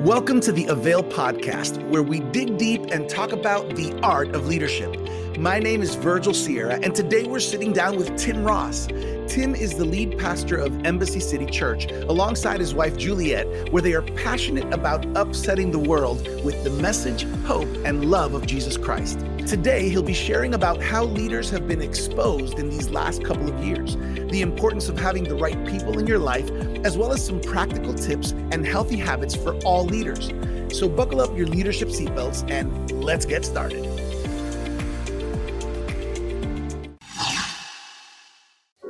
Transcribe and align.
Welcome 0.00 0.40
to 0.40 0.52
the 0.52 0.64
Avail 0.68 1.04
Podcast, 1.04 1.86
where 1.90 2.02
we 2.02 2.20
dig 2.20 2.56
deep 2.56 2.86
and 2.90 3.06
talk 3.06 3.32
about 3.32 3.76
the 3.76 3.92
art 4.02 4.34
of 4.34 4.48
leadership. 4.48 4.96
My 5.38 5.58
name 5.58 5.82
is 5.82 5.94
Virgil 5.94 6.32
Sierra, 6.32 6.80
and 6.82 6.94
today 6.94 7.24
we're 7.24 7.38
sitting 7.38 7.74
down 7.74 7.98
with 7.98 8.16
Tim 8.16 8.42
Ross. 8.42 8.86
Tim 8.86 9.54
is 9.54 9.74
the 9.74 9.84
lead 9.84 10.16
pastor 10.16 10.56
of 10.56 10.86
Embassy 10.86 11.20
City 11.20 11.44
Church, 11.44 11.90
alongside 11.90 12.60
his 12.60 12.72
wife 12.72 12.96
Juliet, 12.96 13.70
where 13.70 13.82
they 13.82 13.92
are 13.92 14.00
passionate 14.00 14.72
about 14.72 15.04
upsetting 15.18 15.70
the 15.70 15.78
world 15.78 16.26
with 16.42 16.64
the 16.64 16.70
message, 16.70 17.24
hope, 17.44 17.68
and 17.84 18.10
love 18.10 18.32
of 18.32 18.46
Jesus 18.46 18.78
Christ. 18.78 19.18
Today, 19.46 19.90
he'll 19.90 20.02
be 20.02 20.14
sharing 20.14 20.54
about 20.54 20.82
how 20.82 21.04
leaders 21.04 21.50
have 21.50 21.68
been 21.68 21.82
exposed 21.82 22.58
in 22.58 22.70
these 22.70 22.88
last 22.88 23.22
couple 23.22 23.52
of 23.52 23.62
years, 23.62 23.96
the 24.30 24.40
importance 24.40 24.88
of 24.88 24.98
having 24.98 25.24
the 25.24 25.34
right 25.34 25.62
people 25.66 25.98
in 25.98 26.06
your 26.06 26.18
life, 26.18 26.48
as 26.84 26.96
well 26.96 27.12
as 27.12 27.24
some 27.24 27.40
practical 27.40 27.94
tips 27.94 28.32
and 28.32 28.66
healthy 28.66 28.96
habits 28.96 29.34
for 29.34 29.54
all 29.64 29.84
leaders. 29.84 30.30
So, 30.76 30.88
buckle 30.88 31.20
up 31.20 31.36
your 31.36 31.46
leadership 31.46 31.88
seatbelts 31.88 32.48
and 32.50 32.90
let's 33.02 33.26
get 33.26 33.44
started. 33.44 33.84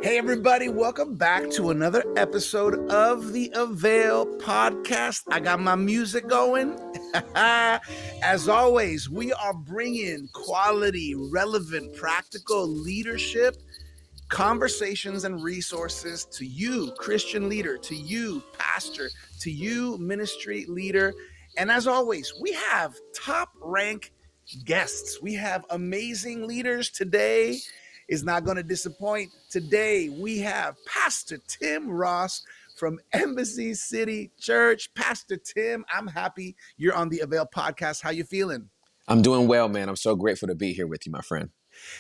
Hey, 0.02 0.16
everybody, 0.16 0.70
welcome 0.70 1.16
back 1.16 1.50
to 1.50 1.68
another 1.70 2.02
episode 2.16 2.90
of 2.90 3.34
the 3.34 3.52
Avail 3.54 4.24
podcast. 4.38 5.24
I 5.30 5.40
got 5.40 5.60
my 5.60 5.74
music 5.74 6.26
going. 6.26 6.78
As 7.34 8.48
always, 8.48 9.10
we 9.10 9.32
are 9.34 9.52
bringing 9.52 10.26
quality, 10.32 11.14
relevant, 11.30 11.94
practical 11.96 12.66
leadership 12.66 13.56
conversations 14.30 15.24
and 15.24 15.42
resources 15.42 16.24
to 16.24 16.46
you, 16.46 16.92
Christian 16.96 17.48
leader, 17.48 17.76
to 17.76 17.94
you, 17.94 18.42
pastor, 18.56 19.10
to 19.40 19.50
you, 19.50 19.98
ministry 19.98 20.64
leader. 20.66 21.12
And 21.58 21.70
as 21.70 21.86
always, 21.86 22.32
we 22.40 22.52
have 22.52 22.94
top 23.14 23.50
rank 23.60 24.12
guests. 24.64 25.20
We 25.20 25.34
have 25.34 25.66
amazing 25.70 26.46
leaders 26.46 26.90
today. 26.90 27.58
Is 28.08 28.24
not 28.24 28.44
going 28.44 28.56
to 28.56 28.64
disappoint. 28.64 29.30
Today 29.50 30.08
we 30.08 30.38
have 30.40 30.74
Pastor 30.84 31.38
Tim 31.46 31.88
Ross 31.88 32.42
from 32.76 32.98
Embassy 33.12 33.72
City 33.72 34.32
Church. 34.40 34.92
Pastor 34.94 35.36
Tim, 35.36 35.84
I'm 35.92 36.08
happy 36.08 36.56
you're 36.76 36.94
on 36.94 37.08
the 37.08 37.20
Avail 37.20 37.46
podcast. 37.46 38.02
How 38.02 38.10
you 38.10 38.24
feeling? 38.24 38.68
I'm 39.06 39.22
doing 39.22 39.46
well, 39.46 39.68
man. 39.68 39.88
I'm 39.88 39.94
so 39.94 40.16
grateful 40.16 40.48
to 40.48 40.56
be 40.56 40.72
here 40.72 40.88
with 40.88 41.06
you, 41.06 41.12
my 41.12 41.20
friend. 41.20 41.50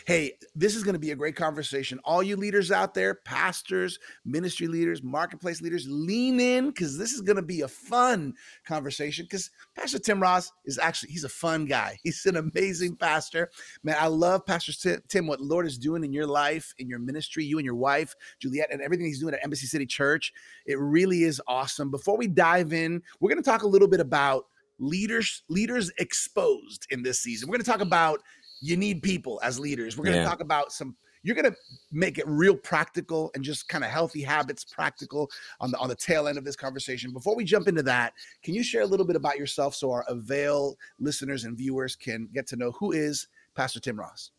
Hey, 0.06 0.32
this 0.54 0.76
is 0.76 0.82
going 0.82 0.94
to 0.94 1.00
be 1.00 1.10
a 1.10 1.16
great 1.16 1.36
conversation. 1.36 2.00
All 2.04 2.22
you 2.22 2.36
leaders 2.36 2.70
out 2.70 2.94
there, 2.94 3.14
pastors, 3.14 3.98
ministry 4.24 4.66
leaders, 4.66 5.02
marketplace 5.02 5.60
leaders, 5.60 5.86
lean 5.88 6.40
in 6.40 6.68
because 6.68 6.98
this 6.98 7.12
is 7.12 7.20
going 7.20 7.36
to 7.36 7.42
be 7.42 7.62
a 7.62 7.68
fun 7.68 8.34
conversation. 8.64 9.24
Because 9.24 9.50
Pastor 9.76 9.98
Tim 9.98 10.20
Ross 10.20 10.52
is 10.64 10.78
actually 10.78 11.12
he's 11.12 11.24
a 11.24 11.28
fun 11.28 11.66
guy. 11.66 11.98
He's 12.10 12.24
an 12.26 12.36
amazing 12.36 12.96
pastor. 12.96 13.50
Man, 13.82 13.96
I 13.98 14.06
love 14.06 14.44
Pastor 14.46 15.00
Tim. 15.08 15.26
What 15.26 15.40
Lord 15.40 15.66
is 15.66 15.78
doing 15.78 16.02
in 16.02 16.12
your 16.12 16.26
life, 16.26 16.74
in 16.78 16.88
your 16.88 16.98
ministry, 16.98 17.44
you 17.44 17.58
and 17.58 17.64
your 17.64 17.74
wife 17.74 18.14
Juliet, 18.38 18.68
and 18.70 18.80
everything 18.80 19.06
He's 19.06 19.20
doing 19.20 19.34
at 19.34 19.44
Embassy 19.44 19.66
City 19.66 19.86
Church. 19.86 20.32
It 20.66 20.78
really 20.78 21.24
is 21.24 21.40
awesome. 21.46 21.90
Before 21.90 22.16
we 22.16 22.26
dive 22.26 22.72
in, 22.72 23.02
we're 23.20 23.30
going 23.30 23.42
to 23.42 23.48
talk 23.48 23.62
a 23.62 23.68
little 23.68 23.88
bit 23.88 24.00
about 24.00 24.46
leaders 24.80 25.42
leaders 25.48 25.92
exposed 25.98 26.86
in 26.90 27.02
this 27.02 27.20
season. 27.20 27.48
We're 27.48 27.56
going 27.56 27.64
to 27.64 27.70
talk 27.70 27.80
about 27.80 28.20
you 28.60 28.76
need 28.76 29.02
people 29.02 29.40
as 29.42 29.58
leaders. 29.58 29.96
We're 29.96 30.04
going 30.04 30.16
to 30.16 30.22
yeah. 30.22 30.28
talk 30.28 30.40
about 30.40 30.72
some 30.72 30.96
you're 31.22 31.36
going 31.36 31.50
to 31.50 31.56
make 31.92 32.18
it 32.18 32.26
real 32.26 32.56
practical 32.56 33.30
and 33.34 33.44
just 33.44 33.68
kind 33.68 33.84
of 33.84 33.90
healthy 33.90 34.22
habits 34.22 34.64
practical 34.64 35.30
on 35.60 35.70
the 35.70 35.78
on 35.78 35.88
the 35.88 35.96
tail 35.96 36.28
end 36.28 36.38
of 36.38 36.44
this 36.44 36.56
conversation. 36.56 37.12
Before 37.12 37.36
we 37.36 37.44
jump 37.44 37.68
into 37.68 37.82
that, 37.84 38.14
can 38.42 38.54
you 38.54 38.62
share 38.62 38.82
a 38.82 38.86
little 38.86 39.06
bit 39.06 39.16
about 39.16 39.38
yourself 39.38 39.74
so 39.74 39.90
our 39.90 40.04
Avail 40.08 40.76
listeners 40.98 41.44
and 41.44 41.56
viewers 41.56 41.94
can 41.96 42.28
get 42.32 42.46
to 42.48 42.56
know 42.56 42.72
who 42.72 42.92
is 42.92 43.28
Pastor 43.54 43.80
Tim 43.80 43.98
Ross? 43.98 44.30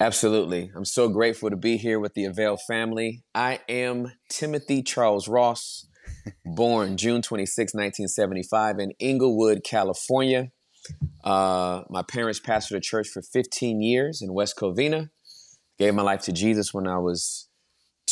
Absolutely. 0.00 0.72
I'm 0.74 0.84
so 0.84 1.08
grateful 1.08 1.50
to 1.50 1.56
be 1.56 1.76
here 1.76 2.00
with 2.00 2.14
the 2.14 2.24
Avail 2.24 2.56
family. 2.56 3.22
I 3.34 3.60
am 3.68 4.12
Timothy 4.28 4.82
Charles 4.82 5.28
Ross, 5.28 5.86
born 6.44 6.96
June 6.96 7.22
26, 7.22 7.72
1975 7.74 8.78
in 8.80 8.92
Inglewood, 8.98 9.62
California. 9.64 10.50
Uh, 11.24 11.82
my 11.88 12.02
parents 12.02 12.40
pastored 12.40 12.76
a 12.76 12.80
church 12.80 13.08
for 13.08 13.22
15 13.22 13.80
years 13.80 14.22
in 14.22 14.32
West 14.32 14.56
Covina. 14.56 15.10
Gave 15.78 15.94
my 15.94 16.02
life 16.02 16.22
to 16.22 16.32
Jesus 16.32 16.74
when 16.74 16.86
I 16.86 16.98
was 16.98 17.48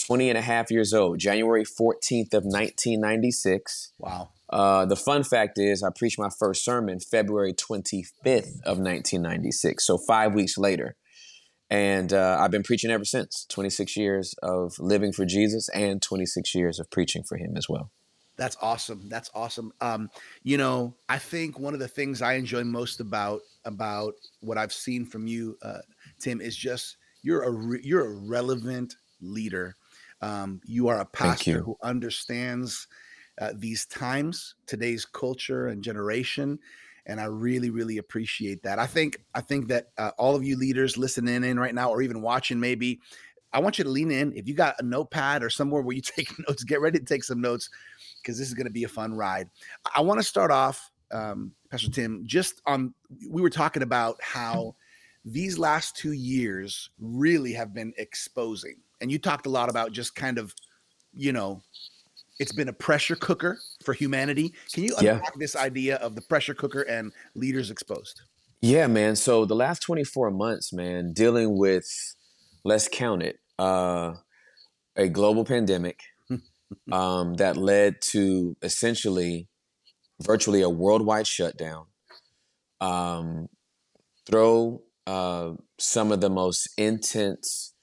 20 0.07 0.29
and 0.29 0.39
a 0.39 0.43
half 0.43 0.71
years 0.71 0.95
old, 0.95 1.19
January 1.19 1.65
14th 1.65 2.35
of 2.35 2.45
1996. 2.45 3.93
Wow. 3.99 4.31
Uh, 4.49 4.85
the 4.85 4.97
fun 4.97 5.23
fact 5.23 5.59
is, 5.59 5.83
I 5.83 5.91
preached 5.91 6.19
my 6.19 6.31
first 6.37 6.65
sermon 6.65 6.99
February 7.01 7.53
25th 7.53 8.57
of 8.65 8.79
1996, 8.79 9.87
so 9.87 9.99
five 9.99 10.35
weeks 10.35 10.59
later. 10.59 10.97
And 11.69 12.13
uh, 12.13 12.39
I've 12.41 12.51
been 12.51 12.65
preaching 12.65 12.91
ever 12.91 13.05
since 13.05 13.47
26 13.49 13.97
years 13.97 14.35
of 14.43 14.79
living 14.81 15.13
for 15.13 15.25
Jesus 15.25 15.69
and 15.69 16.03
26 16.03 16.53
years 16.55 16.81
of 16.81 16.91
preaching 16.91 17.23
for 17.23 17.37
Him 17.37 17.57
as 17.57 17.69
well. 17.69 17.93
That's 18.41 18.57
awesome. 18.63 19.07
That's 19.11 19.31
awesome. 19.35 19.71
Um, 19.83 20.09
you 20.45 20.57
know, 20.57 20.95
I 21.11 21.19
think 21.19 21.59
one 21.59 21.75
of 21.75 21.81
the 21.81 21.87
things 21.87 22.23
I 22.23 22.33
enjoy 22.33 22.65
most 22.65 22.99
about 22.99 23.43
about 23.67 24.15
what 24.41 24.57
I've 24.57 24.73
seen 24.73 25.05
from 25.05 25.27
you, 25.27 25.59
uh, 25.61 25.81
Tim, 26.19 26.41
is 26.41 26.57
just 26.57 26.97
you're 27.21 27.43
a 27.43 27.51
re- 27.51 27.83
you're 27.85 28.07
a 28.07 28.15
relevant 28.15 28.97
leader. 29.21 29.77
Um, 30.23 30.63
you 30.65 30.89
are 30.89 31.01
a 31.01 31.05
pastor 31.05 31.61
who 31.61 31.77
understands 31.83 32.87
uh, 33.39 33.53
these 33.55 33.85
times, 33.85 34.55
today's 34.67 35.05
culture 35.05 35.69
and 35.69 35.85
generation, 35.85 36.59
and 37.05 37.21
I 37.21 37.27
really, 37.27 37.69
really 37.69 37.99
appreciate 37.99 38.63
that. 38.63 38.79
I 38.79 38.87
think 38.87 39.19
I 39.35 39.43
think 39.43 39.69
that 39.69 39.89
uh, 39.99 40.13
all 40.17 40.35
of 40.35 40.45
you 40.45 40.57
leaders 40.57 40.97
listening 40.97 41.45
in 41.45 41.61
right 41.61 41.75
now, 41.75 41.91
or 41.91 42.01
even 42.01 42.23
watching, 42.23 42.59
maybe. 42.59 43.01
I 43.53 43.59
want 43.59 43.79
you 43.79 43.85
to 43.85 43.91
lean 43.91 44.13
in. 44.13 44.33
If 44.37 44.47
you 44.47 44.55
got 44.55 44.77
a 44.79 44.85
notepad 44.85 45.43
or 45.43 45.51
somewhere 45.51 45.83
where 45.83 45.97
you 45.97 46.03
take 46.17 46.31
notes, 46.49 46.63
get 46.63 46.81
ready 46.81 47.01
to 47.01 47.05
take 47.05 47.25
some 47.25 47.41
notes 47.41 47.69
because 48.23 48.39
this 48.39 48.49
is 48.49 48.55
going 48.55 48.67
to 48.67 48.73
be 48.73 48.85
a 48.85 48.89
fun 48.89 49.15
ride. 49.15 49.49
I 49.95 50.01
want 50.01 50.21
to 50.21 50.25
start 50.25 50.51
off, 50.51 50.91
um, 51.11 51.53
Pastor 51.71 51.91
Tim, 51.91 52.23
just 52.27 52.61
on. 52.67 52.95
We 53.29 53.43
were 53.43 53.51
talking 53.51 53.83
about 53.83 54.19
how 54.23 54.77
these 55.25 55.59
last 55.59 55.97
two 55.97 56.13
years 56.13 56.91
really 56.99 57.53
have 57.53 57.75
been 57.75 57.93
exposing, 57.99 58.77
and 59.01 59.11
you 59.11 59.19
talked 59.19 59.47
a 59.47 59.51
lot 59.51 59.69
about 59.69 59.93
just 59.93 60.15
kind 60.15 60.39
of, 60.39 60.55
you 61.15 61.33
know, 61.33 61.63
it's 62.41 62.53
been 62.53 62.69
a 62.69 62.73
pressure 62.73 63.17
cooker 63.17 63.59
for 63.85 63.93
humanity. 63.93 64.55
Can 64.73 64.85
you 64.85 64.95
unpack 64.99 65.23
yeah. 65.23 65.39
this 65.39 65.55
idea 65.55 65.97
of 65.97 66.15
the 66.15 66.23
pressure 66.23 66.55
cooker 66.55 66.83
and 66.83 67.13
leaders 67.35 67.71
exposed? 67.71 68.23
Yeah, 68.63 68.87
man. 68.87 69.17
So 69.17 69.45
the 69.45 69.55
last 69.55 69.81
24 69.81 70.31
months, 70.31 70.73
man, 70.73 71.13
dealing 71.13 71.57
with, 71.57 71.87
let's 72.65 72.89
count 72.89 73.23
it, 73.23 73.39
uh, 73.59 74.15
a 74.97 75.09
global 75.09 75.45
pandemic, 75.45 76.01
um, 76.93 77.35
that 77.35 77.57
led 77.57 78.01
to 78.01 78.57
essentially 78.63 79.49
virtually 80.23 80.63
a 80.63 80.69
worldwide 80.69 81.27
shutdown. 81.27 81.87
Um, 82.81 83.49
throw 84.27 84.83
uh, 85.07 85.53
some 85.79 86.13
of 86.13 86.21
the 86.21 86.31
most 86.31 86.69
intense 86.79 87.75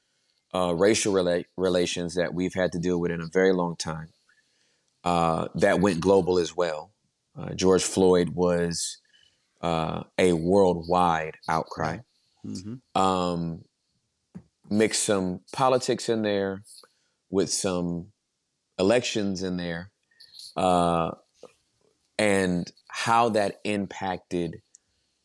uh, 0.53 0.73
racial 0.73 1.13
rela- 1.13 1.45
relations 1.55 2.15
that 2.15 2.33
we've 2.33 2.53
had 2.53 2.71
to 2.71 2.79
deal 2.79 2.99
with 2.99 3.11
in 3.11 3.21
a 3.21 3.27
very 3.31 3.53
long 3.53 3.75
time. 3.75 4.09
Uh, 5.03 5.47
that 5.55 5.79
went 5.79 5.99
global 5.99 6.37
as 6.37 6.55
well. 6.55 6.91
Uh, 7.37 7.53
George 7.53 7.83
Floyd 7.83 8.29
was 8.29 8.97
uh, 9.61 10.03
a 10.17 10.33
worldwide 10.33 11.35
outcry. 11.47 11.99
Mm-hmm. 12.45 13.01
Um, 13.01 13.63
mix 14.69 14.99
some 14.99 15.41
politics 15.53 16.09
in 16.09 16.23
there 16.23 16.63
with 17.29 17.51
some 17.51 18.07
elections 18.79 19.43
in 19.43 19.57
there 19.57 19.91
uh, 20.55 21.11
and 22.17 22.71
how 22.89 23.29
that 23.29 23.59
impacted 23.63 24.55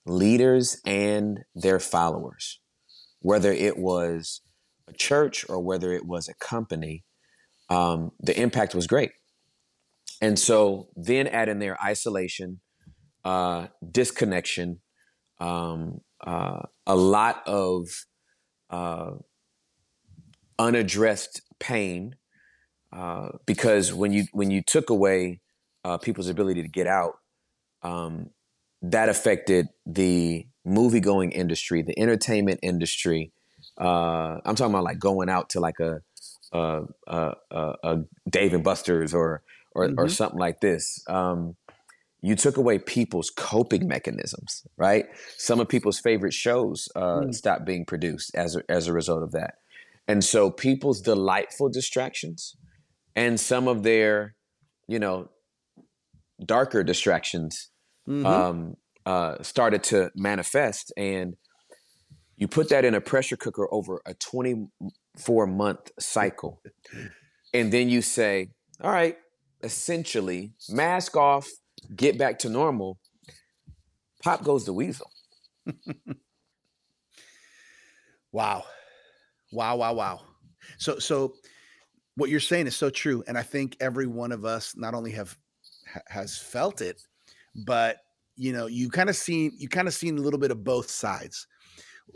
leaders 0.05 0.81
and 0.85 1.41
their 1.55 1.79
followers, 1.79 2.61
whether 3.21 3.53
it 3.53 3.79
was 3.79 4.41
a 4.89 4.93
church 4.93 5.47
or 5.49 5.61
whether 5.61 5.93
it 5.93 6.05
was 6.05 6.29
a 6.29 6.35
company, 6.35 7.05
um, 7.71 8.13
the 8.21 8.39
impact 8.39 8.75
was 8.75 8.87
great. 8.87 9.13
And 10.21 10.39
so 10.39 10.89
then 10.95 11.27
add 11.27 11.49
in 11.49 11.59
there 11.59 11.81
isolation, 11.83 12.61
uh, 13.25 13.69
disconnection, 13.91 14.81
um, 15.41 16.01
uh, 16.25 16.63
a 16.87 16.95
lot 16.95 17.43
of 17.47 17.89
uh, 18.71 19.13
unaddressed 20.59 21.43
pain 21.59 22.17
uh, 22.93 23.31
because 23.47 23.93
when 23.93 24.13
you 24.13 24.25
when 24.33 24.51
you 24.51 24.63
took 24.63 24.91
away 24.91 25.41
uh, 25.85 25.99
people's 25.99 26.29
ability 26.29 26.63
to 26.63 26.69
get 26.69 26.87
out, 26.87 27.15
um, 27.83 28.31
that 28.83 29.09
affected 29.09 29.69
the 29.87 30.47
movie 30.65 31.01
going 31.01 31.33
industry, 31.33 31.83
the 31.83 31.99
entertainment 31.99 32.61
industry. 32.63 33.33
Uh, 33.81 34.39
I'm 34.45 34.55
talking 34.55 34.75
about 34.75 34.85
like 34.85 34.99
going 34.99 35.29
out 35.29 35.51
to 35.51 35.61
like 35.61 35.81
a 35.81 36.03
a, 36.53 36.83
a, 37.07 37.35
a 37.51 37.99
Dave 38.29 38.53
and 38.53 38.63
Buster's 38.63 39.15
or 39.15 39.43
or, 39.75 39.89
mm-hmm. 39.89 39.99
or 39.99 40.09
something 40.09 40.39
like 40.39 40.61
this. 40.61 41.03
Um, 41.09 41.57
you 42.21 42.37
took 42.37 42.57
away 42.57 42.79
people's 42.79 43.31
coping 43.31 43.89
mechanisms, 43.89 44.65
right? 44.77 45.07
Some 45.39 45.59
of 45.59 45.69
people's 45.69 45.99
favorite 45.99 46.35
shows 46.35 46.89
uh, 46.95 47.23
mm. 47.23 47.35
stopped 47.35 47.65
being 47.65 47.85
produced 47.85 48.33
as 48.37 48.55
a, 48.55 48.63
as 48.69 48.87
a 48.87 48.93
result 48.93 49.25
of 49.25 49.33
that. 49.33 49.55
And 50.07 50.23
so 50.23 50.51
people's 50.51 51.01
delightful 51.01 51.69
distractions 51.69 52.57
and 53.15 53.39
some 53.39 53.69
of 53.69 53.83
their, 53.83 54.35
you 54.89 54.99
know, 54.99 55.29
darker 56.45 56.83
distractions 56.83 57.71
mm-hmm. 58.09 58.27
um, 58.27 58.75
uh, 59.07 59.43
started 59.43 59.83
to 59.85 60.11
manifest. 60.15 60.93
And 60.97 61.35
you 62.37 62.49
put 62.49 62.69
that 62.71 62.85
in 62.85 62.95
a 62.95 63.01
pressure 63.01 63.37
cooker 63.37 63.69
over 63.73 64.03
a 64.07 64.15
24 64.15 65.47
month 65.47 65.91
cycle. 65.99 66.63
and 67.55 67.73
then 67.73 67.89
you 67.89 68.03
say, 68.03 68.49
all 68.81 68.91
right, 68.91 69.17
essentially, 69.63 70.53
mask 70.69 71.17
off, 71.17 71.49
get 71.95 72.19
back 72.19 72.39
to 72.41 72.49
normal. 72.49 72.99
Pop 74.23 74.45
goes 74.45 74.65
the 74.65 74.73
weasel. 74.73 75.11
wow. 78.33 78.65
Wow, 79.53 79.77
wow, 79.77 79.93
wow. 79.93 80.21
So 80.79 80.99
so 80.99 81.35
what 82.17 82.31
you're 82.31 82.41
saying 82.41 82.67
is 82.67 82.77
so 82.77 82.91
true 82.91 83.23
and 83.27 83.39
I 83.39 83.43
think 83.43 83.77
every 83.81 84.07
one 84.07 84.33
of 84.33 84.45
us 84.45 84.75
not 84.77 84.95
only 84.95 85.13
have 85.13 85.37
has 86.09 86.39
felt 86.39 86.81
it 86.81 87.03
but 87.55 87.99
you 88.37 88.53
know, 88.53 88.67
you 88.67 88.89
kind 88.89 89.11
of 89.11 89.17
seen 89.17 89.53
you 89.57 89.69
kind 89.69 89.89
of 89.89 89.95
seen 89.95 90.19
a 90.19 90.21
little 90.21 90.41
bit 90.41 90.51
of 90.51 90.65
both 90.65 90.91
sides. 90.91 91.47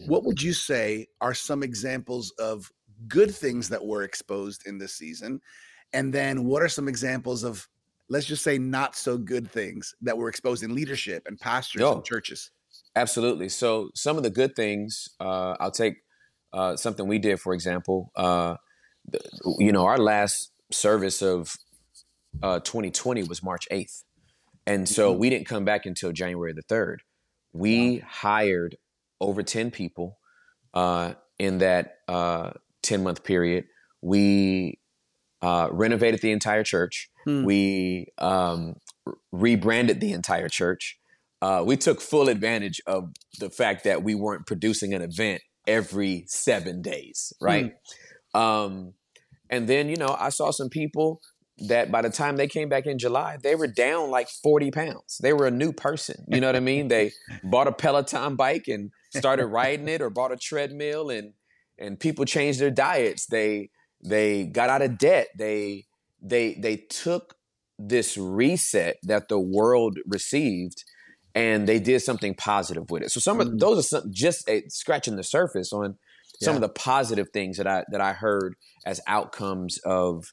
What 0.06 0.24
would 0.24 0.42
you 0.42 0.52
say 0.52 1.06
are 1.20 1.34
some 1.34 1.62
examples 1.62 2.32
of 2.38 2.70
good 3.08 3.34
things 3.34 3.68
that 3.68 3.84
were 3.84 4.02
exposed 4.02 4.66
in 4.66 4.78
this 4.78 4.94
season? 4.94 5.40
And 5.92 6.12
then 6.12 6.44
what 6.44 6.62
are 6.62 6.68
some 6.68 6.88
examples 6.88 7.44
of 7.44 7.68
let's 8.08 8.26
just 8.26 8.44
say 8.44 8.58
not 8.58 8.96
so 8.96 9.18
good 9.18 9.50
things 9.50 9.94
that 10.02 10.16
were 10.16 10.28
exposed 10.28 10.62
in 10.62 10.74
leadership 10.74 11.24
and 11.26 11.38
pastors 11.38 11.82
and 11.82 12.04
churches? 12.04 12.50
Absolutely. 12.94 13.48
So 13.48 13.90
some 13.94 14.16
of 14.16 14.22
the 14.22 14.30
good 14.30 14.56
things, 14.56 15.08
uh, 15.20 15.56
I'll 15.60 15.70
take 15.70 15.96
uh, 16.52 16.76
something 16.76 17.06
we 17.06 17.18
did, 17.18 17.40
for 17.40 17.52
example. 17.52 18.10
Uh, 18.16 18.56
you 19.58 19.72
know, 19.72 19.84
our 19.84 19.98
last 19.98 20.52
service 20.70 21.22
of 21.22 21.56
2020 22.42 23.22
uh, 23.22 23.26
was 23.26 23.42
March 23.42 23.66
8th. 23.70 24.02
And 24.66 24.88
so 24.88 25.10
mm-hmm. 25.10 25.20
we 25.20 25.30
didn't 25.30 25.46
come 25.46 25.64
back 25.64 25.86
until 25.86 26.12
January 26.12 26.52
the 26.52 26.62
3rd. 26.62 26.96
We 27.52 27.98
hired 27.98 28.76
over 29.20 29.42
10 29.42 29.70
people 29.70 30.18
uh, 30.74 31.14
in 31.38 31.58
that 31.58 31.98
uh, 32.08 32.50
10 32.82 33.02
month 33.02 33.24
period. 33.24 33.64
We 34.02 34.78
uh, 35.42 35.68
renovated 35.70 36.20
the 36.20 36.32
entire 36.32 36.64
church. 36.64 37.08
Hmm. 37.24 37.44
We 37.44 38.08
um, 38.18 38.74
rebranded 39.32 40.00
the 40.00 40.12
entire 40.12 40.48
church. 40.48 40.98
Uh, 41.40 41.62
we 41.66 41.76
took 41.76 42.00
full 42.00 42.28
advantage 42.28 42.80
of 42.86 43.10
the 43.38 43.50
fact 43.50 43.84
that 43.84 44.02
we 44.02 44.14
weren't 44.14 44.46
producing 44.46 44.94
an 44.94 45.02
event 45.02 45.42
every 45.66 46.24
seven 46.26 46.82
days, 46.82 47.32
right? 47.40 47.66
Hmm. 47.66 47.70
Um, 48.36 48.94
and 49.48 49.68
then, 49.68 49.88
you 49.88 49.96
know, 49.96 50.16
I 50.18 50.30
saw 50.30 50.50
some 50.50 50.68
people 50.68 51.20
that 51.58 51.90
by 51.90 52.02
the 52.02 52.10
time 52.10 52.36
they 52.36 52.48
came 52.48 52.68
back 52.68 52.86
in 52.86 52.98
July, 52.98 53.38
they 53.42 53.54
were 53.54 53.66
down 53.66 54.10
like 54.10 54.28
40 54.28 54.70
pounds. 54.70 55.18
They 55.22 55.32
were 55.32 55.46
a 55.46 55.50
new 55.50 55.72
person. 55.72 56.24
You 56.28 56.40
know 56.40 56.48
what 56.48 56.56
I 56.56 56.60
mean? 56.60 56.88
They 56.88 57.12
bought 57.44 57.66
a 57.66 57.72
Peloton 57.72 58.36
bike 58.36 58.68
and 58.68 58.90
started 59.14 59.46
riding 59.46 59.88
it 59.88 60.02
or 60.02 60.10
bought 60.10 60.32
a 60.32 60.36
treadmill 60.36 61.10
and 61.10 61.32
and 61.78 62.00
people 62.00 62.24
changed 62.24 62.58
their 62.58 62.70
diets. 62.70 63.26
They 63.26 63.70
they 64.02 64.44
got 64.44 64.70
out 64.70 64.82
of 64.82 64.98
debt. 64.98 65.28
They 65.38 65.84
they 66.20 66.54
they 66.54 66.76
took 66.76 67.36
this 67.78 68.16
reset 68.16 68.96
that 69.02 69.28
the 69.28 69.38
world 69.38 69.98
received 70.06 70.84
and 71.34 71.68
they 71.68 71.78
did 71.78 72.00
something 72.00 72.34
positive 72.34 72.90
with 72.90 73.02
it. 73.02 73.10
So 73.10 73.20
some 73.20 73.40
of 73.40 73.48
mm. 73.48 73.58
those 73.58 73.78
are 73.78 73.82
some, 73.82 74.12
just 74.12 74.48
a, 74.48 74.64
scratching 74.68 75.16
the 75.16 75.22
surface 75.22 75.72
on 75.72 75.96
some 76.40 76.52
yeah. 76.52 76.56
of 76.56 76.60
the 76.62 76.68
positive 76.68 77.28
things 77.32 77.56
that 77.58 77.66
I 77.66 77.84
that 77.90 78.00
I 78.00 78.12
heard 78.12 78.54
as 78.84 79.00
outcomes 79.06 79.78
of 79.84 80.32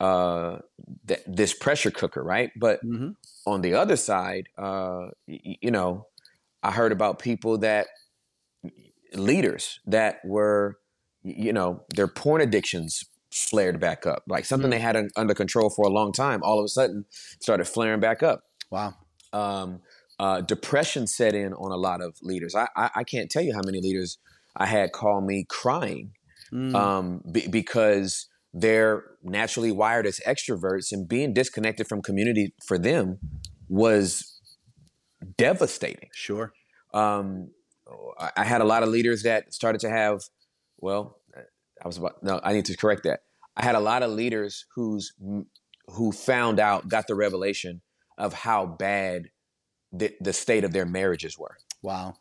uh, 0.00 0.58
th- 1.06 1.22
this 1.26 1.54
pressure 1.54 1.90
cooker, 1.90 2.22
right? 2.22 2.50
But 2.56 2.84
mm-hmm. 2.84 3.10
on 3.46 3.62
the 3.62 3.74
other 3.74 3.96
side, 3.96 4.48
uh, 4.58 5.08
y- 5.26 5.56
you 5.60 5.70
know, 5.70 6.06
I 6.62 6.70
heard 6.70 6.92
about 6.92 7.18
people 7.18 7.58
that 7.58 7.86
leaders 9.14 9.80
that 9.86 10.18
were, 10.24 10.78
you 11.22 11.52
know, 11.52 11.82
their 11.94 12.08
porn 12.08 12.40
addictions 12.40 13.04
flared 13.32 13.80
back 13.80 14.06
up, 14.06 14.24
like 14.26 14.44
something 14.44 14.70
mm-hmm. 14.70 14.78
they 14.92 15.00
had 15.00 15.08
under 15.16 15.34
control 15.34 15.70
for 15.70 15.86
a 15.86 15.90
long 15.90 16.12
time, 16.12 16.42
all 16.42 16.58
of 16.58 16.64
a 16.64 16.68
sudden 16.68 17.04
started 17.40 17.64
flaring 17.64 18.00
back 18.00 18.22
up. 18.22 18.42
Wow. 18.70 18.94
Um, 19.32 19.80
uh, 20.18 20.40
depression 20.40 21.06
set 21.06 21.34
in 21.34 21.52
on 21.54 21.72
a 21.72 21.76
lot 21.76 22.00
of 22.00 22.16
leaders. 22.22 22.54
I, 22.54 22.68
I, 22.76 22.90
I 22.96 23.04
can't 23.04 23.30
tell 23.30 23.42
you 23.42 23.52
how 23.54 23.60
many 23.64 23.80
leaders 23.80 24.18
I 24.56 24.66
had 24.66 24.92
call 24.92 25.20
me 25.20 25.44
crying 25.48 26.12
mm. 26.52 26.74
um, 26.74 27.22
b- 27.30 27.48
because 27.48 28.28
they're 28.54 29.04
naturally 29.22 29.70
wired 29.70 30.06
as 30.06 30.20
extroverts 30.26 30.92
and 30.92 31.06
being 31.06 31.34
disconnected 31.34 31.86
from 31.86 32.00
community 32.00 32.54
for 32.66 32.78
them 32.78 33.18
was 33.68 34.40
devastating. 35.36 36.08
Sure. 36.14 36.52
Um, 36.94 37.50
I 38.18 38.44
had 38.44 38.60
a 38.62 38.64
lot 38.64 38.82
of 38.82 38.88
leaders 38.88 39.22
that 39.24 39.52
started 39.52 39.80
to 39.82 39.90
have, 39.90 40.22
well, 40.78 41.18
I 41.82 41.86
was 41.86 41.98
about, 41.98 42.22
no, 42.22 42.40
I 42.42 42.52
need 42.52 42.64
to 42.66 42.76
correct 42.76 43.02
that. 43.04 43.20
I 43.56 43.64
had 43.64 43.74
a 43.74 43.80
lot 43.80 44.02
of 44.02 44.10
leaders 44.10 44.64
who's, 44.74 45.12
who 45.88 46.12
found 46.12 46.58
out, 46.58 46.88
got 46.88 47.06
the 47.06 47.14
revelation 47.14 47.82
of 48.18 48.32
how 48.32 48.66
bad 48.66 49.28
the, 49.92 50.14
the 50.20 50.32
state 50.32 50.64
of 50.64 50.72
their 50.72 50.86
marriages 50.86 51.38
were. 51.38 51.56
Wow. 51.82 52.14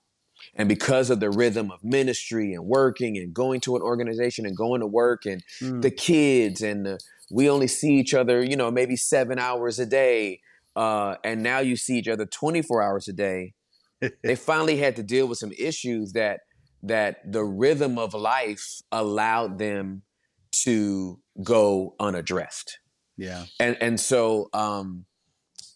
And 0.53 0.69
because 0.69 1.09
of 1.09 1.19
the 1.19 1.29
rhythm 1.29 1.71
of 1.71 1.83
ministry 1.83 2.53
and 2.53 2.65
working 2.65 3.17
and 3.17 3.33
going 3.33 3.61
to 3.61 3.75
an 3.75 3.81
organization 3.81 4.45
and 4.45 4.55
going 4.55 4.81
to 4.81 4.87
work 4.87 5.25
and 5.25 5.43
mm. 5.61 5.81
the 5.81 5.91
kids 5.91 6.61
and 6.61 6.85
the, 6.85 6.99
we 7.31 7.49
only 7.49 7.67
see 7.67 7.95
each 7.95 8.13
other, 8.13 8.43
you 8.43 8.55
know, 8.55 8.69
maybe 8.71 8.95
seven 8.95 9.39
hours 9.39 9.79
a 9.79 9.85
day. 9.85 10.41
Uh, 10.75 11.15
and 11.23 11.41
now 11.41 11.59
you 11.59 11.75
see 11.75 11.97
each 11.97 12.07
other 12.07 12.25
24 12.25 12.81
hours 12.81 13.07
a 13.07 13.13
day. 13.13 13.53
they 14.23 14.35
finally 14.35 14.77
had 14.77 14.95
to 14.97 15.03
deal 15.03 15.27
with 15.27 15.37
some 15.37 15.51
issues 15.57 16.13
that 16.13 16.41
that 16.83 17.17
the 17.31 17.43
rhythm 17.43 17.97
of 17.97 18.13
life 18.13 18.81
allowed 18.91 19.57
them 19.57 20.03
to 20.51 21.19
go 21.43 21.95
unaddressed. 21.99 22.79
Yeah. 23.17 23.45
And 23.59 23.77
and 23.81 23.99
so 23.99 24.49
um 24.53 25.05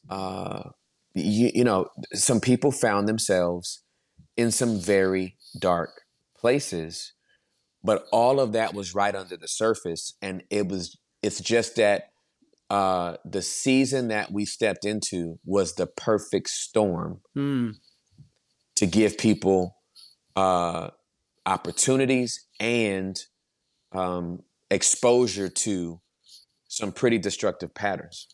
uh 0.10 0.70
you, 1.16 1.52
you 1.54 1.64
know, 1.64 1.88
some 2.14 2.40
people 2.40 2.72
found 2.72 3.08
themselves 3.08 3.84
in 4.40 4.52
some 4.52 4.80
very 4.80 5.36
dark 5.60 6.04
places. 6.34 7.12
But 7.84 8.06
all 8.10 8.40
of 8.40 8.54
that 8.54 8.74
was 8.74 8.96
right 8.96 9.14
under 9.14 9.36
the 9.36 9.50
surface. 9.50 10.14
And 10.22 10.44
it 10.50 10.70
was, 10.70 10.98
it's 11.22 11.42
just 11.42 11.76
that 11.76 12.12
uh, 12.70 13.18
the 13.26 13.42
season 13.42 14.08
that 14.08 14.32
we 14.32 14.46
stepped 14.46 14.86
into 14.86 15.40
was 15.44 15.76
the 15.76 15.88
perfect 15.88 16.50
storm 16.52 17.20
mm. 17.36 17.76
to 18.76 18.86
give 18.86 19.18
people 19.18 19.76
uh, 20.38 20.92
opportunities 21.46 22.48
and 22.62 23.20
um, 23.92 24.44
exposure 24.72 25.50
to 25.50 26.00
some 26.70 26.94
pretty 26.94 27.18
destructive 27.18 27.74
patterns. 27.74 28.28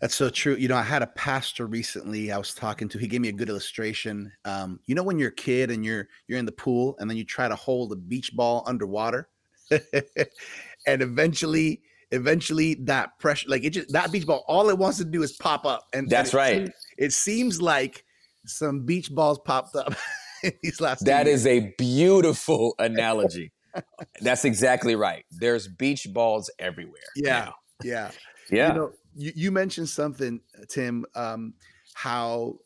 That's 0.00 0.14
so 0.14 0.28
true. 0.28 0.56
You 0.56 0.68
know, 0.68 0.76
I 0.76 0.82
had 0.82 1.02
a 1.02 1.06
pastor 1.06 1.66
recently 1.66 2.30
I 2.30 2.38
was 2.38 2.54
talking 2.54 2.88
to. 2.90 2.98
He 2.98 3.06
gave 3.06 3.20
me 3.20 3.28
a 3.28 3.32
good 3.32 3.48
illustration. 3.48 4.32
Um, 4.44 4.80
you 4.86 4.94
know, 4.94 5.02
when 5.02 5.18
you're 5.18 5.30
a 5.30 5.34
kid 5.34 5.70
and 5.70 5.84
you're 5.84 6.08
you're 6.28 6.38
in 6.38 6.46
the 6.46 6.52
pool 6.52 6.96
and 6.98 7.08
then 7.08 7.16
you 7.16 7.24
try 7.24 7.48
to 7.48 7.56
hold 7.56 7.92
a 7.92 7.96
beach 7.96 8.32
ball 8.34 8.62
underwater, 8.66 9.28
and 9.70 11.02
eventually, 11.02 11.82
eventually 12.10 12.74
that 12.84 13.18
pressure, 13.18 13.48
like 13.48 13.64
it 13.64 13.70
just 13.70 13.92
that 13.92 14.12
beach 14.12 14.26
ball, 14.26 14.44
all 14.48 14.68
it 14.68 14.78
wants 14.78 14.98
to 14.98 15.04
do 15.04 15.22
is 15.22 15.32
pop 15.32 15.64
up. 15.64 15.84
And 15.92 16.08
that's 16.08 16.34
and 16.34 16.40
it 16.40 16.60
right. 16.64 16.72
It 16.98 17.12
seems 17.12 17.60
like 17.60 18.04
some 18.44 18.84
beach 18.84 19.10
balls 19.10 19.38
popped 19.44 19.76
up 19.76 19.94
these 20.62 20.80
last. 20.80 21.04
That 21.04 21.26
is 21.26 21.46
a 21.46 21.72
beautiful 21.78 22.74
analogy. 22.78 23.52
that's 24.20 24.44
exactly 24.44 24.94
right. 24.94 25.24
There's 25.30 25.68
beach 25.68 26.06
balls 26.12 26.50
everywhere. 26.58 27.02
Yeah. 27.14 27.44
Now. 27.44 27.54
Yeah. 27.82 28.10
Yeah. 28.50 28.68
You 28.68 28.74
know, 28.74 28.92
you, 29.16 29.32
you 29.34 29.50
mentioned 29.50 29.88
something, 29.88 30.40
Tim, 30.68 31.04
um, 31.14 31.54
how 31.94 32.58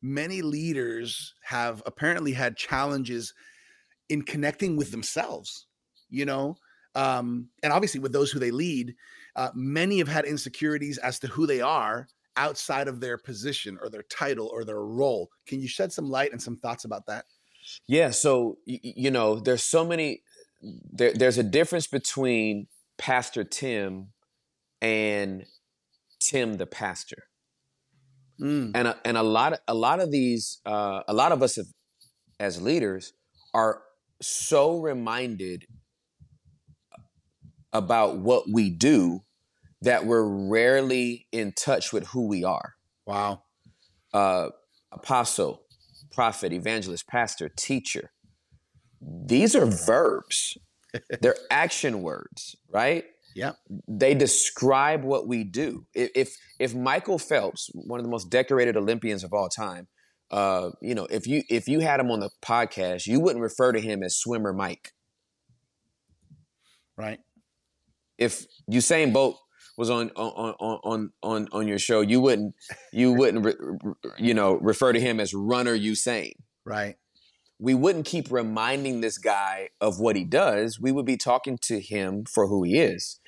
many 0.00 0.42
leaders 0.42 1.34
have 1.44 1.82
apparently 1.86 2.32
had 2.32 2.56
challenges 2.56 3.34
in 4.08 4.22
connecting 4.22 4.76
with 4.76 4.90
themselves, 4.90 5.66
you 6.10 6.24
know, 6.24 6.56
um, 6.94 7.48
and 7.62 7.72
obviously 7.72 8.00
with 8.00 8.12
those 8.12 8.30
who 8.30 8.38
they 8.38 8.50
lead, 8.50 8.94
uh, 9.36 9.50
many 9.54 9.98
have 9.98 10.08
had 10.08 10.24
insecurities 10.24 10.98
as 10.98 11.18
to 11.18 11.26
who 11.26 11.46
they 11.46 11.60
are 11.60 12.06
outside 12.36 12.88
of 12.88 13.00
their 13.00 13.18
position 13.18 13.78
or 13.82 13.88
their 13.88 14.02
title 14.04 14.48
or 14.52 14.64
their 14.64 14.82
role. 14.82 15.30
Can 15.46 15.60
you 15.60 15.68
shed 15.68 15.92
some 15.92 16.08
light 16.08 16.32
and 16.32 16.42
some 16.42 16.56
thoughts 16.56 16.84
about 16.84 17.06
that? 17.06 17.24
Yeah. 17.86 18.10
So, 18.10 18.58
you 18.66 19.10
know, 19.10 19.36
there's 19.36 19.62
so 19.62 19.84
many, 19.84 20.22
there, 20.62 21.12
there's 21.14 21.38
a 21.38 21.42
difference 21.42 21.86
between 21.86 22.66
Pastor 22.98 23.44
Tim 23.44 24.08
and 24.80 25.46
Tim 26.24 26.54
the 26.54 26.66
pastor. 26.66 27.24
Mm. 28.40 28.72
And 28.74 28.88
a, 28.88 28.98
and 29.04 29.16
a 29.16 29.22
lot 29.22 29.52
of, 29.52 29.58
a 29.68 29.74
lot 29.74 30.00
of 30.00 30.10
these 30.10 30.60
uh, 30.66 31.02
a 31.06 31.14
lot 31.14 31.32
of 31.32 31.42
us 31.42 31.56
have, 31.56 31.66
as 32.40 32.60
leaders 32.60 33.12
are 33.54 33.82
so 34.20 34.80
reminded 34.80 35.66
about 37.72 38.18
what 38.18 38.44
we 38.50 38.70
do 38.70 39.20
that 39.82 40.06
we're 40.06 40.24
rarely 40.24 41.26
in 41.32 41.52
touch 41.52 41.92
with 41.92 42.06
who 42.08 42.26
we 42.26 42.44
are. 42.44 42.74
Wow. 43.06 43.42
Uh, 44.12 44.50
apostle, 44.92 45.62
prophet, 46.12 46.52
evangelist, 46.52 47.06
pastor, 47.08 47.48
teacher. 47.48 48.12
These 49.00 49.56
are 49.56 49.66
verbs. 49.66 50.56
They're 51.20 51.36
action 51.50 52.02
words, 52.02 52.54
right? 52.68 53.04
Yeah. 53.34 53.52
They 53.88 54.14
describe 54.14 55.04
what 55.04 55.26
we 55.26 55.44
do. 55.44 55.86
If 55.94 56.36
if 56.58 56.74
Michael 56.74 57.18
Phelps, 57.18 57.70
one 57.74 57.98
of 57.98 58.04
the 58.04 58.10
most 58.10 58.30
decorated 58.30 58.76
Olympians 58.76 59.24
of 59.24 59.32
all 59.32 59.48
time, 59.48 59.88
uh, 60.30 60.70
you 60.80 60.94
know, 60.94 61.06
if 61.10 61.26
you 61.26 61.42
if 61.48 61.68
you 61.68 61.80
had 61.80 62.00
him 62.00 62.10
on 62.10 62.20
the 62.20 62.30
podcast, 62.42 63.06
you 63.06 63.20
wouldn't 63.20 63.42
refer 63.42 63.72
to 63.72 63.80
him 63.80 64.02
as 64.02 64.16
swimmer 64.16 64.52
Mike. 64.52 64.92
Right. 66.96 67.20
If 68.18 68.46
Usain 68.70 69.12
Bolt 69.12 69.38
was 69.76 69.90
on 69.90 70.10
on 70.16 70.54
on 70.58 70.78
on 70.84 71.12
on 71.22 71.48
on 71.52 71.68
your 71.68 71.78
show, 71.78 72.00
you 72.00 72.20
wouldn't 72.20 72.54
you 72.92 73.12
wouldn't 73.12 73.44
re, 73.44 73.54
you 74.18 74.34
know 74.34 74.54
refer 74.54 74.92
to 74.92 75.00
him 75.00 75.20
as 75.20 75.34
runner 75.34 75.76
Usain. 75.76 76.32
Right. 76.64 76.96
We 77.58 77.74
wouldn't 77.74 78.06
keep 78.06 78.30
reminding 78.30 79.02
this 79.02 79.18
guy 79.18 79.68
of 79.80 80.00
what 80.00 80.16
he 80.16 80.24
does. 80.24 80.80
We 80.80 80.90
would 80.90 81.06
be 81.06 81.16
talking 81.16 81.58
to 81.62 81.78
him 81.80 82.24
for 82.24 82.48
who 82.48 82.64
he 82.64 82.78
is. 82.78 83.20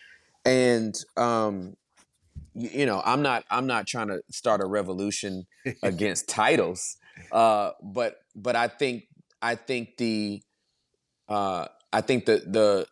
And 0.44 0.94
um, 1.16 1.76
you, 2.54 2.70
you 2.72 2.86
know, 2.86 3.02
I'm 3.04 3.22
not 3.22 3.44
I'm 3.50 3.66
not 3.66 3.86
trying 3.86 4.08
to 4.08 4.22
start 4.30 4.60
a 4.60 4.66
revolution 4.66 5.46
against 5.82 6.28
titles, 6.28 6.96
uh, 7.32 7.70
but 7.82 8.16
but 8.34 8.56
I 8.56 8.68
think 8.68 9.04
I 9.42 9.54
think 9.54 9.96
the 9.96 10.42
uh, 11.28 11.66
I 11.92 12.00
think 12.00 12.26
the 12.26 12.42
the 12.46 12.86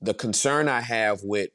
the 0.00 0.14
concern 0.14 0.68
I 0.68 0.80
have 0.80 1.20
with 1.22 1.50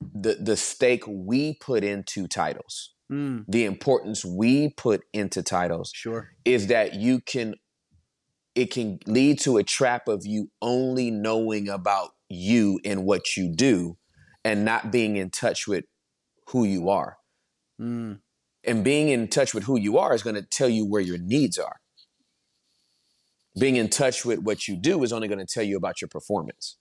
the 0.00 0.34
the 0.34 0.56
stake 0.56 1.04
we 1.06 1.54
put 1.54 1.84
into 1.84 2.26
titles, 2.26 2.94
mm. 3.10 3.44
the 3.48 3.64
importance 3.64 4.24
we 4.24 4.70
put 4.70 5.02
into 5.12 5.42
titles, 5.42 5.92
sure, 5.94 6.30
is 6.44 6.68
that 6.68 6.94
you 6.94 7.20
can 7.20 7.54
it 8.54 8.70
can 8.70 8.98
lead 9.06 9.40
to 9.40 9.56
a 9.56 9.64
trap 9.64 10.08
of 10.08 10.24
you 10.24 10.50
only 10.62 11.10
knowing 11.10 11.68
about 11.68 12.10
you 12.28 12.80
and 12.84 13.04
what 13.04 13.36
you 13.36 13.48
do 13.48 13.96
and 14.44 14.64
not 14.64 14.92
being 14.92 15.16
in 15.16 15.30
touch 15.30 15.66
with 15.66 15.84
who 16.48 16.64
you 16.64 16.88
are. 16.88 17.16
Mm. 17.80 18.20
And 18.64 18.84
being 18.84 19.08
in 19.08 19.28
touch 19.28 19.54
with 19.54 19.64
who 19.64 19.78
you 19.78 19.98
are 19.98 20.14
is 20.14 20.22
going 20.22 20.36
to 20.36 20.42
tell 20.42 20.68
you 20.68 20.86
where 20.86 21.00
your 21.00 21.18
needs 21.18 21.58
are. 21.58 21.80
Being 23.58 23.76
in 23.76 23.88
touch 23.88 24.24
with 24.24 24.40
what 24.40 24.66
you 24.68 24.76
do 24.76 25.02
is 25.02 25.12
only 25.12 25.28
going 25.28 25.44
to 25.44 25.46
tell 25.46 25.62
you 25.62 25.76
about 25.76 26.00
your 26.00 26.08
performance. 26.08 26.76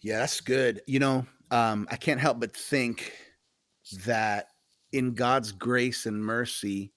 Yeah, 0.00 0.18
that's 0.18 0.40
good. 0.40 0.82
You 0.86 0.98
know, 0.98 1.26
um, 1.50 1.88
I 1.90 1.96
can't 1.96 2.20
help 2.20 2.40
but 2.40 2.54
think 2.54 3.12
that 4.04 4.48
in 4.92 5.14
God's 5.14 5.50
grace 5.50 6.06
and 6.06 6.22
mercy, 6.22 6.92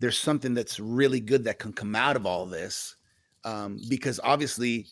there's 0.00 0.18
something 0.18 0.54
that's 0.54 0.80
really 0.80 1.20
good 1.20 1.44
that 1.44 1.58
can 1.58 1.72
come 1.72 1.94
out 1.94 2.16
of 2.16 2.26
all 2.26 2.46
this. 2.46 2.96
Um, 3.44 3.78
because 3.88 4.20
obviously, 4.22 4.86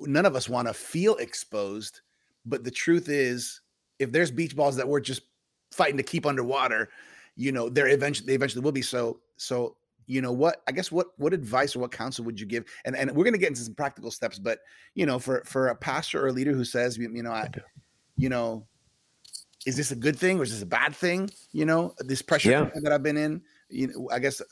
none 0.00 0.26
of 0.26 0.36
us 0.36 0.48
want 0.48 0.68
to 0.68 0.74
feel 0.74 1.16
exposed. 1.16 2.00
But 2.44 2.64
the 2.64 2.70
truth 2.70 3.08
is, 3.08 3.60
if 3.98 4.12
there's 4.12 4.30
beach 4.30 4.56
balls 4.56 4.76
that 4.76 4.86
we're 4.86 5.00
just 5.00 5.22
fighting 5.70 5.96
to 5.96 6.02
keep 6.02 6.26
underwater, 6.26 6.90
you 7.36 7.52
know, 7.52 7.68
they're 7.68 7.88
eventually 7.88 8.26
they 8.26 8.34
eventually 8.34 8.62
will 8.62 8.72
be. 8.72 8.82
So, 8.82 9.20
so 9.36 9.76
you 10.06 10.20
know 10.20 10.32
what? 10.32 10.62
I 10.66 10.72
guess 10.72 10.92
what 10.92 11.08
what 11.16 11.32
advice 11.32 11.74
or 11.74 11.80
what 11.80 11.92
counsel 11.92 12.24
would 12.24 12.38
you 12.38 12.46
give? 12.46 12.64
And 12.84 12.96
and 12.96 13.10
we're 13.12 13.24
gonna 13.24 13.38
get 13.38 13.48
into 13.48 13.62
some 13.62 13.74
practical 13.74 14.10
steps, 14.10 14.38
but 14.38 14.60
you 14.94 15.06
know, 15.06 15.18
for 15.18 15.42
for 15.44 15.68
a 15.68 15.76
pastor 15.76 16.22
or 16.22 16.28
a 16.28 16.32
leader 16.32 16.52
who 16.52 16.64
says, 16.64 16.98
you, 16.98 17.08
know, 17.22 17.30
I, 17.30 17.48
you 18.16 18.28
know, 18.28 18.66
is 19.66 19.76
this 19.76 19.90
a 19.92 19.96
good 19.96 20.18
thing 20.18 20.38
or 20.38 20.42
is 20.42 20.50
this 20.50 20.62
a 20.62 20.66
bad 20.66 20.94
thing? 20.94 21.30
You 21.52 21.64
know, 21.64 21.94
this 22.00 22.22
pressure 22.22 22.50
yeah. 22.50 22.70
that 22.82 22.92
I've 22.92 23.02
been 23.02 23.16
in. 23.16 23.42
You 23.68 23.86
know, 23.88 24.08
I 24.12 24.18
guess 24.18 24.42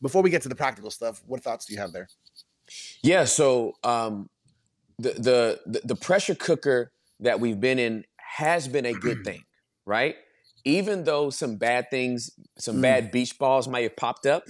before 0.00 0.22
we 0.22 0.30
get 0.30 0.42
to 0.42 0.48
the 0.48 0.54
practical 0.54 0.90
stuff, 0.90 1.22
what 1.26 1.42
thoughts 1.42 1.66
do 1.66 1.74
you 1.74 1.80
have 1.80 1.92
there? 1.92 2.08
Yeah, 3.02 3.24
so 3.24 3.72
um, 3.84 4.28
the, 4.98 5.60
the 5.64 5.80
the 5.84 5.96
pressure 5.96 6.34
cooker 6.34 6.92
that 7.20 7.40
we've 7.40 7.60
been 7.60 7.78
in 7.78 8.04
has 8.16 8.68
been 8.68 8.86
a 8.86 8.92
good 8.92 9.24
thing, 9.24 9.42
right? 9.86 10.16
Even 10.64 11.04
though 11.04 11.30
some 11.30 11.56
bad 11.56 11.90
things, 11.90 12.30
some 12.58 12.76
mm. 12.76 12.82
bad 12.82 13.10
beach 13.10 13.38
balls 13.38 13.68
might 13.68 13.82
have 13.82 13.96
popped 13.96 14.26
up, 14.26 14.44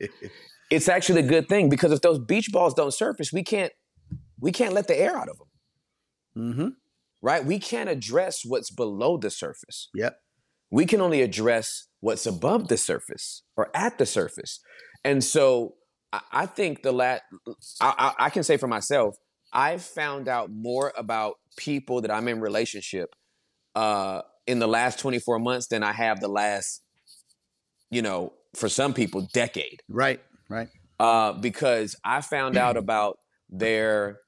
it's 0.70 0.88
actually 0.88 1.20
a 1.20 1.26
good 1.26 1.48
thing 1.48 1.68
because 1.68 1.92
if 1.92 2.00
those 2.00 2.18
beach 2.18 2.50
balls 2.52 2.74
don't 2.74 2.94
surface, 2.94 3.32
we 3.32 3.42
can't 3.42 3.72
we 4.38 4.52
can't 4.52 4.72
let 4.72 4.86
the 4.86 4.98
air 4.98 5.16
out 5.16 5.28
of 5.28 5.38
them. 5.38 5.48
Mm-hmm. 6.36 6.68
Right? 7.22 7.44
We 7.44 7.58
can't 7.58 7.90
address 7.90 8.42
what's 8.44 8.70
below 8.70 9.18
the 9.18 9.30
surface. 9.30 9.88
Yep. 9.94 10.16
We 10.70 10.86
can 10.86 11.00
only 11.00 11.20
address 11.20 11.88
what's 12.00 12.24
above 12.24 12.68
the 12.68 12.76
surface 12.76 13.42
or 13.56 13.70
at 13.74 13.98
the 13.98 14.06
surface. 14.06 14.60
And 15.04 15.22
so 15.22 15.74
I, 16.12 16.20
I 16.32 16.46
think 16.46 16.82
the 16.82 16.92
last, 16.92 17.22
I, 17.80 18.14
I, 18.18 18.26
I 18.26 18.30
can 18.30 18.42
say 18.42 18.56
for 18.56 18.68
myself, 18.68 19.16
I've 19.52 19.82
found 19.82 20.28
out 20.28 20.50
more 20.50 20.92
about 20.96 21.34
people 21.56 22.02
that 22.02 22.10
I'm 22.10 22.28
in 22.28 22.40
relationship 22.40 23.14
uh, 23.74 24.22
in 24.46 24.58
the 24.58 24.68
last 24.68 24.98
24 24.98 25.38
months 25.38 25.68
than 25.68 25.82
I 25.82 25.92
have 25.92 26.20
the 26.20 26.28
last, 26.28 26.82
you 27.90 28.02
know, 28.02 28.32
for 28.54 28.68
some 28.68 28.94
people, 28.94 29.28
decade. 29.32 29.82
Right, 29.88 30.20
right. 30.48 30.68
Uh, 30.98 31.32
because 31.32 31.96
I 32.04 32.20
found 32.20 32.56
out 32.56 32.76
about 32.76 33.18
their 33.48 34.18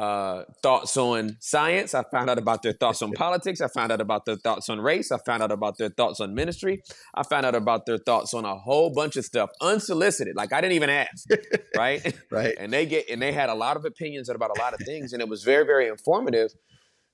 uh, 0.00 0.44
thoughts 0.62 0.96
on 0.96 1.36
science. 1.40 1.94
I 1.94 2.02
found 2.10 2.30
out 2.30 2.38
about 2.38 2.62
their 2.62 2.72
thoughts 2.72 3.02
on 3.02 3.12
politics. 3.24 3.60
I 3.60 3.68
found 3.68 3.92
out 3.92 4.00
about 4.00 4.24
their 4.24 4.36
thoughts 4.36 4.70
on 4.70 4.80
race. 4.80 5.12
I 5.12 5.18
found 5.18 5.42
out 5.42 5.52
about 5.52 5.76
their 5.76 5.90
thoughts 5.90 6.20
on 6.20 6.34
ministry. 6.34 6.82
I 7.14 7.22
found 7.22 7.44
out 7.44 7.54
about 7.54 7.84
their 7.84 7.98
thoughts 7.98 8.32
on 8.32 8.46
a 8.46 8.56
whole 8.56 8.90
bunch 8.94 9.16
of 9.16 9.26
stuff 9.26 9.50
unsolicited. 9.60 10.36
Like 10.36 10.54
I 10.54 10.62
didn't 10.62 10.76
even 10.76 10.88
ask, 10.88 11.28
right? 11.76 12.16
right. 12.30 12.54
And 12.58 12.72
they 12.72 12.86
get 12.86 13.10
and 13.10 13.20
they 13.20 13.32
had 13.32 13.50
a 13.50 13.54
lot 13.54 13.76
of 13.76 13.84
opinions 13.84 14.30
about 14.30 14.56
a 14.56 14.58
lot 14.58 14.72
of 14.72 14.80
things, 14.86 15.12
and 15.12 15.20
it 15.20 15.28
was 15.28 15.44
very 15.44 15.66
very 15.66 15.86
informative. 15.86 16.52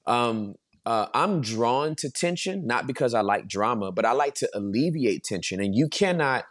Um, 0.06 0.54
uh, 0.84 1.08
I'm 1.12 1.40
drawn 1.40 1.96
to 1.96 2.08
tension 2.08 2.68
not 2.68 2.86
because 2.86 3.14
I 3.14 3.22
like 3.22 3.48
drama, 3.48 3.90
but 3.90 4.04
I 4.04 4.12
like 4.12 4.34
to 4.36 4.48
alleviate 4.54 5.24
tension, 5.24 5.60
and 5.60 5.74
you 5.74 5.88
cannot 5.88 6.44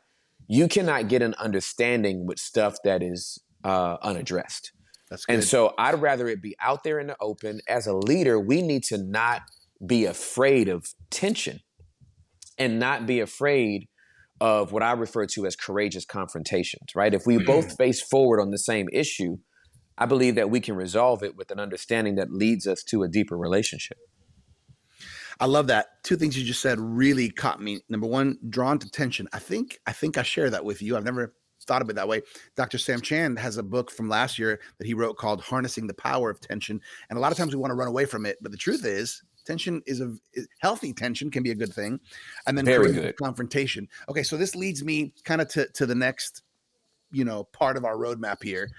you 0.49 0.67
cannot 0.67 1.07
get 1.07 1.21
an 1.21 1.33
understanding 1.35 2.25
with 2.25 2.39
stuff 2.39 2.75
that 2.83 3.01
is 3.01 3.39
uh, 3.63 3.95
unaddressed. 4.01 4.73
That's 5.15 5.25
good. 5.25 5.35
And 5.35 5.43
so 5.45 5.73
I'd 5.77 6.01
rather 6.01 6.27
it 6.27 6.41
be 6.41 6.57
out 6.59 6.83
there 6.83 6.99
in 6.99 7.07
the 7.07 7.15
open. 7.21 7.61
As 7.69 7.87
a 7.87 7.93
leader, 7.93 8.37
we 8.37 8.61
need 8.61 8.83
to 8.85 8.97
not 8.97 9.43
be 9.85 10.03
afraid 10.03 10.67
of 10.67 10.93
tension 11.09 11.61
and 12.57 12.79
not 12.79 13.07
be 13.07 13.21
afraid 13.21 13.87
of 14.41 14.73
what 14.73 14.83
I 14.83 14.91
refer 14.91 15.25
to 15.27 15.45
as 15.45 15.55
courageous 15.55 16.03
confrontations, 16.03 16.95
right? 16.95 17.13
If 17.13 17.25
we 17.25 17.37
both 17.37 17.67
mm-hmm. 17.67 17.75
face 17.75 18.01
forward 18.01 18.41
on 18.41 18.51
the 18.51 18.57
same 18.57 18.87
issue, 18.91 19.37
I 19.97 20.05
believe 20.05 20.35
that 20.35 20.49
we 20.49 20.59
can 20.59 20.75
resolve 20.75 21.23
it 21.23 21.37
with 21.37 21.49
an 21.49 21.61
understanding 21.61 22.15
that 22.15 22.29
leads 22.29 22.67
us 22.67 22.83
to 22.89 23.03
a 23.03 23.07
deeper 23.07 23.37
relationship. 23.37 23.97
I 25.39 25.45
love 25.45 25.67
that. 25.67 26.03
Two 26.03 26.17
things 26.17 26.37
you 26.37 26.43
just 26.43 26.61
said 26.61 26.77
really 26.77 27.29
caught 27.29 27.61
me. 27.61 27.79
Number 27.87 28.07
one, 28.07 28.37
drawn 28.49 28.79
to 28.79 28.89
tension. 28.89 29.29
I 29.31 29.39
think 29.39 29.79
I 29.85 29.93
think 29.93 30.17
I 30.17 30.23
share 30.23 30.49
that 30.49 30.65
with 30.65 30.81
you. 30.81 30.97
I've 30.97 31.05
never 31.05 31.33
thought 31.67 31.81
of 31.81 31.89
it 31.89 31.95
that 31.95 32.07
way. 32.07 32.21
Dr. 32.55 32.77
Sam 32.77 33.01
Chand 33.01 33.39
has 33.39 33.57
a 33.57 33.63
book 33.63 33.91
from 33.91 34.09
last 34.09 34.39
year 34.39 34.59
that 34.77 34.87
he 34.87 34.93
wrote 34.93 35.17
called 35.17 35.41
Harnessing 35.41 35.87
the 35.87 35.93
Power 35.93 36.29
of 36.29 36.39
Tension. 36.39 36.81
And 37.09 37.17
a 37.17 37.19
lot 37.21 37.31
of 37.31 37.37
times 37.37 37.53
we 37.53 37.59
want 37.59 37.71
to 37.71 37.75
run 37.75 37.87
away 37.87 38.05
from 38.05 38.25
it, 38.25 38.37
but 38.41 38.51
the 38.51 38.57
truth 38.57 38.85
is, 38.85 39.23
tension 39.45 39.81
is 39.85 40.01
a 40.01 40.13
is, 40.33 40.47
healthy 40.59 40.91
tension 40.91 41.31
can 41.31 41.43
be 41.43 41.51
a 41.51 41.55
good 41.55 41.73
thing. 41.73 41.99
And 42.47 42.57
then 42.57 42.65
very 42.65 42.91
good 42.91 43.15
confrontation. 43.17 43.87
Okay, 44.09 44.23
so 44.23 44.37
this 44.37 44.55
leads 44.55 44.83
me 44.83 45.13
kind 45.23 45.41
of 45.41 45.47
to 45.49 45.67
to 45.73 45.85
the 45.85 45.95
next, 45.95 46.43
you 47.11 47.23
know, 47.23 47.45
part 47.45 47.77
of 47.77 47.85
our 47.85 47.95
roadmap 47.95 48.43
here. 48.43 48.69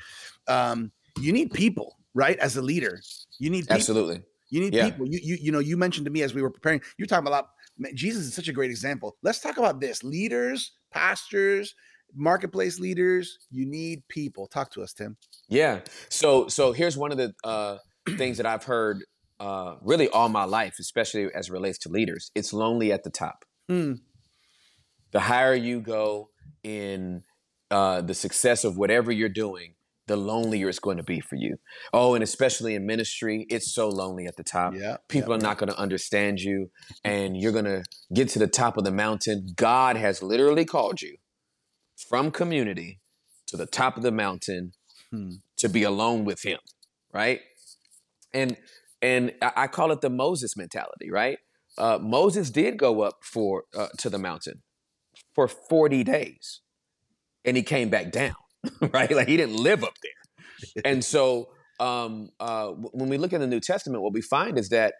Um, 0.48 0.90
you 1.18 1.32
need 1.32 1.52
people, 1.52 1.96
right? 2.14 2.38
As 2.38 2.56
a 2.56 2.62
leader, 2.62 3.00
you 3.38 3.50
need 3.50 3.62
people. 3.62 3.76
absolutely. 3.76 4.22
You 4.50 4.60
need 4.60 4.74
yeah. 4.74 4.90
people. 4.90 5.06
You 5.06 5.20
you 5.22 5.36
you 5.40 5.52
know, 5.52 5.60
you 5.60 5.76
mentioned 5.76 6.04
to 6.06 6.10
me 6.10 6.22
as 6.22 6.34
we 6.34 6.42
were 6.42 6.50
preparing, 6.50 6.80
you're 6.98 7.06
talking 7.06 7.26
about 7.26 7.48
Jesus 7.94 8.26
is 8.26 8.34
such 8.34 8.48
a 8.48 8.52
great 8.52 8.70
example. 8.70 9.16
Let's 9.22 9.40
talk 9.40 9.58
about 9.58 9.80
this. 9.80 10.02
Leaders, 10.02 10.72
pastors, 10.90 11.74
marketplace 12.16 12.78
leaders 12.80 13.38
you 13.50 13.66
need 13.66 14.02
people 14.08 14.46
talk 14.46 14.70
to 14.70 14.82
us 14.82 14.92
tim 14.92 15.16
yeah 15.48 15.80
so 16.08 16.48
so 16.48 16.72
here's 16.72 16.96
one 16.96 17.12
of 17.12 17.18
the 17.18 17.32
uh, 17.44 17.76
things 18.16 18.36
that 18.36 18.46
i've 18.46 18.64
heard 18.64 19.04
uh, 19.38 19.74
really 19.82 20.08
all 20.08 20.28
my 20.30 20.44
life 20.44 20.76
especially 20.80 21.28
as 21.34 21.48
it 21.48 21.52
relates 21.52 21.78
to 21.78 21.88
leaders 21.90 22.30
it's 22.34 22.52
lonely 22.52 22.90
at 22.90 23.04
the 23.04 23.10
top 23.10 23.44
hmm. 23.68 23.94
the 25.12 25.20
higher 25.20 25.54
you 25.54 25.80
go 25.80 26.30
in 26.64 27.22
uh, 27.70 28.00
the 28.00 28.14
success 28.14 28.64
of 28.64 28.76
whatever 28.78 29.12
you're 29.12 29.28
doing 29.28 29.74
the 30.06 30.16
lonelier 30.16 30.68
it's 30.68 30.78
going 30.78 30.96
to 30.96 31.02
be 31.02 31.20
for 31.20 31.36
you. 31.36 31.56
Oh, 31.92 32.14
and 32.14 32.22
especially 32.22 32.74
in 32.74 32.86
ministry, 32.86 33.46
it's 33.48 33.74
so 33.74 33.88
lonely 33.88 34.26
at 34.26 34.36
the 34.36 34.44
top. 34.44 34.74
Yeah. 34.74 34.98
People 35.08 35.30
yeah. 35.30 35.38
are 35.38 35.40
not 35.40 35.58
going 35.58 35.68
to 35.68 35.78
understand 35.78 36.40
you, 36.40 36.70
and 37.04 37.36
you're 37.36 37.52
going 37.52 37.64
to 37.64 37.82
get 38.14 38.28
to 38.30 38.38
the 38.38 38.46
top 38.46 38.76
of 38.76 38.84
the 38.84 38.92
mountain. 38.92 39.48
God 39.56 39.96
has 39.96 40.22
literally 40.22 40.64
called 40.64 41.02
you 41.02 41.16
from 41.96 42.30
community 42.30 43.00
to 43.46 43.56
the 43.56 43.66
top 43.66 43.96
of 43.96 44.02
the 44.02 44.12
mountain 44.12 44.72
hmm. 45.10 45.34
to 45.56 45.68
be 45.68 45.82
alone 45.82 46.24
with 46.24 46.42
Him, 46.44 46.58
right? 47.12 47.40
And 48.32 48.56
and 49.02 49.32
I 49.42 49.66
call 49.66 49.92
it 49.92 50.00
the 50.00 50.10
Moses 50.10 50.56
mentality, 50.56 51.10
right? 51.10 51.38
Uh, 51.78 51.98
Moses 52.00 52.50
did 52.50 52.78
go 52.78 53.02
up 53.02 53.18
for 53.22 53.64
uh, 53.76 53.88
to 53.98 54.08
the 54.08 54.18
mountain 54.18 54.62
for 55.34 55.46
40 55.46 56.02
days, 56.02 56.62
and 57.44 57.56
he 57.56 57.62
came 57.62 57.90
back 57.90 58.10
down. 58.10 58.34
right? 58.92 59.10
Like 59.10 59.28
he 59.28 59.36
didn't 59.36 59.56
live 59.56 59.84
up 59.84 59.94
there. 60.02 60.82
and 60.84 61.04
so 61.04 61.50
um, 61.78 62.30
uh, 62.40 62.68
when 62.68 63.08
we 63.08 63.18
look 63.18 63.32
in 63.32 63.40
the 63.40 63.46
New 63.46 63.60
Testament, 63.60 64.02
what 64.02 64.12
we 64.12 64.22
find 64.22 64.58
is 64.58 64.70
that 64.70 64.94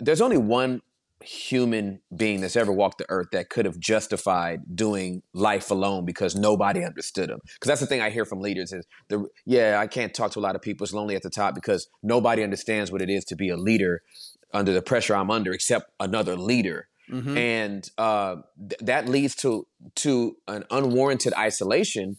there's 0.00 0.20
only 0.20 0.38
one 0.38 0.80
human 1.24 2.00
being 2.14 2.40
that's 2.40 2.56
ever 2.56 2.72
walked 2.72 2.98
the 2.98 3.06
earth 3.08 3.28
that 3.32 3.48
could 3.48 3.64
have 3.64 3.78
justified 3.78 4.60
doing 4.74 5.22
life 5.32 5.70
alone 5.70 6.04
because 6.04 6.34
nobody 6.34 6.84
understood 6.84 7.30
him. 7.30 7.40
Because 7.42 7.68
that's 7.68 7.80
the 7.80 7.86
thing 7.86 8.00
I 8.00 8.10
hear 8.10 8.24
from 8.24 8.40
leaders 8.40 8.72
is 8.72 8.86
the 9.08 9.26
yeah, 9.44 9.78
I 9.80 9.86
can't 9.86 10.14
talk 10.14 10.32
to 10.32 10.38
a 10.38 10.40
lot 10.40 10.54
of 10.54 10.62
people. 10.62 10.84
It's 10.84 10.92
lonely 10.92 11.16
at 11.16 11.22
the 11.22 11.30
top 11.30 11.54
because 11.54 11.88
nobody 12.02 12.42
understands 12.42 12.92
what 12.92 13.02
it 13.02 13.10
is 13.10 13.24
to 13.26 13.36
be 13.36 13.48
a 13.48 13.56
leader 13.56 14.02
under 14.52 14.72
the 14.72 14.82
pressure 14.82 15.16
I'm 15.16 15.30
under, 15.30 15.52
except 15.52 15.90
another 15.98 16.36
leader. 16.36 16.88
Mm-hmm. 17.10 17.36
And 17.36 17.90
uh, 17.98 18.36
th- 18.56 18.80
that 18.80 19.08
leads 19.08 19.34
to 19.36 19.66
to 19.96 20.36
an 20.48 20.64
unwarranted 20.70 21.34
isolation 21.34 22.16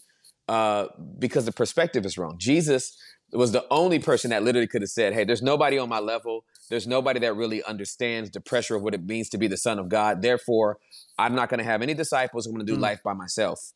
uh, 0.48 0.86
because 1.18 1.44
the 1.44 1.52
perspective 1.52 2.06
is 2.06 2.16
wrong. 2.16 2.36
Jesus 2.38 2.96
was 3.32 3.52
the 3.52 3.64
only 3.70 3.98
person 3.98 4.30
that 4.30 4.42
literally 4.42 4.68
could 4.68 4.82
have 4.82 4.90
said, 4.90 5.12
Hey, 5.12 5.24
there's 5.24 5.42
nobody 5.42 5.78
on 5.78 5.88
my 5.88 5.98
level. 5.98 6.44
There's 6.68 6.86
nobody 6.86 7.20
that 7.20 7.34
really 7.34 7.62
understands 7.62 8.30
the 8.30 8.40
pressure 8.40 8.76
of 8.76 8.82
what 8.82 8.94
it 8.94 9.04
means 9.04 9.28
to 9.30 9.38
be 9.38 9.46
the 9.46 9.56
Son 9.56 9.78
of 9.78 9.88
God. 9.88 10.22
Therefore, 10.22 10.78
I'm 11.18 11.34
not 11.34 11.48
going 11.48 11.58
to 11.58 11.64
have 11.64 11.82
any 11.82 11.94
disciples. 11.94 12.46
I'm 12.46 12.52
going 12.52 12.66
to 12.66 12.72
do 12.72 12.78
mm. 12.78 12.82
life 12.82 13.02
by 13.04 13.12
myself. 13.12 13.72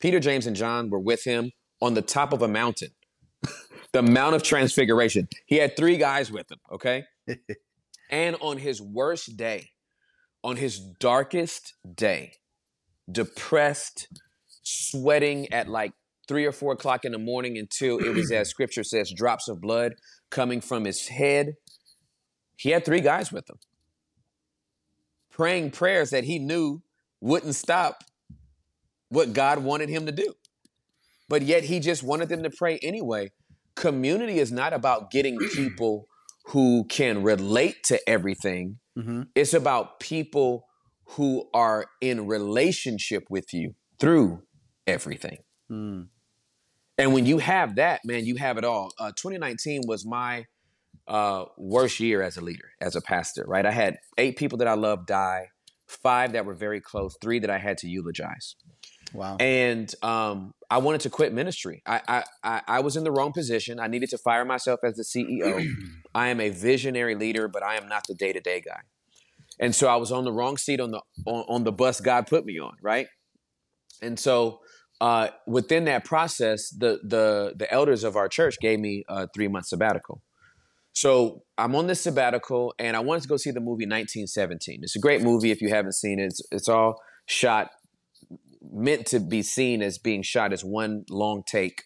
Peter, 0.00 0.20
James, 0.20 0.46
and 0.46 0.56
John 0.56 0.90
were 0.90 0.98
with 0.98 1.24
him 1.24 1.52
on 1.80 1.94
the 1.94 2.02
top 2.02 2.32
of 2.32 2.42
a 2.42 2.48
mountain, 2.48 2.90
the 3.92 4.02
Mount 4.02 4.34
of 4.34 4.42
Transfiguration. 4.42 5.28
He 5.46 5.56
had 5.56 5.76
three 5.76 5.96
guys 5.96 6.30
with 6.30 6.50
him, 6.50 6.58
okay? 6.72 7.04
and 8.10 8.36
on 8.40 8.58
his 8.58 8.82
worst 8.82 9.36
day, 9.36 9.70
on 10.42 10.56
his 10.56 10.78
darkest 10.78 11.74
day, 11.94 12.34
depressed, 13.10 14.08
sweating 14.62 15.52
at 15.52 15.68
like 15.68 15.92
three 16.28 16.44
or 16.44 16.52
four 16.52 16.72
o'clock 16.72 17.04
in 17.04 17.12
the 17.12 17.18
morning 17.18 17.58
until 17.58 17.98
it 17.98 18.14
was, 18.14 18.30
as 18.30 18.48
scripture 18.50 18.84
says, 18.84 19.12
drops 19.14 19.48
of 19.48 19.60
blood 19.60 19.94
coming 20.30 20.60
from 20.60 20.84
his 20.84 21.08
head. 21.08 21.54
He 22.56 22.70
had 22.70 22.84
three 22.84 23.00
guys 23.00 23.32
with 23.32 23.48
him 23.48 23.56
praying 25.34 25.68
prayers 25.72 26.10
that 26.10 26.24
he 26.24 26.38
knew 26.38 26.80
wouldn't 27.20 27.56
stop 27.56 28.04
what 29.08 29.32
God 29.32 29.58
wanted 29.58 29.88
him 29.88 30.06
to 30.06 30.12
do. 30.12 30.32
But 31.28 31.42
yet 31.42 31.64
he 31.64 31.80
just 31.80 32.02
wanted 32.02 32.28
them 32.28 32.42
to 32.44 32.50
pray 32.50 32.78
anyway. 32.82 33.32
Community 33.74 34.38
is 34.38 34.52
not 34.52 34.72
about 34.72 35.10
getting 35.10 35.36
people 35.54 36.06
who 36.48 36.84
can 36.88 37.22
relate 37.22 37.82
to 37.84 37.98
everything, 38.08 38.78
mm-hmm. 38.96 39.22
it's 39.34 39.54
about 39.54 39.98
people 39.98 40.66
who 41.06 41.48
are 41.54 41.86
in 42.02 42.26
relationship 42.26 43.24
with 43.30 43.54
you 43.54 43.74
through 43.98 44.42
everything. 44.86 45.38
Mm. 45.70 46.08
And 46.98 47.14
when 47.14 47.24
you 47.24 47.38
have 47.38 47.76
that, 47.76 48.02
man, 48.04 48.26
you 48.26 48.36
have 48.36 48.58
it 48.58 48.64
all. 48.64 48.92
Uh, 48.98 49.10
2019 49.16 49.82
was 49.86 50.04
my 50.04 50.44
uh, 51.06 51.44
worst 51.56 52.00
year 52.00 52.22
as 52.22 52.36
a 52.36 52.40
leader, 52.40 52.70
as 52.80 52.96
a 52.96 53.00
pastor, 53.00 53.44
right? 53.46 53.66
I 53.66 53.70
had 53.70 53.98
eight 54.18 54.36
people 54.36 54.58
that 54.58 54.68
I 54.68 54.74
loved 54.74 55.06
die, 55.06 55.48
five 55.86 56.32
that 56.32 56.46
were 56.46 56.54
very 56.54 56.80
close, 56.80 57.16
three 57.20 57.38
that 57.40 57.50
I 57.50 57.58
had 57.58 57.78
to 57.78 57.88
eulogize. 57.88 58.56
Wow. 59.12 59.36
And 59.38 59.94
um, 60.02 60.54
I 60.68 60.78
wanted 60.78 61.02
to 61.02 61.10
quit 61.10 61.32
ministry. 61.32 61.82
I, 61.86 62.24
I, 62.42 62.62
I 62.66 62.80
was 62.80 62.96
in 62.96 63.04
the 63.04 63.12
wrong 63.12 63.32
position. 63.32 63.78
I 63.78 63.86
needed 63.86 64.10
to 64.10 64.18
fire 64.18 64.44
myself 64.44 64.80
as 64.82 64.96
the 64.96 65.04
CEO. 65.04 65.66
I 66.14 66.28
am 66.28 66.40
a 66.40 66.50
visionary 66.50 67.14
leader, 67.14 67.46
but 67.46 67.62
I 67.62 67.76
am 67.76 67.88
not 67.88 68.06
the 68.08 68.14
day 68.14 68.32
to 68.32 68.40
day 68.40 68.60
guy. 68.60 68.80
And 69.60 69.74
so 69.74 69.86
I 69.86 69.96
was 69.96 70.10
on 70.10 70.24
the 70.24 70.32
wrong 70.32 70.56
seat 70.56 70.80
on 70.80 70.90
the 70.90 71.00
on, 71.26 71.44
on 71.48 71.64
the 71.64 71.70
bus 71.70 72.00
God 72.00 72.26
put 72.26 72.44
me 72.44 72.58
on, 72.58 72.74
right? 72.82 73.06
And 74.02 74.18
so 74.18 74.60
uh, 75.00 75.28
within 75.46 75.84
that 75.84 76.04
process, 76.04 76.70
the 76.70 76.98
the 77.04 77.54
the 77.56 77.72
elders 77.72 78.02
of 78.02 78.16
our 78.16 78.28
church 78.28 78.56
gave 78.60 78.80
me 78.80 79.04
a 79.08 79.28
three 79.28 79.48
month 79.48 79.66
sabbatical. 79.66 80.22
So 80.94 81.42
I'm 81.58 81.74
on 81.74 81.88
this 81.88 82.00
sabbatical, 82.00 82.72
and 82.78 82.96
I 82.96 83.00
wanted 83.00 83.22
to 83.22 83.28
go 83.28 83.36
see 83.36 83.50
the 83.50 83.60
movie 83.60 83.84
1917. 83.84 84.80
It's 84.82 84.96
a 84.96 85.00
great 85.00 85.22
movie 85.22 85.50
if 85.50 85.60
you 85.60 85.68
haven't 85.68 85.94
seen 85.94 86.18
it. 86.20 86.26
It's, 86.26 86.40
it's 86.50 86.68
all 86.68 87.00
shot 87.26 87.70
meant 88.72 89.06
to 89.06 89.20
be 89.20 89.42
seen 89.42 89.82
as 89.82 89.98
being 89.98 90.22
shot 90.22 90.52
as 90.52 90.64
one 90.64 91.04
long 91.10 91.42
take, 91.46 91.82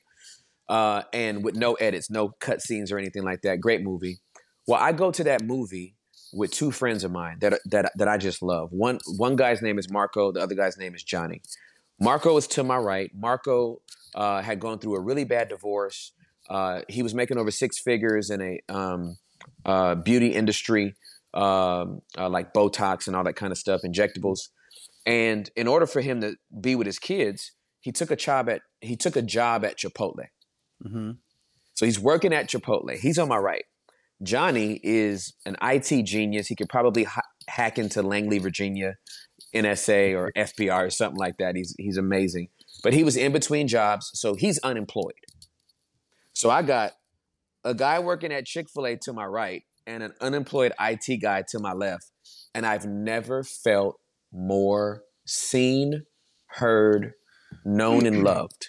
uh, 0.69 1.03
and 1.13 1.43
with 1.43 1.57
no 1.57 1.75
edits, 1.75 2.11
no 2.11 2.35
cut 2.41 2.61
scenes 2.61 2.93
or 2.93 2.99
anything 2.99 3.25
like 3.25 3.41
that. 3.43 3.61
Great 3.61 3.83
movie. 3.83 4.19
Well, 4.67 4.81
I 4.81 4.93
go 4.93 5.11
to 5.11 5.25
that 5.25 5.43
movie 5.43 5.97
with 6.35 6.51
two 6.51 6.71
friends 6.71 7.03
of 7.03 7.11
mine 7.11 7.39
that 7.41 7.59
that 7.71 7.91
that 7.97 8.09
I 8.09 8.19
just 8.19 8.43
love. 8.43 8.73
One 8.73 8.99
one 9.17 9.37
guy's 9.37 9.63
name 9.63 9.79
is 9.79 9.91
Marco, 9.91 10.33
the 10.33 10.41
other 10.41 10.55
guy's 10.55 10.77
name 10.77 10.95
is 10.95 11.03
Johnny. 11.03 11.41
Marco 11.99 12.37
is 12.37 12.47
to 12.49 12.63
my 12.63 12.77
right. 12.77 13.11
Marco 13.15 13.81
uh, 14.15 14.43
had 14.43 14.61
gone 14.61 14.79
through 14.79 14.97
a 14.97 15.01
really 15.01 15.25
bad 15.25 15.49
divorce. 15.49 16.13
Uh, 16.49 16.83
he 16.89 17.03
was 17.03 17.15
making 17.15 17.39
over 17.39 17.51
six 17.51 17.79
figures 17.79 18.31
in 18.31 18.41
a 18.41 18.61
um, 18.73 19.17
uh, 19.65 19.95
beauty 19.95 20.29
industry, 20.29 20.95
um, 21.35 22.01
uh, 22.17 22.29
like 22.29 22.53
Botox 22.53 23.07
and 23.07 23.15
all 23.15 23.25
that 23.25 23.37
kind 23.37 23.53
of 23.53 23.59
stuff, 23.59 23.83
injectables. 23.85 24.49
And 25.07 25.51
in 25.57 25.67
order 25.67 25.87
for 25.87 26.01
him 26.01 26.21
to 26.21 26.37
be 26.61 26.75
with 26.75 26.87
his 26.87 26.99
kids, 26.99 27.53
he 27.81 27.93
took 27.93 28.11
a 28.11 28.17
job 28.17 28.49
at 28.49 28.63
he 28.81 28.97
took 28.97 29.17
a 29.17 29.23
job 29.23 29.65
at 29.65 29.79
Chipotle. 29.79 30.27
Mm-hmm. 30.85 31.13
So 31.75 31.87
he's 31.87 31.99
working 31.99 32.33
at 32.33 32.49
Chipotle. 32.49 32.99
He's 32.99 33.19
on 33.19 33.29
my 33.29 33.39
right. 33.39 33.65
Johnny 34.23 34.81
is 34.83 35.35
an 35.47 35.57
IT 35.63 36.03
genius. 36.05 36.49
He 36.49 36.57
could 36.57 36.69
probably 36.69 37.05
ha- 37.05 37.23
hack 37.49 37.79
into 37.79 38.03
Langley, 38.03 38.39
Virginia, 38.39 38.97
NSA 39.55 40.17
or 40.17 40.33
FBI 40.37 40.87
or 40.87 40.91
something 40.91 41.19
like 41.19 41.39
that. 41.39 41.57
He's 41.57 41.75
he's 41.79 41.97
amazing. 41.97 42.49
But 42.83 42.95
he 42.95 43.05
was 43.05 43.17
in 43.17 43.33
between 43.33 43.69
jobs, 43.69 44.11
so 44.15 44.35
he's 44.35 44.59
unemployed. 44.59 45.15
So 46.39 46.51
I 46.51 46.63
got 46.63 46.93
a 47.65 47.75
guy 47.75 47.99
working 47.99 48.33
at 48.33 48.47
Chick-fil-A 48.47 48.99
to 48.99 49.13
my 49.13 49.25
right 49.25 49.65
and 49.89 50.05
an 50.05 50.13
unemployed 50.21 50.73
IT 50.79 51.21
guy 51.21 51.43
to 51.49 51.59
my 51.59 51.73
left. 51.73 52.13
And 52.55 52.65
I've 52.65 52.87
never 52.87 53.43
felt 53.43 53.97
more 54.33 55.03
seen, 55.27 56.05
heard, 56.47 57.15
known, 57.65 58.07
and 58.07 58.23
loved. 58.23 58.69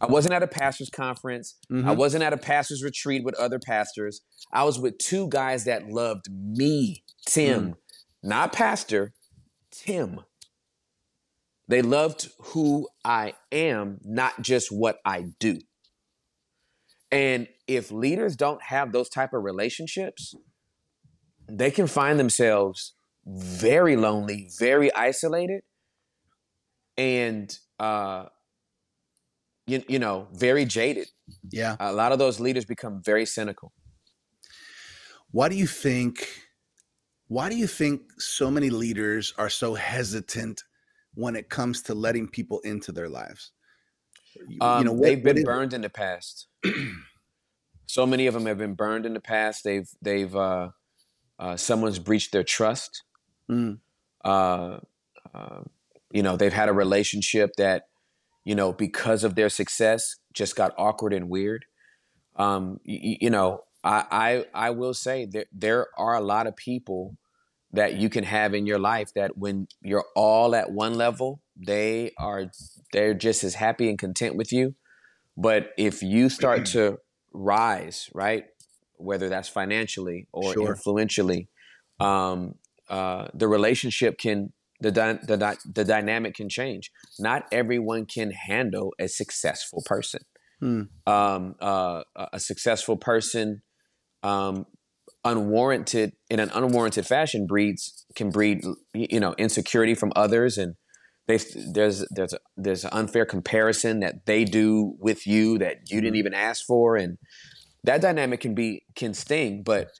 I 0.00 0.06
wasn't 0.06 0.32
at 0.32 0.42
a 0.42 0.46
pastor's 0.46 0.88
conference. 0.88 1.58
Mm-hmm. 1.70 1.86
I 1.86 1.92
wasn't 1.92 2.24
at 2.24 2.32
a 2.32 2.38
pastor's 2.38 2.82
retreat 2.82 3.24
with 3.24 3.34
other 3.34 3.58
pastors. 3.58 4.22
I 4.50 4.64
was 4.64 4.78
with 4.78 4.96
two 4.96 5.28
guys 5.28 5.64
that 5.64 5.90
loved 5.90 6.32
me, 6.32 7.04
Tim, 7.26 7.72
mm. 7.72 7.74
not 8.22 8.54
pastor, 8.54 9.12
Tim. 9.70 10.20
They 11.68 11.82
loved 11.82 12.30
who 12.38 12.88
I 13.04 13.34
am, 13.52 13.98
not 14.02 14.40
just 14.40 14.72
what 14.72 14.98
I 15.04 15.26
do. 15.38 15.58
And 17.12 17.48
if 17.66 17.90
leaders 17.90 18.36
don't 18.36 18.62
have 18.62 18.92
those 18.92 19.08
type 19.08 19.32
of 19.32 19.42
relationships, 19.42 20.34
they 21.48 21.70
can 21.70 21.86
find 21.86 22.18
themselves 22.18 22.94
very 23.26 23.96
lonely, 23.96 24.48
very 24.58 24.94
isolated, 24.94 25.62
and 26.96 27.56
uh, 27.78 28.26
you, 29.66 29.82
you 29.88 29.98
know, 29.98 30.28
very 30.32 30.64
jaded. 30.64 31.08
Yeah. 31.50 31.76
A 31.80 31.92
lot 31.92 32.12
of 32.12 32.18
those 32.18 32.40
leaders 32.40 32.64
become 32.64 33.02
very 33.04 33.26
cynical. 33.26 33.72
Why 35.30 35.48
do 35.48 35.56
you 35.56 35.66
think 35.66 36.28
why 37.28 37.48
do 37.48 37.56
you 37.56 37.68
think 37.68 38.00
so 38.20 38.50
many 38.50 38.70
leaders 38.70 39.32
are 39.38 39.48
so 39.48 39.74
hesitant 39.74 40.64
when 41.14 41.36
it 41.36 41.48
comes 41.48 41.80
to 41.82 41.94
letting 41.94 42.26
people 42.26 42.58
into 42.64 42.90
their 42.90 43.08
lives? 43.08 43.52
You, 44.34 44.58
um, 44.60 44.78
you 44.78 44.84
know, 44.84 44.92
what, 44.92 45.02
they've 45.02 45.22
been 45.22 45.42
burned 45.42 45.72
in 45.72 45.82
the 45.82 45.90
past. 45.90 46.46
so 47.86 48.06
many 48.06 48.26
of 48.26 48.34
them 48.34 48.46
have 48.46 48.58
been 48.58 48.74
burned 48.74 49.06
in 49.06 49.14
the 49.14 49.20
past. 49.20 49.64
They've 49.64 49.88
they've 50.00 50.34
uh, 50.34 50.68
uh, 51.38 51.56
someone's 51.56 51.98
breached 51.98 52.32
their 52.32 52.44
trust. 52.44 53.02
Mm. 53.50 53.78
Uh, 54.24 54.78
uh 55.34 55.60
you 56.12 56.22
know, 56.22 56.36
they've 56.36 56.52
had 56.52 56.68
a 56.68 56.72
relationship 56.72 57.52
that 57.56 57.88
you 58.44 58.54
know 58.54 58.72
because 58.72 59.24
of 59.24 59.34
their 59.34 59.48
success 59.48 60.16
just 60.32 60.56
got 60.56 60.74
awkward 60.78 61.12
and 61.12 61.28
weird. 61.28 61.64
Um, 62.36 62.80
you, 62.84 63.16
you 63.22 63.30
know, 63.30 63.64
I, 63.82 64.44
I 64.54 64.66
I 64.68 64.70
will 64.70 64.94
say 64.94 65.26
there 65.26 65.46
there 65.52 65.86
are 65.98 66.14
a 66.14 66.20
lot 66.20 66.46
of 66.46 66.56
people 66.56 67.16
that 67.72 67.94
you 67.94 68.08
can 68.08 68.24
have 68.24 68.54
in 68.54 68.66
your 68.66 68.78
life 68.78 69.14
that 69.14 69.36
when 69.36 69.68
you're 69.80 70.06
all 70.16 70.54
at 70.54 70.72
one 70.72 70.94
level, 70.94 71.40
they 71.56 72.12
are 72.18 72.50
they're 72.92 73.14
just 73.14 73.44
as 73.44 73.54
happy 73.54 73.88
and 73.88 73.98
content 73.98 74.36
with 74.36 74.52
you. 74.52 74.74
But 75.36 75.70
if 75.78 76.02
you 76.02 76.28
start 76.28 76.66
to 76.66 76.98
rise, 77.32 78.10
right, 78.14 78.44
whether 78.96 79.28
that's 79.28 79.48
financially 79.48 80.26
or 80.32 80.52
sure. 80.52 80.68
influentially, 80.70 81.48
um, 81.98 82.54
uh, 82.88 83.28
the 83.34 83.48
relationship 83.48 84.18
can 84.18 84.52
the, 84.80 84.90
di- 84.90 85.18
the 85.26 85.36
di- 85.36 85.56
the 85.74 85.84
dynamic 85.84 86.34
can 86.34 86.48
change. 86.48 86.90
Not 87.18 87.46
everyone 87.52 88.06
can 88.06 88.30
handle 88.30 88.94
a 88.98 89.08
successful 89.08 89.82
person. 89.84 90.22
Hmm. 90.58 90.82
Um, 91.06 91.54
uh, 91.60 92.02
a 92.32 92.40
successful 92.40 92.96
person, 92.96 93.62
um, 94.22 94.66
unwarranted 95.24 96.12
in 96.28 96.40
an 96.40 96.50
unwarranted 96.50 97.06
fashion, 97.06 97.46
breeds 97.46 98.04
can 98.14 98.30
breed 98.30 98.64
you 98.94 99.20
know 99.20 99.34
insecurity 99.38 99.94
from 99.94 100.12
others, 100.16 100.58
and 100.58 100.74
they 101.30 101.38
there's 101.72 102.06
there's 102.10 102.34
there's 102.56 102.84
an 102.84 102.90
unfair 102.92 103.24
comparison 103.24 104.00
that 104.00 104.26
they 104.26 104.44
do 104.44 104.96
with 104.98 105.26
you 105.26 105.58
that 105.58 105.90
you 105.90 106.00
didn't 106.00 106.14
mm-hmm. 106.14 106.16
even 106.16 106.34
ask 106.34 106.64
for, 106.66 106.96
and 106.96 107.18
that 107.84 108.00
dynamic 108.00 108.40
can 108.40 108.54
be 108.54 108.84
can 108.94 109.14
sting. 109.14 109.62
But 109.62 109.90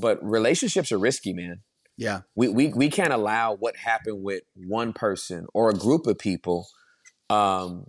but 0.00 0.18
relationships 0.22 0.92
are 0.92 0.98
risky, 0.98 1.32
man. 1.32 1.60
Yeah. 1.96 2.20
We, 2.34 2.48
we, 2.48 2.68
we 2.68 2.90
can't 2.90 3.12
allow 3.12 3.54
what 3.54 3.76
happened 3.76 4.22
with 4.22 4.42
one 4.54 4.92
person 4.92 5.46
or 5.54 5.70
a 5.70 5.74
group 5.74 6.06
of 6.06 6.18
people 6.18 6.66
um, 7.30 7.86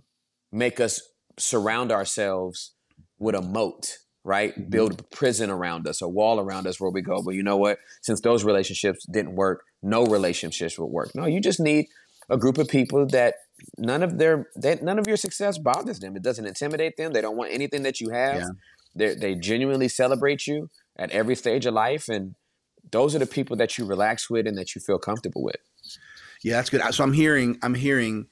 make 0.50 0.80
us 0.80 1.02
surround 1.38 1.92
ourselves 1.92 2.74
with 3.18 3.34
a 3.34 3.42
moat, 3.42 3.98
right? 4.24 4.52
Mm-hmm. 4.52 4.70
Build 4.70 5.00
a 5.00 5.02
prison 5.14 5.50
around 5.50 5.86
us, 5.86 6.00
a 6.00 6.08
wall 6.08 6.40
around 6.40 6.66
us 6.66 6.80
where 6.80 6.90
we 6.90 7.02
go, 7.02 7.22
but 7.22 7.34
you 7.34 7.42
know 7.42 7.56
what? 7.56 7.78
Since 8.02 8.22
those 8.22 8.44
relationships 8.44 9.04
didn't 9.10 9.34
work, 9.34 9.62
no 9.82 10.06
relationships 10.06 10.78
would 10.78 10.86
work. 10.86 11.10
No, 11.14 11.26
you 11.26 11.40
just 11.40 11.60
need 11.60 11.86
a 12.28 12.36
group 12.36 12.58
of 12.58 12.68
people 12.68 13.06
that 13.06 13.36
none 13.76 14.02
of 14.02 14.18
their 14.18 14.48
that 14.56 14.82
none 14.82 14.98
of 14.98 15.06
your 15.06 15.16
success 15.16 15.58
bothers 15.58 16.00
them. 16.00 16.16
It 16.16 16.22
doesn't 16.22 16.46
intimidate 16.46 16.96
them. 16.96 17.12
They 17.12 17.20
don't 17.20 17.36
want 17.36 17.52
anything 17.52 17.82
that 17.82 18.00
you 18.00 18.10
have. 18.10 18.36
Yeah. 18.36 18.48
They 18.94 19.14
they 19.14 19.34
genuinely 19.34 19.88
celebrate 19.88 20.46
you 20.46 20.70
at 20.96 21.10
every 21.10 21.34
stage 21.34 21.66
of 21.66 21.74
life 21.74 22.08
and 22.08 22.34
those 22.90 23.14
are 23.14 23.18
the 23.18 23.26
people 23.26 23.56
that 23.56 23.78
you 23.78 23.84
relax 23.84 24.30
with 24.30 24.46
and 24.46 24.56
that 24.58 24.74
you 24.74 24.80
feel 24.80 24.98
comfortable 24.98 25.42
with. 25.42 25.56
Yeah, 26.42 26.56
that's 26.56 26.70
good. 26.70 26.82
So 26.94 27.04
I'm 27.04 27.12
hearing, 27.12 27.58
I'm 27.62 27.74
hearing, 27.74 28.26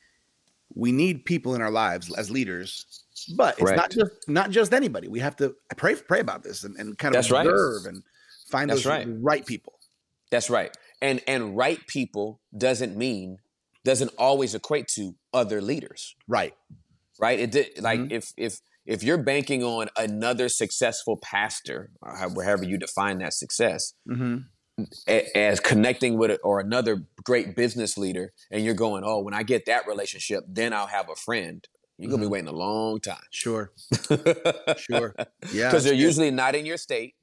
we 0.75 0.93
need 0.93 1.25
people 1.25 1.55
in 1.55 1.63
our 1.63 1.71
lives 1.71 2.13
as 2.15 2.31
leaders, 2.31 3.05
but 3.37 3.55
it's 3.59 3.63
Correct. 3.63 3.77
not 3.77 3.91
just 3.91 4.29
not 4.29 4.51
just 4.51 4.75
anybody. 4.75 5.09
We 5.09 5.21
have 5.21 5.37
to 5.37 5.55
pray 5.77 5.95
pray 5.95 6.21
about 6.21 6.43
this 6.43 6.65
and, 6.65 6.77
and 6.77 6.99
kind 6.99 7.15
of 7.15 7.23
that's 7.23 7.31
observe 7.31 7.85
right. 7.85 7.95
and 7.95 8.03
find 8.49 8.71
that's 8.71 8.83
those 8.83 8.87
right. 8.87 9.07
right 9.09 9.47
people. 9.47 9.75
That's 10.31 10.51
right. 10.51 10.77
And 11.01 11.21
and 11.27 11.57
right 11.57 11.85
people 11.87 12.41
doesn't 12.57 12.97
mean 12.97 13.39
doesn't 13.87 14.11
always 14.19 14.55
equate 14.55 14.89
to 14.89 15.15
other 15.33 15.63
leaders. 15.63 16.17
Right. 16.27 16.55
Right. 17.21 17.39
It 17.39 17.53
did 17.53 17.81
like 17.81 18.01
mm-hmm. 18.01 18.13
if 18.13 18.33
if 18.37 18.61
if 18.85 19.03
you're 19.03 19.17
banking 19.17 19.63
on 19.65 19.89
another 19.97 20.49
successful 20.49 21.17
pastor, 21.17 21.91
however 22.05 22.65
you 22.65 22.77
define 22.79 23.19
that 23.19 23.33
success, 23.33 23.95
mm-hmm. 24.09 24.85
as 25.35 25.61
connecting 25.61 26.19
with 26.19 26.31
it 26.31 26.41
or 26.45 26.61
another 26.61 27.07
great 27.25 27.57
business 27.57 27.97
leader, 27.97 28.33
and 28.51 28.65
you're 28.65 28.75
going, 28.75 29.03
oh, 29.05 29.21
when 29.21 29.35
I 29.35 29.45
get 29.45 29.65
that 29.67 29.87
relationship, 29.87 30.45
then 30.47 30.73
I'll 30.73 30.89
have 30.89 31.09
a 31.09 31.17
friend. 31.17 31.67
You're 31.97 32.11
gonna 32.11 32.25
mm-hmm. 32.25 32.29
be 32.29 32.33
waiting 32.33 32.49
a 32.49 32.53
long 32.53 33.01
time. 33.01 33.17
Sure. 33.31 33.73
sure. 34.77 35.15
Yeah. 35.53 35.71
Because 35.71 35.85
they're 35.85 35.95
usually 35.95 36.31
not 36.31 36.55
in 36.55 36.67
your 36.67 36.77
state. 36.77 37.15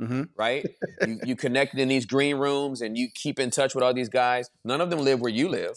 Mm-hmm. 0.00 0.22
Right? 0.36 0.64
you, 1.06 1.20
you 1.24 1.36
connect 1.36 1.74
in 1.74 1.88
these 1.88 2.06
green 2.06 2.36
rooms 2.36 2.80
and 2.80 2.96
you 2.96 3.08
keep 3.14 3.38
in 3.38 3.50
touch 3.50 3.74
with 3.74 3.82
all 3.82 3.92
these 3.92 4.08
guys. 4.08 4.48
None 4.64 4.80
of 4.80 4.90
them 4.90 5.00
live 5.00 5.20
where 5.20 5.30
you 5.30 5.48
live. 5.48 5.76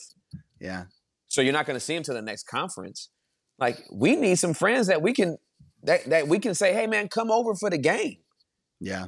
Yeah. 0.60 0.86
So 1.28 1.42
you're 1.42 1.54
not 1.54 1.66
going 1.66 1.78
to 1.78 1.84
see 1.84 1.96
them 1.96 2.04
to 2.04 2.14
the 2.14 2.22
next 2.22 2.44
conference. 2.44 3.10
Like 3.58 3.80
we 3.92 4.16
need 4.16 4.36
some 4.36 4.54
friends 4.54 4.88
that 4.88 5.02
we 5.02 5.14
can 5.14 5.38
that 5.84 6.06
that 6.06 6.28
we 6.28 6.40
can 6.40 6.56
say, 6.56 6.74
hey 6.74 6.88
man, 6.88 7.08
come 7.08 7.32
over 7.32 7.56
for 7.56 7.70
the 7.70 7.78
game. 7.78 8.18
Yeah. 8.80 9.08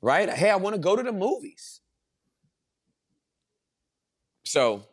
Right? 0.00 0.28
Hey, 0.28 0.50
I 0.50 0.56
want 0.56 0.74
to 0.74 0.80
go 0.80 0.94
to 0.94 1.02
the 1.02 1.12
movies. 1.12 1.80
So 4.44 4.84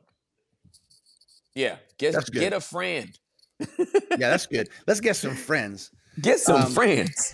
yeah, 1.54 1.78
get 1.98 2.16
get 2.32 2.54
a 2.54 2.60
friend. 2.60 3.18
yeah, 3.60 3.86
that's 4.18 4.46
good. 4.46 4.70
Let's 4.88 5.00
get 5.00 5.16
some 5.16 5.36
friends. 5.36 5.92
Get 6.22 6.40
some 6.40 6.64
um, 6.64 6.72
friends. 6.72 7.34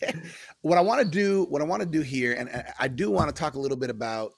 what 0.62 0.78
I 0.78 0.80
want 0.80 1.00
to 1.00 1.08
do, 1.08 1.44
what 1.48 1.62
I 1.62 1.64
want 1.64 1.82
to 1.82 1.88
do 1.88 2.00
here, 2.00 2.34
and 2.34 2.64
I 2.78 2.88
do 2.88 3.10
want 3.10 3.34
to 3.34 3.38
talk 3.38 3.54
a 3.54 3.58
little 3.58 3.76
bit 3.76 3.90
about 3.90 4.32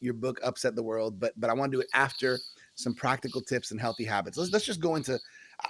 your 0.00 0.14
book, 0.14 0.40
Upset 0.42 0.76
the 0.76 0.82
World, 0.82 1.18
but 1.18 1.32
but 1.36 1.50
I 1.50 1.52
want 1.52 1.72
to 1.72 1.76
do 1.76 1.80
it 1.80 1.88
after 1.94 2.38
some 2.74 2.94
practical 2.94 3.40
tips 3.40 3.70
and 3.70 3.80
healthy 3.80 4.04
habits. 4.04 4.36
Let's 4.36 4.52
let's 4.52 4.64
just 4.64 4.80
go 4.80 4.94
into 4.94 5.18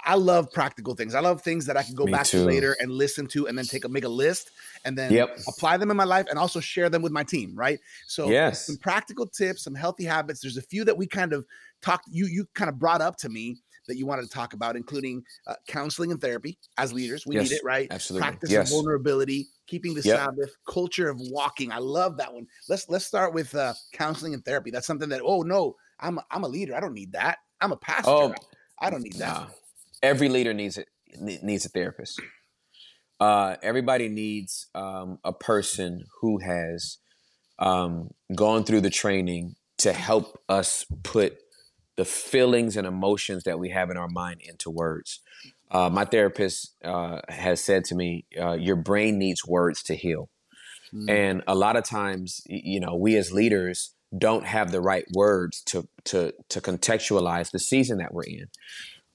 I 0.05 0.15
love 0.15 0.51
practical 0.51 0.93
things. 0.93 1.15
I 1.15 1.19
love 1.19 1.41
things 1.41 1.65
that 1.65 1.75
I 1.75 1.81
can 1.81 1.95
go 1.95 2.05
Me 2.05 2.11
back 2.11 2.27
too. 2.27 2.39
to 2.39 2.45
later 2.45 2.75
and 2.79 2.91
listen 2.91 3.25
to 3.27 3.47
and 3.47 3.57
then 3.57 3.65
take 3.65 3.85
a 3.85 3.89
make 3.89 4.03
a 4.03 4.09
list 4.09 4.51
and 4.85 4.97
then 4.97 5.11
yep. 5.11 5.37
apply 5.47 5.77
them 5.77 5.89
in 5.89 5.97
my 5.97 6.03
life 6.03 6.27
and 6.29 6.37
also 6.37 6.59
share 6.59 6.89
them 6.89 7.01
with 7.01 7.11
my 7.11 7.23
team, 7.23 7.55
right? 7.55 7.79
So 8.05 8.29
yes. 8.29 8.67
some 8.67 8.77
practical 8.77 9.25
tips, 9.25 9.63
some 9.63 9.73
healthy 9.73 10.05
habits. 10.05 10.41
There's 10.41 10.57
a 10.57 10.61
few 10.61 10.85
that 10.85 10.97
we 10.97 11.07
kind 11.07 11.33
of 11.33 11.45
talked 11.81 12.07
you 12.11 12.27
you 12.27 12.45
kind 12.53 12.69
of 12.69 12.77
brought 12.77 13.01
up 13.01 13.17
to 13.17 13.29
me 13.29 13.57
that 13.89 13.97
you 13.97 14.05
wanted 14.05 14.23
to 14.23 14.29
talk 14.29 14.53
about, 14.53 14.75
including 14.75 15.23
uh, 15.47 15.55
counseling 15.67 16.11
and 16.11 16.21
therapy 16.21 16.57
as 16.77 16.93
leaders. 16.93 17.25
We 17.27 17.35
yes, 17.35 17.49
need 17.49 17.57
it, 17.57 17.61
right? 17.63 17.87
Absolutely. 17.91 18.27
Practice 18.27 18.51
yes. 18.51 18.69
of 18.69 18.75
vulnerability, 18.75 19.47
keeping 19.67 19.93
the 19.93 20.01
yep. 20.01 20.17
Sabbath, 20.17 20.55
culture 20.67 21.09
of 21.09 21.17
walking. 21.19 21.71
I 21.71 21.79
love 21.79 22.17
that 22.17 22.33
one. 22.33 22.47
Let's 22.69 22.87
let's 22.89 23.05
start 23.05 23.33
with 23.33 23.53
uh, 23.53 23.73
counseling 23.91 24.33
and 24.33 24.45
therapy. 24.45 24.71
That's 24.71 24.87
something 24.87 25.09
that 25.09 25.21
oh 25.23 25.41
no, 25.41 25.75
I'm 25.99 26.19
I'm 26.31 26.43
a 26.43 26.47
leader. 26.47 26.75
I 26.75 26.79
don't 26.79 26.93
need 26.93 27.11
that. 27.11 27.39
I'm 27.59 27.73
a 27.73 27.77
pastor. 27.77 28.09
Oh, 28.09 28.33
I 28.79 28.89
don't 28.89 29.03
need 29.03 29.13
that. 29.13 29.33
Nah 29.33 29.47
every 30.01 30.29
leader 30.29 30.53
needs 30.53 30.77
it 30.77 30.87
needs 31.43 31.65
a 31.65 31.69
therapist. 31.69 32.21
Uh, 33.19 33.55
everybody 33.61 34.07
needs 34.07 34.67
um, 34.75 35.19
a 35.23 35.33
person 35.33 36.05
who 36.21 36.37
has 36.37 36.97
um, 37.57 38.11
gone 38.35 38.63
through 38.63 38.81
the 38.81 38.89
training 38.89 39.55
to 39.77 39.91
help 39.91 40.41
us 40.47 40.85
put 41.03 41.37
the 41.99 42.05
feelings 42.05 42.77
and 42.77 42.87
emotions 42.87 43.43
that 43.43 43.59
we 43.59 43.71
have 43.71 43.89
in 43.89 43.97
our 43.97 44.07
mind 44.07 44.39
into 44.41 44.69
words. 44.69 45.19
Uh, 45.69 45.89
my 45.89 46.05
therapist 46.05 46.73
uh, 46.81 47.19
has 47.27 47.61
said 47.61 47.83
to 47.83 47.93
me, 47.93 48.23
uh, 48.41 48.53
"Your 48.53 48.77
brain 48.77 49.19
needs 49.19 49.45
words 49.45 49.83
to 49.83 49.95
heal," 49.95 50.29
mm. 50.95 51.09
and 51.09 51.43
a 51.45 51.53
lot 51.53 51.75
of 51.75 51.83
times, 51.83 52.41
you 52.45 52.79
know, 52.79 52.95
we 52.95 53.17
as 53.17 53.33
leaders 53.33 53.93
don't 54.17 54.45
have 54.45 54.71
the 54.71 54.79
right 54.79 55.03
words 55.13 55.61
to 55.63 55.89
to 56.05 56.33
to 56.47 56.61
contextualize 56.61 57.51
the 57.51 57.59
season 57.59 57.97
that 57.97 58.13
we're 58.13 58.23
in. 58.23 58.47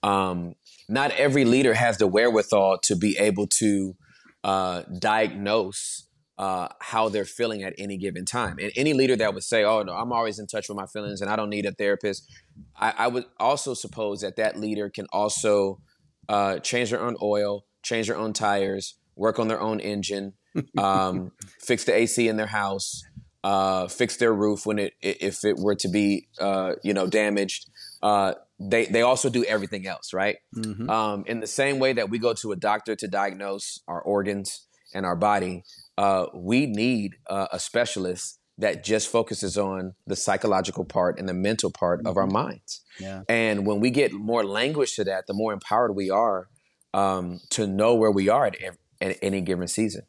Um, 0.02 0.54
not 0.86 1.10
every 1.12 1.46
leader 1.46 1.72
has 1.72 1.96
the 1.96 2.06
wherewithal 2.06 2.80
to 2.82 2.96
be 2.96 3.16
able 3.16 3.46
to 3.60 3.96
uh, 4.44 4.82
diagnose 4.98 6.06
uh, 6.38 6.68
how 6.80 7.08
they're 7.08 7.24
feeling 7.24 7.62
at 7.62 7.74
any 7.78 7.96
given 7.96 8.24
time. 8.24 8.58
And 8.60 8.72
any 8.76 8.92
leader 8.92 9.16
that 9.16 9.34
would 9.34 9.44
say, 9.44 9.64
"Oh 9.64 9.82
no, 9.82 9.92
I'm 9.92 10.12
always 10.12 10.38
in 10.38 10.46
touch 10.46 10.68
with 10.68 10.76
my 10.76 10.86
feelings 10.86 11.20
and 11.20 11.30
I 11.30 11.36
don't 11.36 11.50
need 11.50 11.66
a 11.66 11.72
therapist," 11.72 12.30
I, 12.76 12.94
I 12.98 13.08
would 13.08 13.24
also 13.38 13.74
suppose 13.74 14.20
that 14.22 14.36
that 14.36 14.58
leader 14.58 14.90
can 14.90 15.06
also 15.12 15.80
uh, 16.28 16.58
change 16.58 16.90
their 16.90 17.00
own 17.00 17.16
oil, 17.22 17.66
change 17.82 18.08
their 18.08 18.16
own 18.16 18.32
tires, 18.32 18.96
work 19.16 19.38
on 19.38 19.48
their 19.48 19.60
own 19.60 19.80
engine, 19.80 20.34
um, 20.78 21.32
fix 21.60 21.84
the 21.84 21.94
AC 21.94 22.26
in 22.26 22.36
their 22.36 22.46
house, 22.46 23.04
uh, 23.44 23.88
fix 23.88 24.16
their 24.16 24.32
roof 24.32 24.66
when 24.66 24.78
it 24.78 24.94
if 25.00 25.44
it 25.44 25.56
were 25.58 25.74
to 25.76 25.88
be 25.88 26.28
uh, 26.40 26.74
you 26.82 26.94
know 26.94 27.06
damaged. 27.06 27.70
Uh, 28.02 28.34
they 28.58 28.86
they 28.86 29.02
also 29.02 29.28
do 29.28 29.44
everything 29.44 29.86
else, 29.86 30.12
right? 30.12 30.36
Mm-hmm. 30.56 30.88
Um, 30.88 31.24
in 31.26 31.40
the 31.40 31.46
same 31.46 31.78
way 31.78 31.92
that 31.92 32.10
we 32.10 32.18
go 32.18 32.34
to 32.34 32.52
a 32.52 32.56
doctor 32.56 32.96
to 32.96 33.08
diagnose 33.08 33.80
our 33.86 34.00
organs 34.00 34.66
and 34.94 35.04
our 35.04 35.16
body, 35.16 35.64
uh, 35.98 36.26
we 36.34 36.66
need 36.66 37.16
uh, 37.28 37.48
a 37.52 37.58
specialist 37.58 38.38
that 38.58 38.84
just 38.84 39.08
focuses 39.08 39.58
on 39.58 39.94
the 40.06 40.14
psychological 40.14 40.84
part 40.84 41.18
and 41.18 41.28
the 41.28 41.34
mental 41.34 41.70
part 41.70 42.00
mm-hmm. 42.00 42.08
of 42.08 42.16
our 42.16 42.24
mm-hmm. 42.24 42.34
minds. 42.34 42.82
Yeah. 43.00 43.22
And 43.28 43.66
when 43.66 43.80
we 43.80 43.90
get 43.90 44.12
more 44.12 44.44
language 44.44 44.94
to 44.96 45.04
that, 45.04 45.26
the 45.26 45.34
more 45.34 45.52
empowered 45.52 45.94
we 45.94 46.10
are 46.10 46.48
um, 46.92 47.40
to 47.50 47.66
know 47.66 47.94
where 47.94 48.12
we 48.12 48.28
are 48.28 48.46
at, 48.46 48.56
at 49.00 49.16
any 49.20 49.40
given 49.40 49.68
season. 49.68 50.02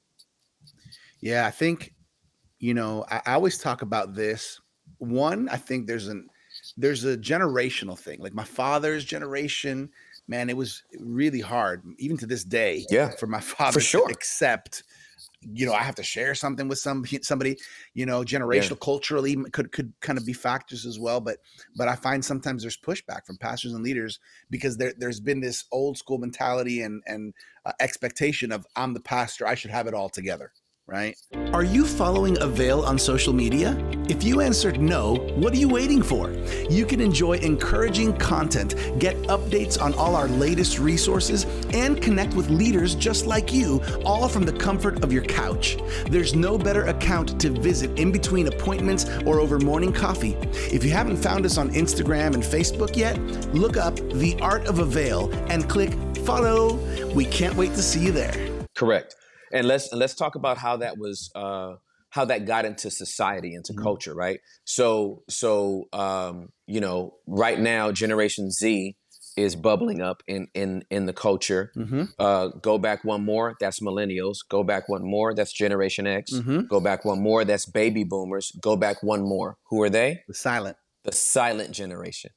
Yeah, 1.21 1.47
I 1.47 1.51
think 1.51 1.93
you 2.59 2.73
know 2.73 3.05
I, 3.09 3.21
I 3.25 3.33
always 3.33 3.57
talk 3.57 3.81
about 3.81 4.13
this. 4.13 4.61
One, 4.99 5.49
I 5.49 5.57
think 5.57 5.87
there's 5.87 6.07
an 6.07 6.29
there's 6.77 7.03
a 7.03 7.17
generational 7.17 7.97
thing. 7.97 8.19
Like 8.19 8.33
my 8.33 8.43
father's 8.43 9.03
generation, 9.03 9.89
man, 10.27 10.49
it 10.49 10.57
was 10.57 10.83
really 10.99 11.41
hard, 11.41 11.83
even 11.97 12.17
to 12.17 12.27
this 12.27 12.43
day. 12.43 12.85
Yeah, 12.89 13.09
for 13.09 13.25
my 13.25 13.39
father 13.39 13.73
for 13.73 13.79
sure. 13.79 14.07
to 14.07 14.13
accept. 14.13 14.83
You 15.53 15.65
know, 15.65 15.73
I 15.73 15.83
have 15.83 15.95
to 15.95 16.03
share 16.03 16.35
something 16.35 16.67
with 16.67 16.79
some 16.79 17.05
somebody. 17.21 17.57
You 17.93 18.05
know, 18.05 18.21
generational, 18.21 18.71
yeah. 18.71 18.77
culturally 18.81 19.35
could 19.51 19.71
could 19.71 19.93
kind 20.01 20.17
of 20.17 20.25
be 20.25 20.33
factors 20.33 20.85
as 20.85 20.99
well. 20.99 21.21
But 21.21 21.37
but 21.75 21.87
I 21.87 21.95
find 21.95 22.23
sometimes 22.23 22.63
there's 22.63 22.77
pushback 22.77 23.25
from 23.25 23.37
pastors 23.37 23.73
and 23.73 23.83
leaders 23.83 24.19
because 24.49 24.77
there 24.77 24.93
there's 24.97 25.19
been 25.19 25.41
this 25.41 25.65
old 25.71 25.97
school 25.97 26.17
mentality 26.17 26.81
and 26.81 27.03
and 27.05 27.33
uh, 27.65 27.73
expectation 27.79 28.51
of 28.51 28.65
I'm 28.75 28.93
the 28.93 28.99
pastor, 28.99 29.47
I 29.47 29.55
should 29.55 29.71
have 29.71 29.87
it 29.87 29.93
all 29.93 30.09
together. 30.09 30.51
Right? 30.87 31.17
Are 31.51 31.63
you 31.63 31.85
following 31.85 32.39
Avail 32.41 32.81
on 32.81 32.99
social 32.99 33.33
media? 33.33 33.75
If 34.07 34.23
you 34.23 34.41
answered 34.41 34.79
no, 34.79 35.15
what 35.35 35.51
are 35.53 35.57
you 35.57 35.67
waiting 35.67 36.03
for? 36.03 36.31
You 36.69 36.85
can 36.85 37.01
enjoy 37.01 37.37
encouraging 37.37 38.17
content, 38.17 38.75
get 38.99 39.15
updates 39.23 39.81
on 39.81 39.95
all 39.95 40.15
our 40.15 40.27
latest 40.27 40.77
resources, 40.77 41.45
and 41.73 41.99
connect 41.99 42.35
with 42.35 42.49
leaders 42.49 42.93
just 42.93 43.25
like 43.25 43.51
you, 43.51 43.81
all 44.05 44.27
from 44.27 44.43
the 44.43 44.53
comfort 44.53 45.03
of 45.03 45.11
your 45.11 45.23
couch. 45.23 45.77
There's 46.07 46.35
no 46.35 46.57
better 46.57 46.85
account 46.85 47.39
to 47.41 47.49
visit 47.49 47.99
in 47.99 48.11
between 48.11 48.47
appointments 48.47 49.09
or 49.25 49.39
over 49.39 49.57
morning 49.59 49.91
coffee. 49.91 50.37
If 50.53 50.83
you 50.83 50.91
haven't 50.91 51.17
found 51.17 51.45
us 51.45 51.57
on 51.57 51.71
Instagram 51.71 52.35
and 52.35 52.43
Facebook 52.43 52.95
yet, 52.95 53.19
look 53.55 53.75
up 53.75 53.95
The 53.95 54.37
Art 54.39 54.67
of 54.67 54.79
Avail 54.79 55.31
and 55.49 55.67
click 55.67 55.93
follow. 56.17 56.75
We 57.15 57.25
can't 57.25 57.55
wait 57.55 57.71
to 57.71 57.81
see 57.81 58.05
you 58.05 58.11
there. 58.11 58.35
Correct 58.75 59.15
and 59.55 59.67
let's 59.67 59.91
let's 59.93 60.13
talk 60.13 60.35
about 60.35 60.57
how 60.57 60.77
that 60.77 60.97
was 60.97 61.31
uh, 61.33 61.75
how 62.09 62.25
that 62.25 62.45
got 62.45 62.65
into 62.65 62.91
society 62.91 63.55
into 63.55 63.73
mm-hmm. 63.73 63.83
culture 63.83 64.13
right? 64.13 64.39
So 64.65 65.23
so 65.29 65.85
um, 65.93 66.49
you 66.67 66.81
know 66.81 67.15
right 67.25 67.59
now 67.59 67.91
generation 67.91 68.51
z 68.51 68.95
is 69.37 69.55
bubbling 69.55 70.01
up 70.01 70.21
in 70.27 70.47
in 70.53 70.83
in 70.91 71.05
the 71.05 71.13
culture. 71.13 71.71
Mm-hmm. 71.75 72.03
uh, 72.19 72.47
go 72.61 72.77
back 72.77 73.03
one 73.03 73.23
more 73.23 73.55
that's 73.59 73.79
millennials. 73.79 74.39
Go 74.49 74.63
back 74.63 74.89
one 74.89 75.03
more 75.03 75.33
that's 75.33 75.53
generation 75.53 76.05
x. 76.05 76.33
Mm-hmm. 76.33 76.67
go 76.67 76.79
back 76.79 77.05
one 77.05 77.21
more 77.21 77.45
that's 77.45 77.65
baby 77.65 78.03
boomers. 78.03 78.51
Go 78.61 78.75
back 78.75 79.01
one 79.01 79.21
more. 79.21 79.57
Who 79.69 79.81
are 79.81 79.89
they? 79.89 80.21
The 80.27 80.33
silent. 80.33 80.77
The 81.05 81.13
silent 81.13 81.71
generation. 81.71 82.31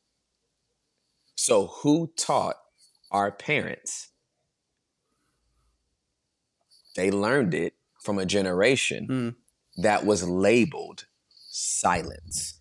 So 1.35 1.69
who 1.83 2.13
taught 2.17 2.57
our 3.11 3.31
parents 3.33 4.11
they 6.99 7.13
learned 7.13 7.55
it 7.55 7.75
from 8.03 8.19
a 8.19 8.27
generation 8.27 9.07
mm. 9.09 9.35
that 9.77 10.05
was 10.05 10.29
labeled 10.29 11.07
silence. 11.49 12.61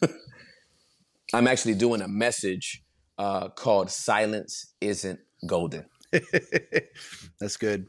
I'm 1.34 1.48
actually 1.48 1.74
doing 1.74 2.00
a 2.00 2.06
message 2.06 2.84
uh, 3.18 3.48
called 3.48 3.90
Silence 3.90 4.72
Isn't 4.80 5.18
Golden. 5.48 5.86
That's 7.40 7.56
good. 7.56 7.86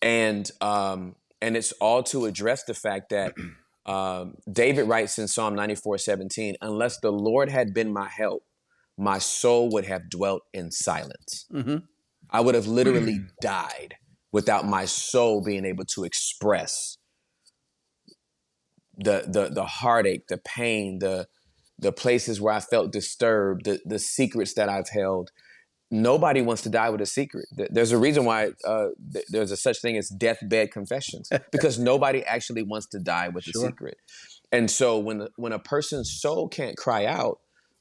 And 0.00 0.50
um, 0.62 1.16
and 1.42 1.54
it's 1.54 1.72
all 1.72 2.02
to 2.04 2.24
address 2.24 2.64
the 2.64 2.72
fact 2.72 3.10
that 3.10 3.34
um, 3.86 4.36
David 4.50 4.84
writes 4.84 5.18
in 5.18 5.28
Psalm 5.28 5.54
94 5.54 5.98
17, 5.98 6.56
unless 6.62 6.98
the 7.00 7.12
Lord 7.12 7.50
had 7.50 7.74
been 7.74 7.92
my 7.92 8.08
help, 8.08 8.44
my 8.96 9.18
soul 9.18 9.68
would 9.72 9.84
have 9.84 10.08
dwelt 10.08 10.42
in 10.54 10.70
silence. 10.70 11.44
Mm-hmm. 11.52 11.76
I 12.30 12.40
would 12.40 12.54
have 12.54 12.66
literally 12.66 13.20
died 13.42 13.96
without 14.32 14.66
my 14.66 14.86
soul 14.86 15.42
being 15.42 15.64
able 15.64 15.84
to 15.84 16.04
express 16.04 16.96
the 18.96 19.24
the 19.26 19.50
the 19.52 19.64
heartache, 19.64 20.26
the 20.28 20.38
pain, 20.38 20.98
the 20.98 21.26
the 21.78 21.92
places 21.92 22.40
where 22.40 22.54
I 22.54 22.60
felt 22.60 22.92
disturbed, 22.92 23.64
the 23.64 23.80
the 23.84 23.98
secrets 23.98 24.54
that 24.54 24.68
I've 24.68 24.88
held. 24.88 25.30
Nobody 25.94 26.40
wants 26.40 26.62
to 26.62 26.70
die 26.70 26.88
with 26.88 27.02
a 27.02 27.06
secret. 27.06 27.44
There's 27.52 27.92
a 27.92 27.98
reason 27.98 28.24
why 28.24 28.52
uh, 28.66 28.88
there's 29.28 29.50
a 29.50 29.58
such 29.58 29.82
thing 29.82 29.98
as 29.98 30.08
deathbed 30.08 30.72
confessions 30.72 31.28
because 31.52 31.78
nobody 31.78 32.24
actually 32.24 32.62
wants 32.62 32.86
to 32.88 32.98
die 32.98 33.28
with 33.28 33.44
sure. 33.44 33.62
a 33.62 33.66
secret. 33.66 33.98
And 34.50 34.70
so 34.70 34.98
when 34.98 35.18
the, 35.18 35.30
when 35.36 35.52
a 35.52 35.58
person's 35.58 36.10
soul 36.18 36.48
can't 36.48 36.78
cry 36.78 37.04
out, 37.04 37.40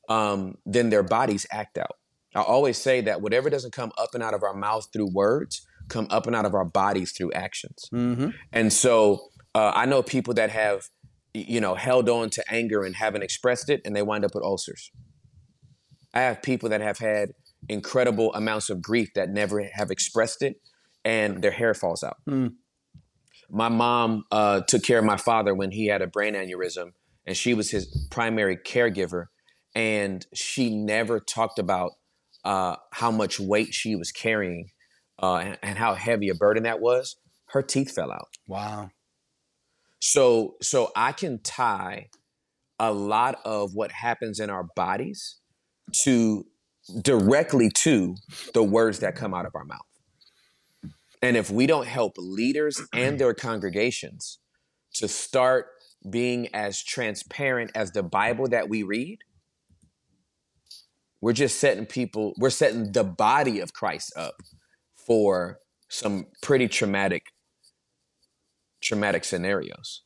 um, 0.09 0.57
then 0.65 0.89
their 0.89 1.03
bodies 1.03 1.45
act 1.51 1.77
out. 1.77 1.95
I 2.35 2.41
always 2.41 2.77
say 2.77 2.99
that 2.99 3.21
whatever 3.21 3.49
doesn't 3.49 3.71
come 3.71 3.93
up 3.97 4.09
and 4.13 4.21
out 4.21 4.33
of 4.33 4.43
our 4.43 4.53
mouth 4.53 4.87
through 4.91 5.13
words 5.13 5.65
come 5.91 6.07
up 6.09 6.25
and 6.25 6.35
out 6.35 6.45
of 6.45 6.55
our 6.55 6.65
bodies 6.65 7.11
through 7.11 7.31
actions. 7.33 7.85
Mm-hmm. 7.93 8.29
And 8.51 8.71
so 8.71 9.27
uh, 9.53 9.73
I 9.75 9.85
know 9.85 10.01
people 10.01 10.33
that 10.35 10.49
have, 10.49 10.87
you 11.33 11.59
know, 11.59 11.75
held 11.75 12.09
on 12.09 12.29
to 12.31 12.43
anger 12.49 12.83
and 12.83 12.95
haven't 12.95 13.23
expressed 13.23 13.69
it, 13.69 13.81
and 13.85 13.95
they 13.95 14.01
wind 14.01 14.25
up 14.25 14.33
with 14.33 14.43
ulcers. 14.43 14.89
I 16.13 16.21
have 16.21 16.41
people 16.41 16.69
that 16.69 16.81
have 16.81 16.97
had 16.97 17.31
incredible 17.69 18.33
amounts 18.33 18.69
of 18.69 18.81
grief 18.81 19.09
that 19.15 19.29
never 19.29 19.63
have 19.73 19.91
expressed 19.91 20.41
it, 20.41 20.55
and 21.03 21.41
their 21.41 21.51
hair 21.51 21.73
falls 21.73 22.03
out. 22.03 22.17
Mm. 22.27 22.53
My 23.49 23.69
mom 23.69 24.23
uh, 24.31 24.61
took 24.61 24.83
care 24.83 24.99
of 24.99 25.05
my 25.05 25.17
father 25.17 25.53
when 25.53 25.71
he 25.71 25.87
had 25.87 26.01
a 26.01 26.07
brain 26.07 26.33
aneurysm, 26.33 26.93
and 27.25 27.35
she 27.35 27.53
was 27.53 27.69
his 27.71 28.07
primary 28.09 28.57
caregiver. 28.57 29.25
And 29.75 30.25
she 30.33 30.75
never 30.75 31.19
talked 31.19 31.59
about 31.59 31.91
uh, 32.43 32.75
how 32.91 33.11
much 33.11 33.39
weight 33.39 33.73
she 33.73 33.95
was 33.95 34.11
carrying 34.11 34.69
uh, 35.21 35.35
and, 35.35 35.57
and 35.61 35.77
how 35.77 35.93
heavy 35.93 36.29
a 36.29 36.35
burden 36.35 36.63
that 36.63 36.79
was, 36.79 37.17
her 37.47 37.61
teeth 37.61 37.91
fell 37.91 38.11
out. 38.11 38.29
Wow. 38.47 38.89
So 39.99 40.55
so 40.61 40.91
I 40.95 41.11
can 41.11 41.41
tie 41.43 42.09
a 42.79 42.91
lot 42.91 43.39
of 43.45 43.75
what 43.75 43.91
happens 43.91 44.39
in 44.39 44.49
our 44.49 44.63
bodies 44.75 45.37
to 46.03 46.45
directly 47.01 47.69
to 47.69 48.15
the 48.55 48.63
words 48.63 48.99
that 48.99 49.15
come 49.15 49.33
out 49.33 49.45
of 49.45 49.55
our 49.55 49.65
mouth. 49.65 49.79
And 51.21 51.37
if 51.37 51.51
we 51.51 51.67
don't 51.67 51.85
help 51.85 52.13
leaders 52.17 52.81
and 52.93 53.19
their 53.19 53.35
congregations 53.35 54.39
to 54.95 55.07
start 55.07 55.67
being 56.09 56.47
as 56.55 56.83
transparent 56.83 57.71
as 57.75 57.91
the 57.91 58.01
Bible 58.01 58.47
that 58.47 58.67
we 58.67 58.81
read, 58.81 59.19
we're 61.21 61.33
just 61.33 61.59
setting 61.59 61.85
people, 61.85 62.33
we're 62.39 62.49
setting 62.49 62.91
the 62.91 63.03
body 63.03 63.59
of 63.59 63.73
Christ 63.73 64.11
up 64.15 64.41
for 65.11 65.59
some 65.89 66.25
pretty 66.41 66.69
traumatic 66.69 67.25
traumatic 68.81 69.25
scenarios. 69.25 70.03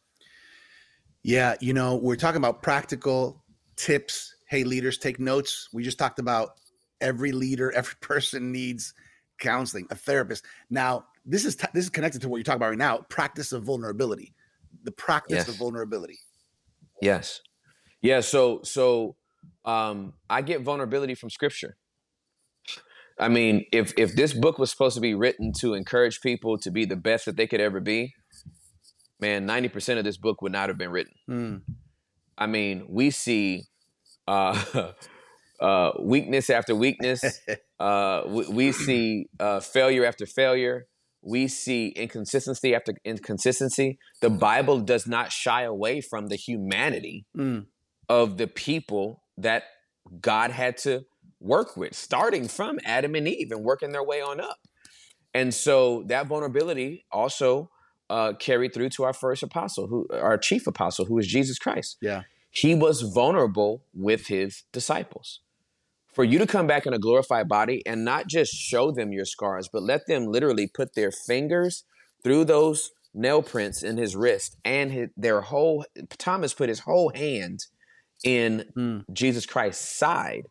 Yeah, 1.21 1.53
you 1.59 1.73
know, 1.73 1.97
we're 1.97 2.15
talking 2.15 2.37
about 2.37 2.63
practical 2.63 3.43
tips. 3.75 4.33
Hey, 4.49 4.63
leaders, 4.63 4.97
take 4.97 5.19
notes. 5.19 5.69
We 5.71 5.83
just 5.83 5.99
talked 5.99 6.17
about 6.17 6.53
every 7.01 7.31
leader, 7.31 7.71
every 7.75 7.93
person 8.01 8.51
needs 8.51 8.95
counseling, 9.39 9.85
a 9.91 9.95
therapist. 9.95 10.43
Now, 10.71 11.05
this 11.23 11.45
is 11.45 11.55
t- 11.55 11.67
this 11.75 11.83
is 11.83 11.91
connected 11.91 12.23
to 12.23 12.27
what 12.27 12.37
you're 12.37 12.43
talking 12.43 12.57
about 12.57 12.69
right 12.69 12.77
now. 12.79 13.05
Practice 13.07 13.51
of 13.51 13.61
vulnerability, 13.61 14.33
the 14.85 14.91
practice 14.91 15.37
yes. 15.37 15.47
of 15.47 15.55
vulnerability. 15.57 16.17
Yes, 16.99 17.41
yeah. 18.01 18.21
So, 18.21 18.61
so 18.63 19.17
um, 19.65 20.13
I 20.31 20.41
get 20.41 20.61
vulnerability 20.61 21.13
from 21.13 21.29
Scripture. 21.29 21.77
I 23.17 23.29
mean, 23.29 23.65
if 23.71 23.93
if 23.97 24.15
this 24.15 24.33
book 24.33 24.59
was 24.59 24.69
supposed 24.69 24.95
to 24.95 25.01
be 25.01 25.13
written 25.13 25.53
to 25.59 25.73
encourage 25.73 26.21
people 26.21 26.57
to 26.59 26.71
be 26.71 26.85
the 26.85 26.95
best 26.95 27.25
that 27.25 27.37
they 27.37 27.47
could 27.47 27.61
ever 27.61 27.79
be, 27.79 28.13
man, 29.19 29.45
ninety 29.45 29.69
percent 29.69 29.99
of 29.99 30.05
this 30.05 30.17
book 30.17 30.41
would 30.41 30.51
not 30.51 30.69
have 30.69 30.77
been 30.77 30.91
written. 30.91 31.13
Mm. 31.29 31.61
I 32.37 32.47
mean, 32.47 32.85
we 32.89 33.11
see 33.11 33.63
uh, 34.27 34.91
uh, 35.59 35.91
weakness 35.99 36.49
after 36.49 36.75
weakness. 36.75 37.23
uh, 37.79 38.23
we, 38.27 38.47
we, 38.47 38.71
see 38.71 39.27
uh, 39.39 39.61
failure 39.61 40.05
after 40.05 40.25
failure. 40.25 40.87
We 41.21 41.47
see 41.47 41.87
inconsistency 41.87 42.75
after 42.75 42.93
inconsistency. 43.05 43.97
The 44.21 44.29
Bible 44.29 44.81
does 44.81 45.07
not 45.07 45.31
shy 45.31 45.63
away 45.63 46.01
from 46.01 46.27
the 46.27 46.35
humanity 46.35 47.25
mm. 47.35 47.65
of 48.09 48.37
the 48.37 48.47
people 48.47 49.23
that 49.37 49.63
God 50.21 50.51
had 50.51 50.77
to 50.79 51.05
work 51.39 51.77
with, 51.77 51.95
starting 51.95 52.47
from 52.47 52.79
Adam 52.85 53.15
and 53.15 53.27
Eve 53.27 53.51
and 53.51 53.63
working 53.63 53.91
their 53.91 54.03
way 54.03 54.21
on 54.21 54.39
up. 54.39 54.59
And 55.33 55.53
so 55.53 56.03
that 56.07 56.27
vulnerability 56.27 57.05
also 57.11 57.69
uh, 58.09 58.33
carried 58.33 58.73
through 58.73 58.89
to 58.89 59.03
our 59.03 59.13
first 59.13 59.43
apostle, 59.43 59.87
who 59.87 60.07
our 60.11 60.37
chief 60.37 60.67
apostle, 60.67 61.05
who 61.05 61.17
is 61.17 61.27
Jesus 61.27 61.59
Christ. 61.59 61.97
Yeah. 62.01 62.23
He 62.49 62.73
was 62.73 63.01
vulnerable 63.01 63.83
with 63.93 64.27
his 64.27 64.63
disciples. 64.71 65.41
For 66.13 66.23
you 66.23 66.39
to 66.39 66.47
come 66.47 66.67
back 66.67 66.85
in 66.85 66.93
a 66.93 66.99
glorified 66.99 67.49
body 67.49 67.83
and 67.85 68.05
not 68.05 68.27
just 68.27 68.53
show 68.53 68.91
them 68.91 69.11
your 69.11 69.25
scars, 69.25 69.67
but 69.67 69.83
let 69.83 70.07
them 70.07 70.27
literally 70.27 70.67
put 70.73 70.95
their 70.95 71.11
fingers 71.11 71.83
through 72.23 72.45
those 72.45 72.91
nail 73.13 73.41
prints 73.41 73.83
in 73.83 73.97
his 73.97 74.15
wrist 74.15 74.57
and 74.63 74.91
his, 74.91 75.09
their 75.17 75.41
whole 75.41 75.85
Thomas 76.17 76.53
put 76.53 76.69
his 76.69 76.79
whole 76.79 77.11
hand 77.13 77.65
in 78.23 78.65
mm. 78.77 79.03
Jesus 79.11 79.45
Christ's 79.45 79.87
side 79.87 80.47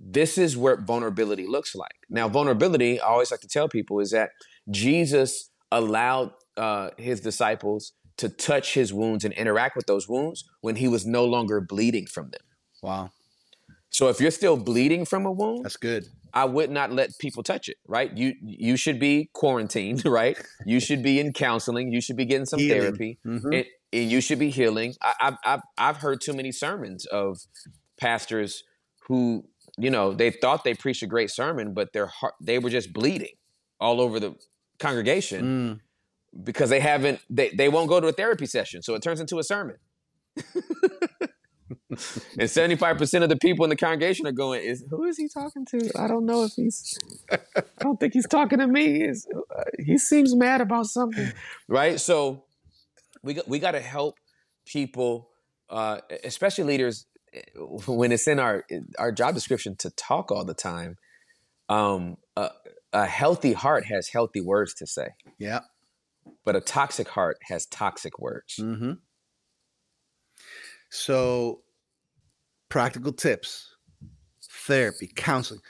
this 0.00 0.38
is 0.38 0.56
what 0.56 0.80
vulnerability 0.80 1.46
looks 1.46 1.74
like. 1.74 1.94
Now, 2.08 2.28
vulnerability, 2.28 3.00
I 3.00 3.06
always 3.06 3.30
like 3.30 3.40
to 3.40 3.48
tell 3.48 3.68
people, 3.68 4.00
is 4.00 4.10
that 4.12 4.30
Jesus 4.70 5.50
allowed 5.72 6.32
uh, 6.56 6.90
his 6.96 7.20
disciples 7.20 7.92
to 8.18 8.28
touch 8.28 8.74
his 8.74 8.92
wounds 8.92 9.24
and 9.24 9.32
interact 9.34 9.76
with 9.76 9.86
those 9.86 10.08
wounds 10.08 10.44
when 10.60 10.76
he 10.76 10.88
was 10.88 11.06
no 11.06 11.24
longer 11.24 11.60
bleeding 11.60 12.06
from 12.06 12.30
them. 12.30 12.40
Wow. 12.82 13.10
So 13.90 14.08
if 14.08 14.20
you're 14.20 14.30
still 14.30 14.56
bleeding 14.56 15.04
from 15.04 15.24
a 15.24 15.32
wound, 15.32 15.64
that's 15.64 15.76
good. 15.76 16.06
I 16.34 16.44
would 16.44 16.70
not 16.70 16.92
let 16.92 17.10
people 17.18 17.42
touch 17.42 17.68
it, 17.68 17.76
right? 17.86 18.14
You 18.16 18.34
you 18.42 18.76
should 18.76 19.00
be 19.00 19.30
quarantined, 19.32 20.04
right? 20.04 20.38
You 20.66 20.78
should 20.78 21.02
be 21.02 21.18
in 21.18 21.32
counseling. 21.32 21.90
You 21.90 22.00
should 22.00 22.16
be 22.16 22.26
getting 22.26 22.44
some 22.46 22.60
healing. 22.60 22.80
therapy, 22.80 23.18
mm-hmm. 23.26 23.52
and, 23.52 23.66
and, 23.92 24.10
you 24.10 24.20
should 24.20 24.38
be 24.38 24.50
healing. 24.50 24.94
I, 25.02 25.14
I've, 25.20 25.36
I've 25.44 25.60
I've 25.78 25.96
heard 25.98 26.20
too 26.20 26.34
many 26.34 26.52
sermons 26.52 27.06
of 27.06 27.38
pastors 27.98 28.62
who 29.06 29.44
you 29.78 29.90
know, 29.90 30.12
they 30.12 30.30
thought 30.30 30.64
they 30.64 30.74
preached 30.74 31.02
a 31.02 31.06
great 31.06 31.30
sermon, 31.30 31.72
but 31.74 31.92
their 31.92 32.06
heart, 32.06 32.34
they 32.40 32.58
were 32.58 32.70
just 32.70 32.92
bleeding 32.92 33.34
all 33.80 34.00
over 34.00 34.18
the 34.20 34.34
congregation. 34.78 35.80
because 36.44 36.68
they 36.70 36.80
haven't 36.80 37.20
they, 37.30 37.48
they 37.50 37.68
won't 37.68 37.88
go 37.88 38.00
to 38.00 38.06
a 38.06 38.12
therapy 38.12 38.44
session 38.44 38.82
so 38.82 38.94
it 38.94 39.02
turns 39.02 39.20
into 39.20 39.38
a 39.38 39.42
sermon. 39.42 39.76
And 42.38 42.48
75% 42.48 43.22
of 43.22 43.28
the 43.28 43.36
people 43.36 43.64
in 43.64 43.70
the 43.70 43.76
congregation 43.76 44.26
are 44.26 44.32
going 44.32 44.62
is 44.62 44.84
who 44.90 45.04
is 45.04 45.16
he 45.16 45.28
talking 45.28 45.66
to? 45.66 45.90
I 45.98 46.06
don't 46.06 46.24
know 46.24 46.44
if 46.44 46.52
he's 46.52 46.98
i 47.30 47.38
don't 47.80 47.98
think 47.98 48.14
he's 48.14 48.26
talking 48.26 48.58
to 48.58 48.66
me. 48.66 49.08
Uh, 49.08 49.64
he 49.78 49.98
seems 49.98 50.34
mad 50.34 50.60
about 50.60 50.86
something. 50.86 51.32
Right? 51.66 51.98
So 52.00 52.44
we 53.22 53.34
got, 53.34 53.48
we 53.48 53.58
got 53.58 53.72
to 53.72 53.80
help 53.80 54.16
people 54.66 55.30
uh, 55.70 56.00
especially 56.24 56.64
leaders 56.64 57.06
when 57.86 58.12
it's 58.12 58.26
in 58.28 58.38
our 58.38 58.64
our 58.98 59.12
job 59.12 59.34
description 59.34 59.76
to 59.76 59.90
talk 59.90 60.30
all 60.32 60.44
the 60.44 60.54
time 60.54 60.96
um, 61.68 62.16
a, 62.36 62.50
a 62.92 63.06
healthy 63.06 63.52
heart 63.52 63.84
has 63.86 64.08
healthy 64.08 64.40
words 64.40 64.72
to 64.74 64.86
say 64.86 65.08
Yeah. 65.38 65.60
but 66.44 66.56
a 66.56 66.60
toxic 66.60 67.08
heart 67.08 67.36
has 67.48 67.66
toxic 67.66 68.18
words 68.18 68.56
Mm-hmm. 68.60 68.92
So, 70.90 71.60
practical 72.70 73.12
tips, 73.12 73.74
therapy, 74.66 75.10
counseling, 75.14 75.60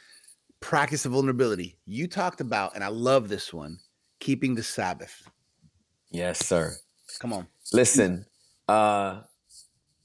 practice 0.60 1.04
of 1.06 1.12
vulnerability. 1.12 1.76
You 1.86 2.06
talked 2.06 2.40
about, 2.40 2.74
and 2.76 2.84
I 2.84 2.88
love 2.88 3.28
this 3.28 3.52
one, 3.52 3.78
keeping 4.20 4.54
the 4.54 4.62
Sabbath. 4.62 5.28
yes 6.10 6.44
sir 6.46 6.76
Come 7.20 7.32
on. 7.32 7.48
Listen, 7.72 8.26
uh, 8.68 9.22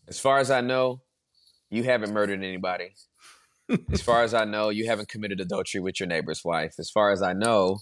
as 0.08 0.20
far 0.20 0.40
as 0.40 0.50
I 0.50 0.62
know, 0.62 1.02
you 1.74 1.84
haven't 1.84 2.14
murdered 2.14 2.44
anybody. 2.44 2.90
as 3.92 4.02
far 4.02 4.24
as 4.24 4.34
I 4.34 4.46
know, 4.46 4.70
you 4.70 4.86
haven't 4.88 5.10
committed 5.10 5.40
adultery 5.40 5.82
with 5.82 6.00
your 6.00 6.08
neighbor's 6.08 6.44
wife. 6.44 6.76
As 6.80 6.90
far 6.90 7.12
as 7.12 7.22
I 7.22 7.34
know, 7.34 7.80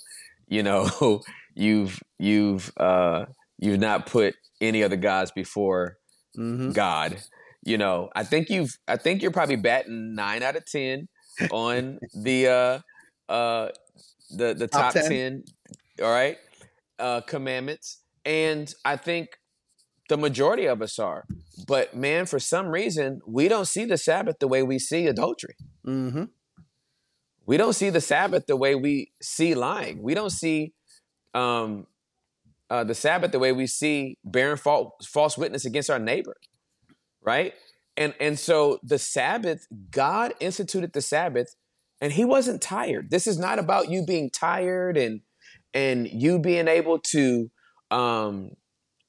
you 0.47 0.63
know, 0.63 1.21
you've 1.56 1.99
you've 2.19 2.71
uh, 2.77 3.25
you've 3.60 3.80
not 3.80 4.06
put 4.06 4.36
any 4.60 4.84
other 4.84 4.97
gods 4.97 5.32
before 5.32 5.97
Mm-hmm. 6.38 6.71
God. 6.71 7.17
You 7.65 7.77
know, 7.77 8.10
I 8.15 8.23
think 8.23 8.49
you've 8.49 8.73
I 8.88 8.95
think 8.95 9.21
you're 9.21 9.32
probably 9.32 9.58
batting 9.58 10.15
nine 10.15 10.43
out 10.43 10.56
of 10.56 10.63
ten 10.65 11.10
on 11.51 11.99
the 12.15 12.47
uh 12.47 13.32
uh 13.32 13.69
the 14.38 14.54
the 14.54 14.67
Top 14.67 14.93
top, 14.93 15.04
10. 15.04 15.10
10. 15.10 15.43
all 16.04 16.12
right 16.12 16.38
uh 16.99 17.19
commandments 17.21 17.99
and 18.25 18.73
i 18.86 18.95
think 18.95 19.30
the 20.12 20.17
majority 20.17 20.65
of 20.65 20.82
us 20.82 21.00
are. 21.00 21.24
But 21.67 21.95
man 21.95 22.26
for 22.26 22.38
some 22.38 22.67
reason 22.67 23.21
we 23.26 23.47
don't 23.47 23.65
see 23.65 23.86
the 23.86 23.97
sabbath 23.97 24.39
the 24.39 24.47
way 24.47 24.62
we 24.62 24.78
see 24.78 25.08
adultery. 25.08 25.56
Mm-hmm. 25.88 26.26
we 27.45 27.58
don't 27.58 27.74
see 27.74 27.89
the 27.89 28.02
sabbath 28.02 28.45
the 28.45 28.58
way 28.58 28.76
we 28.76 29.13
see 29.21 29.56
lying. 29.56 30.04
We 30.04 30.13
don't 30.13 30.36
see 30.43 30.74
um 31.34 31.88
uh, 32.69 32.84
the 32.84 32.95
sabbath 32.95 33.32
the 33.32 33.39
way 33.39 33.52
we 33.52 33.67
see 33.67 34.17
bearing 34.24 34.58
false, 34.58 35.06
false 35.06 35.38
witness 35.38 35.65
against 35.65 35.89
our 35.89 36.00
neighbor 36.00 36.36
right? 37.21 37.54
And 37.95 38.13
and 38.19 38.38
so 38.38 38.80
the 38.84 39.00
sabbath 39.00 39.65
god 39.91 40.34
instituted 40.41 40.91
the 40.93 41.02
sabbath 41.02 41.56
and 42.02 42.12
he 42.12 42.26
wasn't 42.26 42.62
tired. 42.62 43.12
This 43.12 43.28
is 43.28 43.39
not 43.39 43.60
about 43.60 43.89
you 43.89 44.06
being 44.06 44.30
tired 44.30 44.97
and 44.97 45.21
and 45.74 46.08
you 46.08 46.39
being 46.39 46.67
able 46.67 47.00
to 47.13 47.50
um 47.91 48.52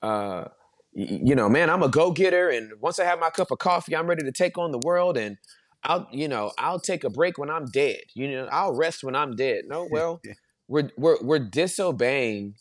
uh 0.00 0.44
you 0.94 1.34
know 1.34 1.48
man 1.48 1.70
i'm 1.70 1.82
a 1.82 1.88
go-getter 1.88 2.50
and 2.50 2.72
once 2.80 2.98
i 2.98 3.04
have 3.04 3.18
my 3.18 3.30
cup 3.30 3.50
of 3.50 3.58
coffee 3.58 3.96
i'm 3.96 4.06
ready 4.06 4.24
to 4.24 4.32
take 4.32 4.58
on 4.58 4.72
the 4.72 4.80
world 4.84 5.16
and 5.16 5.38
i'll 5.84 6.06
you 6.12 6.28
know 6.28 6.52
i'll 6.58 6.80
take 6.80 7.04
a 7.04 7.10
break 7.10 7.38
when 7.38 7.50
i'm 7.50 7.66
dead. 7.66 8.00
You 8.14 8.30
know 8.30 8.48
i'll 8.52 8.74
rest 8.74 9.02
when 9.02 9.16
i'm 9.16 9.34
dead. 9.34 9.64
No 9.66 9.88
well 9.90 10.20
we're 10.68 10.90
we're, 10.96 11.16
we're 11.22 11.38
disobeying 11.38 12.54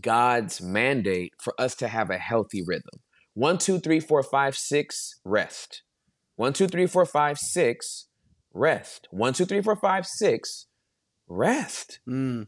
god's 0.00 0.62
mandate 0.62 1.32
for 1.40 1.54
us 1.58 1.74
to 1.76 1.88
have 1.88 2.10
a 2.10 2.18
healthy 2.18 2.62
rhythm. 2.64 3.00
One 3.34 3.58
two 3.58 3.78
three 3.78 4.00
four 4.00 4.22
five 4.22 4.56
six 4.56 5.20
rest. 5.24 5.82
One 6.36 6.52
two 6.52 6.68
three 6.68 6.86
four 6.86 7.04
five 7.04 7.38
six 7.38 8.06
rest. 8.54 9.08
One 9.10 9.32
two 9.32 9.44
three 9.44 9.62
four 9.62 9.76
five 9.76 10.06
six 10.06 10.66
rest. 11.28 11.98
Mm. 12.08 12.46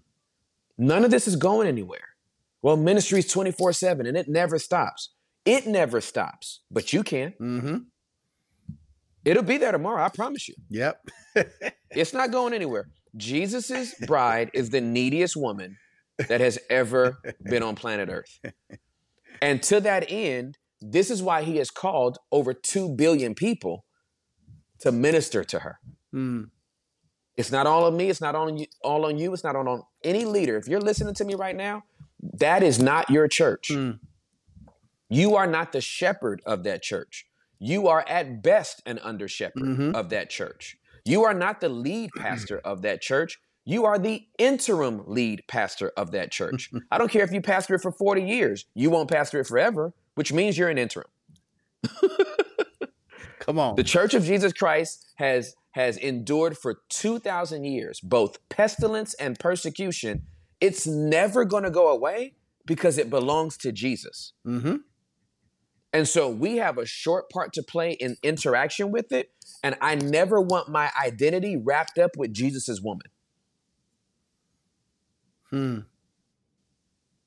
None 0.79 1.05
of 1.05 1.11
this 1.11 1.29
is 1.29 1.37
going 1.37 1.69
anywhere. 1.69 2.15
Well, 2.63 2.79
ministry 2.79 3.19
is 3.19 3.29
24 3.29 3.75
7 3.75 4.07
and 4.07 4.17
it 4.17 4.27
never 4.27 4.59
stops. 4.59 5.14
It 5.45 5.67
never 5.67 6.01
stops, 6.01 6.61
but 6.71 6.93
you 6.93 7.03
can. 7.03 7.35
Mm-hmm. 7.41 7.77
It'll 9.25 9.43
be 9.43 9.59
there 9.59 9.73
tomorrow, 9.73 10.03
I 10.03 10.09
promise 10.09 10.49
you. 10.49 10.55
Yep. 10.71 11.09
It's 11.97 12.13
not 12.13 12.33
going 12.33 12.55
anywhere. 12.55 12.89
Jesus's 13.17 13.95
bride 14.05 14.51
is 14.53 14.71
the 14.71 14.81
neediest 14.81 15.37
woman 15.37 15.77
that 16.29 16.41
has 16.41 16.59
ever 16.69 17.19
been 17.45 17.63
on 17.63 17.77
planet 17.77 18.09
Earth. 18.09 18.41
And 19.41 19.63
to 19.65 19.81
that 19.81 20.07
end, 20.09 20.59
this 20.81 21.11
is 21.11 21.23
why 21.23 21.43
he 21.43 21.59
has 21.59 21.71
called 21.71 22.19
over 22.33 22.53
2 22.53 22.97
billion 22.97 23.37
people 23.37 23.85
to 24.81 24.91
minister 24.91 25.45
to 25.45 25.61
her. 25.61 25.79
Mm. 26.13 26.51
It's 27.37 27.53
not 27.53 27.67
all 27.67 27.85
on 27.85 27.97
me. 27.97 28.11
It's 28.11 28.21
not 28.21 28.35
on 28.35 28.57
you, 28.57 28.67
all 28.83 29.07
on 29.07 29.19
you. 29.19 29.33
It's 29.33 29.45
not 29.45 29.57
on, 29.57 29.67
on 29.67 29.83
any 30.03 30.25
leader. 30.25 30.57
If 30.57 30.69
you're 30.69 30.81
listening 30.81 31.15
to 31.15 31.25
me 31.25 31.35
right 31.35 31.57
now, 31.57 31.85
that 32.35 32.63
is 32.63 32.81
not 32.81 33.11
your 33.11 33.29
church. 33.29 33.69
Mm. 33.71 33.99
You 35.09 35.37
are 35.37 35.47
not 35.47 35.73
the 35.73 35.81
shepherd 35.81 36.43
of 36.47 36.65
that 36.65 36.83
church. 36.83 37.27
You 37.59 37.89
are 37.89 38.05
at 38.09 38.43
best 38.43 38.83
an 38.87 38.99
under 39.01 39.29
shepherd 39.29 39.63
Mhm. 39.63 39.95
of 39.95 40.11
that 40.11 40.31
church. 40.31 40.77
You 41.05 41.23
are 41.25 41.35
not 41.35 41.61
the 41.61 41.69
lead 41.69 42.11
pastor 42.17 42.59
of 42.65 42.83
that 42.83 43.01
church. 43.01 43.39
You 43.67 43.85
are 43.87 43.99
the 43.99 44.27
interim 44.39 45.03
lead 45.07 45.45
pastor 45.49 45.93
of 45.97 46.11
that 46.13 46.31
church. 46.31 46.71
I 46.91 46.99
don't 46.99 47.11
care 47.11 47.25
if 47.25 47.33
you 47.33 47.41
pastor 47.41 47.75
it 47.77 47.81
for 47.81 47.93
40 47.93 48.23
years, 48.23 48.67
you 48.75 48.91
won't 48.91 49.11
pastor 49.11 49.41
it 49.41 49.47
forever, 49.47 49.93
which 50.17 50.33
means 50.33 50.59
you're 50.59 50.69
an 50.69 50.79
interim. 50.79 51.09
Come 53.41 53.59
on. 53.59 53.77
The 53.77 53.85
Church 53.85 54.15
of 54.15 54.25
Jesus 54.25 54.53
Christ 54.53 55.07
has 55.17 55.55
has 55.73 55.97
endured 55.97 56.57
for 56.57 56.79
2000 56.89 57.65
years 57.65 57.99
both 58.01 58.39
pestilence 58.49 59.13
and 59.15 59.39
persecution. 59.39 60.23
It's 60.61 60.87
never 60.87 61.45
going 61.45 61.65
to 61.65 61.71
go 61.71 61.89
away 61.89 62.35
because 62.65 62.97
it 62.97 63.11
belongs 63.11 63.57
to 63.59 63.73
Jesus. 63.73 64.33
Mm-hmm. 64.47 64.77
And 65.95 66.09
so 66.09 66.29
we 66.29 66.57
have 66.57 66.77
a 66.77 66.85
short 66.85 67.31
part 67.31 67.53
to 67.53 67.63
play 67.63 67.93
in 67.93 68.17
interaction 68.25 68.91
with 68.91 69.13
it, 69.13 69.31
and 69.63 69.77
I 69.81 69.95
never 69.95 70.41
want 70.41 70.69
my 70.69 70.91
identity 71.01 71.57
wrapped 71.57 71.99
up 71.99 72.17
with 72.17 72.35
Jesus's 72.35 72.83
woman. 72.83 73.07
Hmm. 75.51 75.79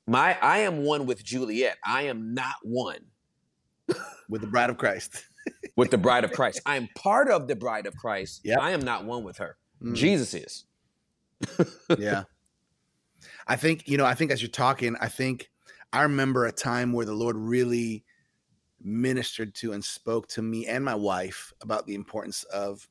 My 0.06 0.38
I 0.40 0.58
am 0.58 0.84
one 0.84 1.06
with 1.06 1.24
Juliet. 1.24 1.78
I 1.84 2.02
am 2.02 2.34
not 2.34 2.56
one 2.62 3.06
With 4.28 4.42
the 4.42 4.46
bride 4.46 4.68
of 4.68 4.76
Christ. 4.76 5.24
with 5.76 5.90
the 5.90 5.96
bride 5.96 6.24
of 6.24 6.32
Christ. 6.32 6.60
I 6.66 6.76
am 6.76 6.88
part 6.94 7.30
of 7.30 7.48
the 7.48 7.56
bride 7.56 7.86
of 7.86 7.96
Christ. 7.96 8.42
Yep. 8.44 8.58
I 8.60 8.72
am 8.72 8.80
not 8.80 9.06
one 9.06 9.24
with 9.24 9.38
her. 9.38 9.56
Mm. 9.82 9.94
Jesus 9.94 10.34
is. 10.34 10.64
yeah. 11.98 12.24
I 13.46 13.56
think, 13.56 13.88
you 13.88 13.96
know, 13.96 14.04
I 14.04 14.14
think 14.14 14.30
as 14.30 14.42
you're 14.42 14.50
talking, 14.50 14.94
I 15.00 15.08
think 15.08 15.50
I 15.90 16.02
remember 16.02 16.44
a 16.44 16.52
time 16.52 16.92
where 16.92 17.06
the 17.06 17.14
Lord 17.14 17.36
really 17.36 18.04
ministered 18.80 19.54
to 19.56 19.72
and 19.72 19.84
spoke 19.84 20.28
to 20.28 20.42
me 20.42 20.66
and 20.66 20.84
my 20.84 20.94
wife 20.94 21.52
about 21.60 21.86
the 21.86 21.94
importance 21.94 22.44
of 22.44 22.88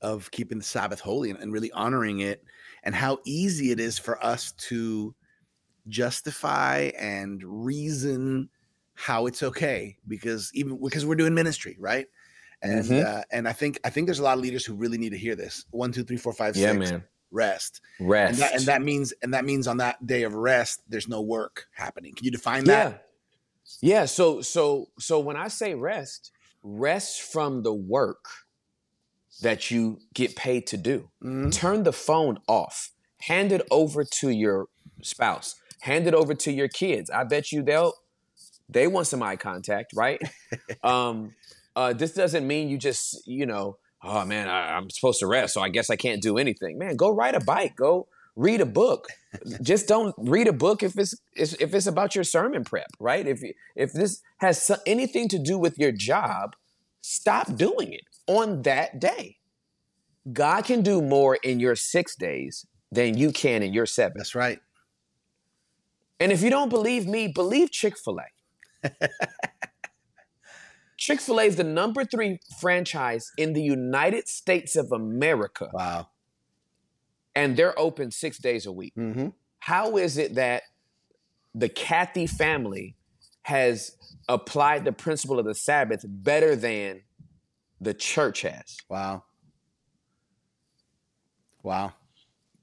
of 0.00 0.30
keeping 0.32 0.58
the 0.58 0.64
Sabbath 0.64 1.00
holy 1.00 1.30
and, 1.30 1.38
and 1.38 1.52
really 1.52 1.70
honoring 1.72 2.20
it 2.20 2.44
and 2.82 2.94
how 2.94 3.18
easy 3.24 3.70
it 3.70 3.78
is 3.78 3.98
for 3.98 4.22
us 4.24 4.52
to 4.52 5.14
justify 5.88 6.90
and 6.98 7.42
reason 7.44 8.50
how 8.94 9.26
it's 9.26 9.42
okay 9.42 9.98
because 10.08 10.50
even 10.54 10.80
because 10.82 11.06
we're 11.06 11.14
doing 11.16 11.34
ministry, 11.34 11.76
right? 11.80 12.06
And 12.62 12.84
Mhm. 12.84 13.04
uh, 13.06 13.24
and 13.32 13.48
I 13.48 13.52
think 13.52 13.80
I 13.84 13.90
think 13.90 14.06
there's 14.06 14.20
a 14.20 14.22
lot 14.24 14.38
of 14.38 14.42
leaders 14.42 14.64
who 14.64 14.74
really 14.74 14.98
need 14.98 15.10
to 15.10 15.18
hear 15.18 15.36
this. 15.36 15.66
One, 15.70 15.92
two, 15.92 16.04
three, 16.04 16.16
four, 16.18 16.32
five, 16.32 16.56
Yeah, 16.56 16.72
six. 16.72 16.90
man. 16.90 17.04
Rest 17.30 17.80
and 18.26 18.36
Rest. 18.36 18.40
that, 18.40 18.54
and 18.54 18.68
that 18.68 18.82
means 18.82 19.12
and 19.22 19.34
that 19.34 19.44
means 19.44 19.66
on 19.66 19.78
that 19.78 20.06
day 20.06 20.22
of 20.24 20.34
rest 20.34 20.82
there's 20.88 21.08
no 21.08 21.22
work 21.22 21.66
happening 21.72 22.14
can 22.14 22.24
you 22.24 22.30
define 22.30 22.66
that 22.66 22.90
Yeah. 22.92 22.98
Yeah. 23.80 24.04
So 24.06 24.40
so 24.42 24.88
so 24.98 25.18
when 25.20 25.36
I 25.36 25.48
say 25.48 25.74
rest, 25.74 26.30
rest 26.62 27.22
from 27.22 27.62
the 27.62 27.72
work 27.74 28.24
that 29.42 29.70
you 29.70 29.98
get 30.14 30.36
paid 30.36 30.66
to 30.68 30.76
do. 30.76 31.10
Mhm. 31.22 31.52
Turn 31.52 31.82
the 31.82 31.92
phone 31.92 32.38
off. 32.46 32.90
Hand 33.22 33.52
it 33.52 33.62
over 33.70 34.04
to 34.04 34.30
your 34.30 34.66
spouse. 35.02 35.56
Hand 35.80 36.06
it 36.06 36.14
over 36.14 36.34
to 36.34 36.52
your 36.52 36.68
kids. 36.68 37.10
I 37.10 37.24
bet 37.24 37.50
you 37.52 37.62
they'll 37.62 37.94
they 38.68 38.86
want 38.86 39.06
some 39.06 39.22
eye 39.22 39.36
contact, 39.36 39.92
right? 39.94 40.20
um, 40.82 41.34
uh, 41.76 41.92
this 41.92 42.12
doesn't 42.12 42.46
mean 42.46 42.68
you 42.68 42.78
just 42.78 43.26
you 43.26 43.46
know, 43.46 43.78
oh 44.02 44.24
man, 44.24 44.48
I, 44.48 44.76
I'm 44.76 44.90
supposed 44.90 45.20
to 45.20 45.26
rest, 45.26 45.54
so 45.54 45.60
I 45.60 45.68
guess 45.68 45.90
I 45.90 45.96
can't 45.96 46.22
do 46.22 46.38
anything. 46.38 46.78
Man, 46.78 46.96
go 46.96 47.10
ride 47.10 47.34
a 47.34 47.40
bike. 47.40 47.74
Go 47.76 48.06
read 48.36 48.60
a 48.60 48.66
book. 48.66 49.08
just 49.62 49.88
don't 49.88 50.14
read 50.18 50.48
a 50.48 50.52
book 50.52 50.82
if 50.82 50.98
it's 50.98 51.14
if 51.36 51.74
it's 51.74 51.86
about 51.86 52.14
your 52.14 52.24
sermon 52.24 52.64
prep, 52.64 52.88
right? 53.00 53.26
If 53.26 53.42
if 53.76 53.92
this 53.92 54.20
has 54.38 54.70
anything 54.86 55.28
to 55.28 55.38
do 55.38 55.58
with 55.58 55.78
your 55.78 55.92
job, 55.92 56.56
stop 57.00 57.56
doing 57.56 57.92
it 57.92 58.04
on 58.26 58.62
that 58.62 59.00
day. 59.00 59.38
God 60.32 60.64
can 60.64 60.82
do 60.82 61.02
more 61.02 61.36
in 61.42 61.60
your 61.60 61.76
six 61.76 62.16
days 62.16 62.66
than 62.92 63.16
you 63.18 63.32
can 63.32 63.62
in 63.62 63.72
your 63.72 63.86
seven. 63.86 64.14
that's 64.18 64.34
right 64.34 64.60
And 66.20 66.30
if 66.32 66.42
you 66.42 66.50
don't 66.50 66.68
believe 66.68 67.06
me, 67.06 67.28
believe 67.28 67.70
Chick 67.72 67.98
fil 67.98 68.20
A. 68.20 68.90
Chick 70.98 71.20
fil 71.20 71.40
A 71.40 71.44
is 71.44 71.56
the 71.56 71.64
number 71.64 72.04
three 72.04 72.38
franchise 72.60 73.30
in 73.36 73.54
the 73.54 73.62
United 73.62 74.28
States 74.28 74.76
of 74.76 74.92
America. 74.92 75.68
Wow. 75.72 76.08
And 77.34 77.56
they're 77.56 77.78
open 77.78 78.10
six 78.10 78.38
days 78.38 78.66
a 78.66 78.72
week. 78.72 78.94
Mm-hmm. 78.96 79.28
How 79.58 79.96
is 79.96 80.18
it 80.18 80.34
that 80.34 80.64
the 81.54 81.68
Cathy 81.68 82.26
family 82.26 82.96
has 83.42 83.96
applied 84.28 84.84
the 84.84 84.92
principle 84.92 85.38
of 85.38 85.44
the 85.44 85.54
Sabbath 85.54 86.04
better 86.06 86.54
than 86.56 87.02
the 87.80 87.94
church 87.94 88.42
has? 88.42 88.76
Wow. 88.88 89.24
Wow. 91.62 91.92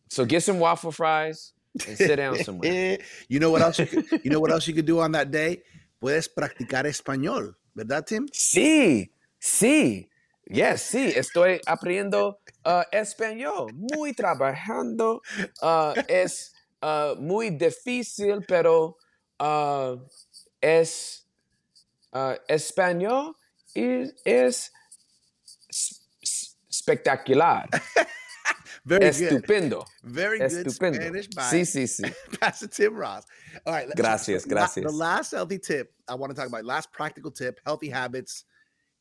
So 0.10 0.26
get 0.26 0.44
some 0.44 0.60
waffle 0.60 0.92
fries 0.92 1.54
and 1.88 1.98
sit 1.98 2.16
down 2.16 2.38
somewhere. 2.44 2.98
you 3.28 3.40
know 3.40 3.52
what 3.52 3.62
else 3.62 3.80
you 3.80 3.86
could, 3.86 4.06
you 4.24 4.32
know 4.32 4.40
what 4.40 4.52
else 4.52 4.68
you 4.68 4.74
could 4.74 4.86
do 4.86 5.00
on 5.00 5.12
that 5.14 5.32
day? 5.32 5.62
Puedes 6.02 6.30
practicar 6.30 6.86
español, 6.86 7.56
¿verdad, 7.76 8.06
Tim? 8.06 8.28
Sí, 8.34 9.10
sí. 9.40 10.10
Yes, 10.50 10.82
sí, 10.82 11.14
estoy 11.16 11.62
aprendiendo 11.68 12.40
uh, 12.66 12.82
español. 12.92 13.72
Muy 13.74 14.14
trabajando. 14.14 15.22
Uh, 15.62 15.94
es 16.08 16.54
uh, 16.82 17.16
muy 17.20 17.52
difícil, 17.52 18.44
pero 18.48 18.98
uh, 19.40 19.98
es 20.60 21.28
uh, 22.14 22.36
español 22.48 23.36
es, 23.76 24.14
es 24.26 24.72
spectacular. 26.72 27.70
Very 28.86 29.06
Estupendo. 29.06 29.86
good. 30.02 30.12
Very 30.12 30.40
good 30.40 30.52
Estupendo. 30.52 30.96
Spanish 30.96 31.30
by 31.36 31.44
Sí, 31.44 31.66
sí, 31.66 31.86
sí. 31.86 32.12
Pastor 32.40 32.68
Tim 32.68 32.96
Ross. 32.96 33.24
All 33.66 33.74
right. 33.74 33.88
Gracias, 33.96 34.46
gracias. 34.46 34.84
The 34.84 34.92
last 34.92 35.32
healthy 35.32 35.60
tip 35.60 35.92
I 36.08 36.16
want 36.16 36.32
to 36.32 36.36
talk 36.36 36.48
about, 36.48 36.66
last 36.66 36.92
practical 36.92 37.30
tip, 37.30 37.60
healthy 37.66 37.90
habits, 37.90 38.46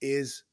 is 0.03 0.45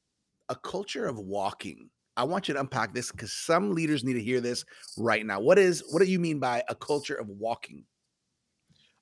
a 0.49 0.55
culture 0.55 1.05
of 1.05 1.17
walking. 1.17 1.89
I 2.17 2.23
want 2.23 2.47
you 2.47 2.53
to 2.53 2.59
unpack 2.59 2.93
this 2.93 3.11
because 3.11 3.33
some 3.33 3.73
leaders 3.73 4.03
need 4.03 4.13
to 4.13 4.23
hear 4.23 4.39
this 4.39 4.63
right 4.97 5.25
now. 5.25 5.41
What 5.41 5.59
is 5.59 5.83
what 5.91 6.01
do 6.01 6.09
you 6.09 6.19
mean 6.19 6.39
by 6.39 6.63
a 6.69 6.75
culture 6.75 7.15
of 7.15 7.27
walking? 7.27 7.83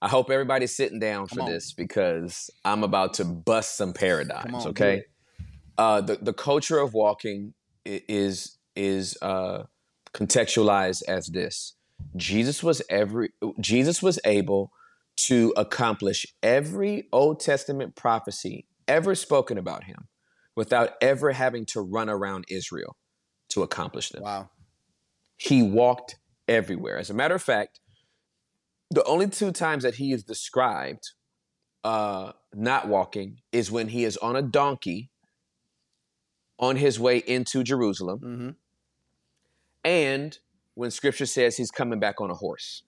I 0.01 0.09
hope 0.09 0.29
everybody's 0.29 0.75
sitting 0.75 0.99
down 0.99 1.27
Come 1.27 1.37
for 1.37 1.43
on. 1.43 1.51
this 1.51 1.73
because 1.73 2.49
I'm 2.65 2.83
about 2.83 3.13
to 3.15 3.25
bust 3.25 3.77
some 3.77 3.93
paradigms. 3.93 4.65
on, 4.65 4.67
okay, 4.69 5.03
uh, 5.77 6.01
the 6.01 6.17
the 6.21 6.33
culture 6.33 6.79
of 6.79 6.93
walking 6.93 7.53
is 7.85 8.57
is 8.75 9.17
uh, 9.21 9.63
contextualized 10.13 11.03
as 11.07 11.27
this: 11.27 11.75
Jesus 12.15 12.63
was 12.63 12.81
every 12.89 13.29
Jesus 13.59 14.01
was 14.01 14.19
able 14.25 14.71
to 15.15 15.53
accomplish 15.55 16.25
every 16.41 17.07
Old 17.11 17.39
Testament 17.39 17.95
prophecy 17.95 18.65
ever 18.87 19.13
spoken 19.13 19.57
about 19.59 19.83
him 19.83 20.07
without 20.55 20.91
ever 21.01 21.31
having 21.31 21.65
to 21.65 21.81
run 21.81 22.09
around 22.09 22.45
Israel 22.49 22.95
to 23.49 23.63
accomplish 23.63 24.09
them 24.09 24.23
Wow. 24.23 24.49
he 25.37 25.61
walked 25.63 26.17
everywhere. 26.47 26.97
As 26.97 27.09
a 27.09 27.13
matter 27.13 27.35
of 27.35 27.41
fact, 27.43 27.79
the 28.89 29.03
only 29.05 29.27
two 29.27 29.51
times 29.51 29.83
that 29.83 29.95
he 29.95 30.11
is 30.11 30.23
described 30.23 31.11
uh, 31.83 32.31
not 32.53 32.87
walking 32.87 33.39
is 33.51 33.71
when 33.71 33.89
he 33.89 34.03
is 34.03 34.17
on 34.17 34.35
a 34.35 34.41
donkey 34.41 35.09
on 36.59 36.75
his 36.77 36.99
way 36.99 37.17
into 37.17 37.63
Jerusalem, 37.63 38.19
hmm 38.19 38.49
and 39.83 40.37
when 40.75 40.91
Scripture 40.91 41.25
says 41.25 41.57
he's 41.57 41.71
coming 41.71 41.99
back 41.99 42.21
on 42.21 42.31
a 42.31 42.35
horse. 42.35 42.83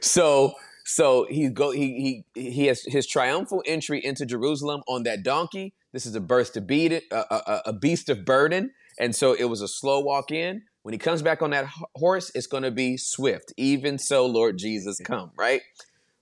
So, 0.00 0.52
so 0.84 1.26
he 1.28 1.48
go 1.48 1.70
he 1.70 2.24
he 2.34 2.50
he 2.50 2.66
has 2.66 2.82
his 2.84 3.06
triumphal 3.06 3.62
entry 3.66 4.04
into 4.04 4.26
Jerusalem 4.26 4.82
on 4.86 5.04
that 5.04 5.22
donkey. 5.22 5.74
This 5.92 6.06
is 6.06 6.14
a 6.14 6.20
birth 6.20 6.52
to 6.54 6.60
beat 6.60 6.92
it, 6.92 7.04
a, 7.10 7.24
a, 7.30 7.62
a 7.66 7.72
beast 7.72 8.08
of 8.08 8.24
burden, 8.24 8.72
and 8.98 9.14
so 9.14 9.32
it 9.32 9.44
was 9.44 9.62
a 9.62 9.68
slow 9.68 10.00
walk 10.00 10.30
in. 10.30 10.62
When 10.82 10.92
he 10.92 10.98
comes 10.98 11.22
back 11.22 11.40
on 11.40 11.50
that 11.50 11.66
horse, 11.96 12.30
it's 12.34 12.46
going 12.46 12.64
to 12.64 12.70
be 12.70 12.98
swift. 12.98 13.54
Even 13.56 13.98
so, 13.98 14.26
Lord 14.26 14.58
Jesus, 14.58 14.98
come 14.98 15.30
right. 15.38 15.62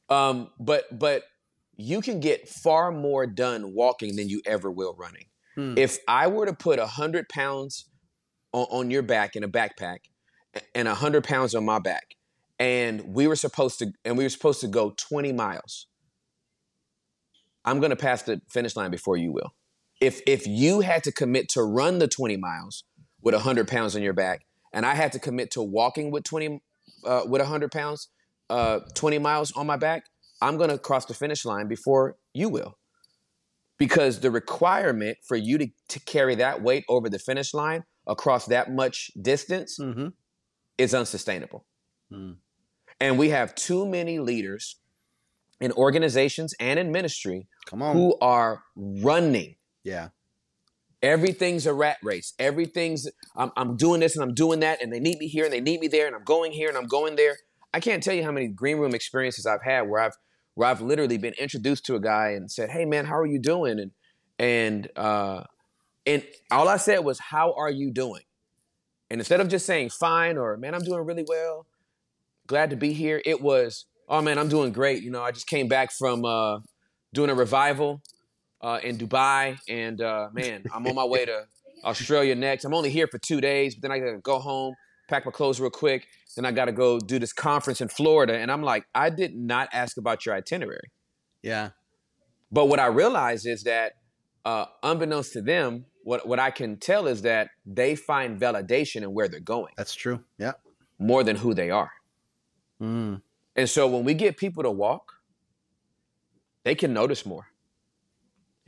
Um, 0.09 0.51
but 0.61 0.85
but 0.97 1.25
you 1.77 2.01
can 2.01 2.21
get 2.21 2.49
far 2.49 2.93
more 2.93 3.27
done 3.27 3.75
walking 3.75 4.15
than 4.17 4.29
you 4.29 4.43
ever 4.47 4.71
will 4.71 4.95
running. 4.97 5.25
Hmm. 5.57 5.75
If 5.77 5.99
I 6.07 6.29
were 6.29 6.47
to 6.47 6.53
put 6.53 6.79
a 6.79 6.87
hundred 6.87 7.29
pounds 7.29 7.87
on, 8.53 8.67
on 8.71 8.91
your 8.91 9.03
back 9.03 9.35
in 9.35 9.43
a 9.43 9.49
backpack 9.49 9.99
and 10.75 10.89
a 10.89 10.95
hundred 10.95 11.25
pounds 11.25 11.55
on 11.55 11.65
my 11.65 11.79
back, 11.79 12.17
and 12.59 13.15
we 13.15 13.27
were 13.27 13.37
supposed 13.37 13.79
to 13.81 13.93
and 14.05 14.17
we 14.17 14.25
were 14.25 14.31
supposed 14.31 14.61
to 14.61 14.69
go 14.69 14.95
20 14.97 15.33
miles, 15.33 15.87
I'm 17.65 17.81
gonna 17.81 17.97
pass 17.97 18.23
the 18.23 18.41
finish 18.51 18.77
line 18.77 18.91
before 18.91 19.17
you 19.17 19.33
will. 19.33 19.55
If 20.01 20.21
if 20.27 20.47
you 20.47 20.81
had 20.81 21.05
to 21.05 21.13
commit 21.13 21.49
to 21.51 21.63
run 21.63 21.99
the 21.99 22.09
20 22.09 22.37
miles 22.37 22.85
with 23.21 23.35
a 23.35 23.39
hundred 23.39 23.69
pounds 23.69 23.95
on 23.95 24.03
your 24.03 24.13
back, 24.13 24.43
and 24.73 24.85
I 24.85 24.95
had 24.95 25.13
to 25.13 25.19
commit 25.19 25.51
to 25.53 25.63
walking 25.63 26.11
with 26.11 26.25
20 26.25 26.61
uh, 27.05 27.23
with 27.27 27.41
a 27.41 27.47
hundred 27.47 27.73
pounds, 27.73 28.09
uh, 28.51 28.81
20 28.95 29.19
miles 29.19 29.53
on 29.53 29.67
my 29.67 29.77
back, 29.77 30.05
I'm 30.41 30.57
gonna 30.57 30.79
cross 30.79 31.05
the 31.07 31.15
finish 31.15 31.45
line 31.45 31.69
before 31.69 32.17
you 32.35 32.49
will. 32.49 32.77
Because 33.79 34.21
the 34.21 34.31
requirement 34.31 35.19
for 35.27 35.37
you 35.37 35.59
to, 35.59 35.69
to 35.89 36.01
carry 36.01 36.37
that 36.37 36.63
weight 36.63 36.85
over 36.89 37.09
the 37.09 37.19
finish 37.19 37.53
line 37.53 37.85
across 38.07 38.47
that 38.47 38.71
much 38.71 39.11
distance 39.21 39.77
hmm 39.77 40.09
is 40.83 40.95
unsustainable. 40.95 41.65
Mm. 42.13 42.37
And 43.01 43.19
we 43.19 43.31
have 43.31 43.55
too 43.55 43.87
many 43.87 44.19
leaders 44.19 44.77
in 45.61 45.73
organizations 45.73 46.55
and 46.61 46.79
in 46.79 46.93
ministry 46.93 47.47
who 47.71 48.17
are 48.21 48.63
running. 48.77 49.57
yeah. 49.85 50.09
Everything's 51.03 51.67
a 51.67 51.75
rat 51.75 51.97
race. 52.05 52.33
Everything's, 52.39 53.09
I'm, 53.35 53.51
I'm 53.57 53.77
doing 53.77 53.99
this 53.99 54.15
and 54.15 54.23
I'm 54.23 54.35
doing 54.35 54.61
that, 54.61 54.81
and 54.81 54.93
they 54.93 55.01
need 55.01 55.19
me 55.19 55.27
here 55.27 55.45
and 55.45 55.53
they 55.53 55.61
need 55.61 55.81
me 55.81 55.89
there, 55.89 56.07
and 56.07 56.15
I'm 56.15 56.23
going 56.23 56.53
here 56.53 56.69
and 56.69 56.79
I'm 56.79 56.87
going 56.87 57.17
there. 57.17 57.37
I 57.75 57.81
can't 57.81 58.05
tell 58.05 58.15
you 58.15 58.23
how 58.23 58.31
many 58.31 58.47
green 58.47 58.79
room 58.79 58.95
experiences 58.95 59.45
I've 59.45 59.65
had 59.65 59.89
where 59.89 60.01
I've 60.01 60.17
where 60.55 60.69
I've 60.69 60.81
literally 60.81 61.19
been 61.19 61.35
introduced 61.41 61.87
to 61.87 61.97
a 61.97 62.01
guy 62.01 62.31
and 62.31 62.51
said, 62.51 62.71
"Hey 62.71 62.85
man, 62.85 63.05
how 63.07 63.17
are 63.17 63.27
you 63.27 63.41
doing?" 63.41 63.81
and 63.81 63.91
and 64.39 64.89
uh, 64.95 65.43
and 66.07 66.23
all 66.51 66.69
I 66.69 66.77
said 66.77 66.99
was, 66.99 67.19
"How 67.19 67.55
are 67.55 67.71
you 67.71 67.91
doing?" 67.91 68.23
And 69.13 69.21
instead 69.21 69.41
of 69.41 69.49
just 69.49 69.67
saying 69.67 69.91
"fine" 69.91 70.39
or 70.39 70.57
"man, 70.57 70.75
I'm 70.75 70.83
doing 70.83 71.05
really 71.05 71.27
well," 71.29 71.67
glad 72.47 72.71
to 72.71 72.77
be 72.77 72.95
here, 72.95 73.21
it 73.27 73.43
was, 73.43 73.85
"Oh 74.09 74.23
man, 74.23 74.39
I'm 74.39 74.49
doing 74.49 74.73
great." 74.73 75.03
You 75.03 75.11
know, 75.11 75.23
I 75.23 75.33
just 75.33 75.47
came 75.47 75.69
back 75.69 75.93
from 75.93 76.25
uh, 76.25 76.61
doing 77.13 77.29
a 77.29 77.35
revival 77.35 78.01
uh, 78.63 78.81
in 78.83 78.97
Dubai, 78.97 79.59
and 79.69 80.01
uh, 80.01 80.31
man, 80.33 80.65
I'm 80.73 80.87
on 80.87 80.95
my 80.95 81.05
way 81.05 81.27
to 81.27 81.45
Australia 81.85 82.35
next. 82.35 82.65
I'm 82.65 82.73
only 82.73 82.89
here 82.89 83.07
for 83.07 83.19
two 83.19 83.43
days, 83.43 83.75
but 83.75 83.83
then 83.83 83.93
I 83.93 83.99
gotta 83.99 84.17
go 84.23 84.39
home, 84.39 84.75
pack 85.11 85.27
my 85.27 85.31
clothes 85.31 85.61
real 85.61 85.71
quick. 85.71 86.07
Then 86.35 86.47
I 86.47 86.53
gotta 86.53 86.73
go 86.73 86.99
do 86.99 87.19
this 87.19 87.35
conference 87.35 87.83
in 87.83 87.89
Florida, 87.89 88.39
and 88.39 88.51
I'm 88.51 88.63
like, 88.63 88.87
I 88.95 89.11
did 89.11 89.37
not 89.37 89.69
ask 89.75 89.99
about 89.99 90.25
your 90.25 90.35
itinerary. 90.35 90.91
Yeah. 91.43 91.73
But 92.51 92.65
what 92.71 92.81
I 92.81 92.87
realize 92.87 93.45
is 93.45 93.65
that, 93.65 93.93
uh, 94.47 94.67
unbeknownst 94.83 95.35
to 95.35 95.43
them, 95.43 95.85
what 96.05 96.27
what 96.27 96.39
I 96.39 96.51
can 96.51 96.77
tell 96.77 97.07
is 97.07 97.23
that 97.23 97.51
they 97.65 97.95
find 97.95 98.39
validation 98.41 99.03
in 99.03 99.13
where 99.15 99.29
they're 99.29 99.41
going 99.41 99.73
That's 99.77 99.95
true. 99.95 100.21
Yeah. 100.39 100.53
more 100.99 101.23
than 101.25 101.37
who 101.37 101.55
they 101.55 101.71
are. 101.71 101.91
Mm. 102.81 103.23
And 103.57 103.69
so 103.69 103.87
when 103.87 104.05
we 104.05 104.15
get 104.15 104.37
people 104.37 104.63
to 104.63 104.71
walk, 104.71 105.13
they 106.65 106.75
can 106.75 106.93
notice 106.93 107.25
more. 107.27 107.47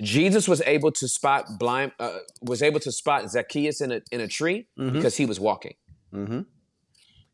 Jesus 0.01 0.49
was 0.49 0.61
able 0.66 0.91
to 0.93 1.07
spot 1.09 1.45
blind, 1.59 1.93
uh, 2.01 2.18
was 2.43 2.62
able 2.62 2.80
to 2.80 2.91
spot 2.93 3.30
Zacchaeus 3.30 3.80
in 3.80 3.93
a 3.93 4.01
in 4.11 4.20
a 4.20 4.28
tree 4.28 4.66
Mhm. 4.78 4.93
because 4.93 5.16
he 5.16 5.26
was 5.26 5.39
walking. 5.41 5.74
hmm 6.12 6.41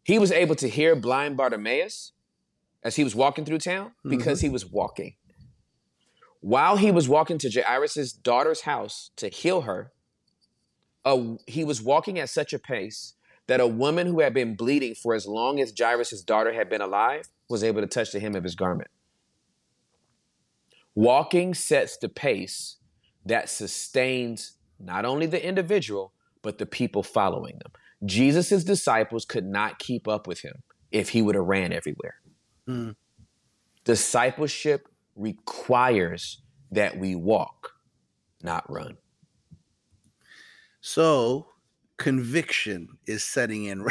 He 0.05 0.19
was 0.19 0.33
able 0.33 0.55
to 0.57 0.69
hear 0.69 0.97
blind 0.97 1.37
Bartimaeus 1.37 2.13
as 2.83 2.97
he 2.97 3.05
was 3.05 3.15
walking 3.15 3.45
through 3.45 3.59
town 3.59 3.93
because 4.05 4.41
he 4.41 4.49
was 4.49 4.65
walking. 4.65 5.15
While 6.41 6.76
he 6.76 6.91
was 6.91 7.09
walking 7.09 7.38
to 7.38 7.51
Jairus' 7.51 8.12
daughter's 8.12 8.62
house 8.62 9.11
to 9.16 9.28
heal 9.28 9.62
her, 9.62 9.93
uh, 11.05 11.34
he 11.47 11.64
was 11.64 11.82
walking 11.82 12.18
at 12.18 12.30
such 12.30 12.53
a 12.53 12.59
pace 12.59 13.14
that 13.47 13.61
a 13.61 13.66
woman 13.66 14.07
who 14.07 14.20
had 14.20 14.32
been 14.32 14.55
bleeding 14.55 14.95
for 14.95 15.14
as 15.14 15.26
long 15.26 15.61
as 15.61 15.72
Jairus' 15.76 16.22
daughter 16.22 16.53
had 16.53 16.70
been 16.70 16.80
alive 16.80 17.24
was 17.49 17.64
able 17.64 17.80
to 17.80 17.86
touch 17.86 18.12
the 18.12 18.20
hem 18.20 18.34
of 18.34 18.45
his 18.45 18.55
garment. 18.55 18.91
Walking 20.95 21.55
sets 21.55 21.97
the 21.97 22.09
pace 22.09 22.76
that 23.24 23.49
sustains 23.49 24.57
not 24.78 25.05
only 25.05 25.26
the 25.26 25.45
individual, 25.45 26.12
but 26.43 26.59
the 26.59 26.66
people 26.66 27.03
following 27.03 27.59
them. 27.59 27.72
Jesus' 28.05 28.64
disciples 28.64 29.24
could 29.24 29.45
not 29.45 29.78
keep 29.78 30.09
up 30.09 30.26
with 30.26 30.41
him 30.41 30.62
if 30.91 31.11
he 31.11 31.20
would 31.20 31.34
have 31.34 31.45
ran 31.45 31.72
everywhere. 31.72 32.14
Mm. 32.68 32.97
Discipleship 33.84 34.88
requires 35.21 36.43
that 36.71 36.97
we 36.99 37.14
walk, 37.14 37.73
not 38.43 38.68
run. 38.71 38.97
So 40.81 41.49
conviction 41.99 42.99
is 43.07 43.23
setting 43.23 43.64
in 43.64 43.87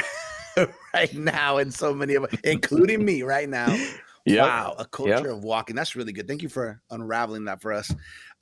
right 0.93 1.13
now, 1.13 1.57
in 1.57 1.71
so 1.71 1.93
many 1.93 2.15
of 2.15 2.23
us, 2.23 2.31
including 2.43 3.05
me, 3.05 3.23
right 3.23 3.47
now. 3.47 3.75
Yep. 4.25 4.45
Wow, 4.45 4.75
a 4.77 4.85
culture 4.85 5.29
Yep. 5.29 5.37
of 5.37 5.43
walking. 5.43 5.75
That's 5.75 5.95
really 5.95 6.11
good. 6.11 6.27
Thank 6.27 6.43
you 6.43 6.49
for 6.49 6.83
unraveling 6.91 7.45
that 7.45 7.63
for 7.63 7.73
us. 7.73 7.91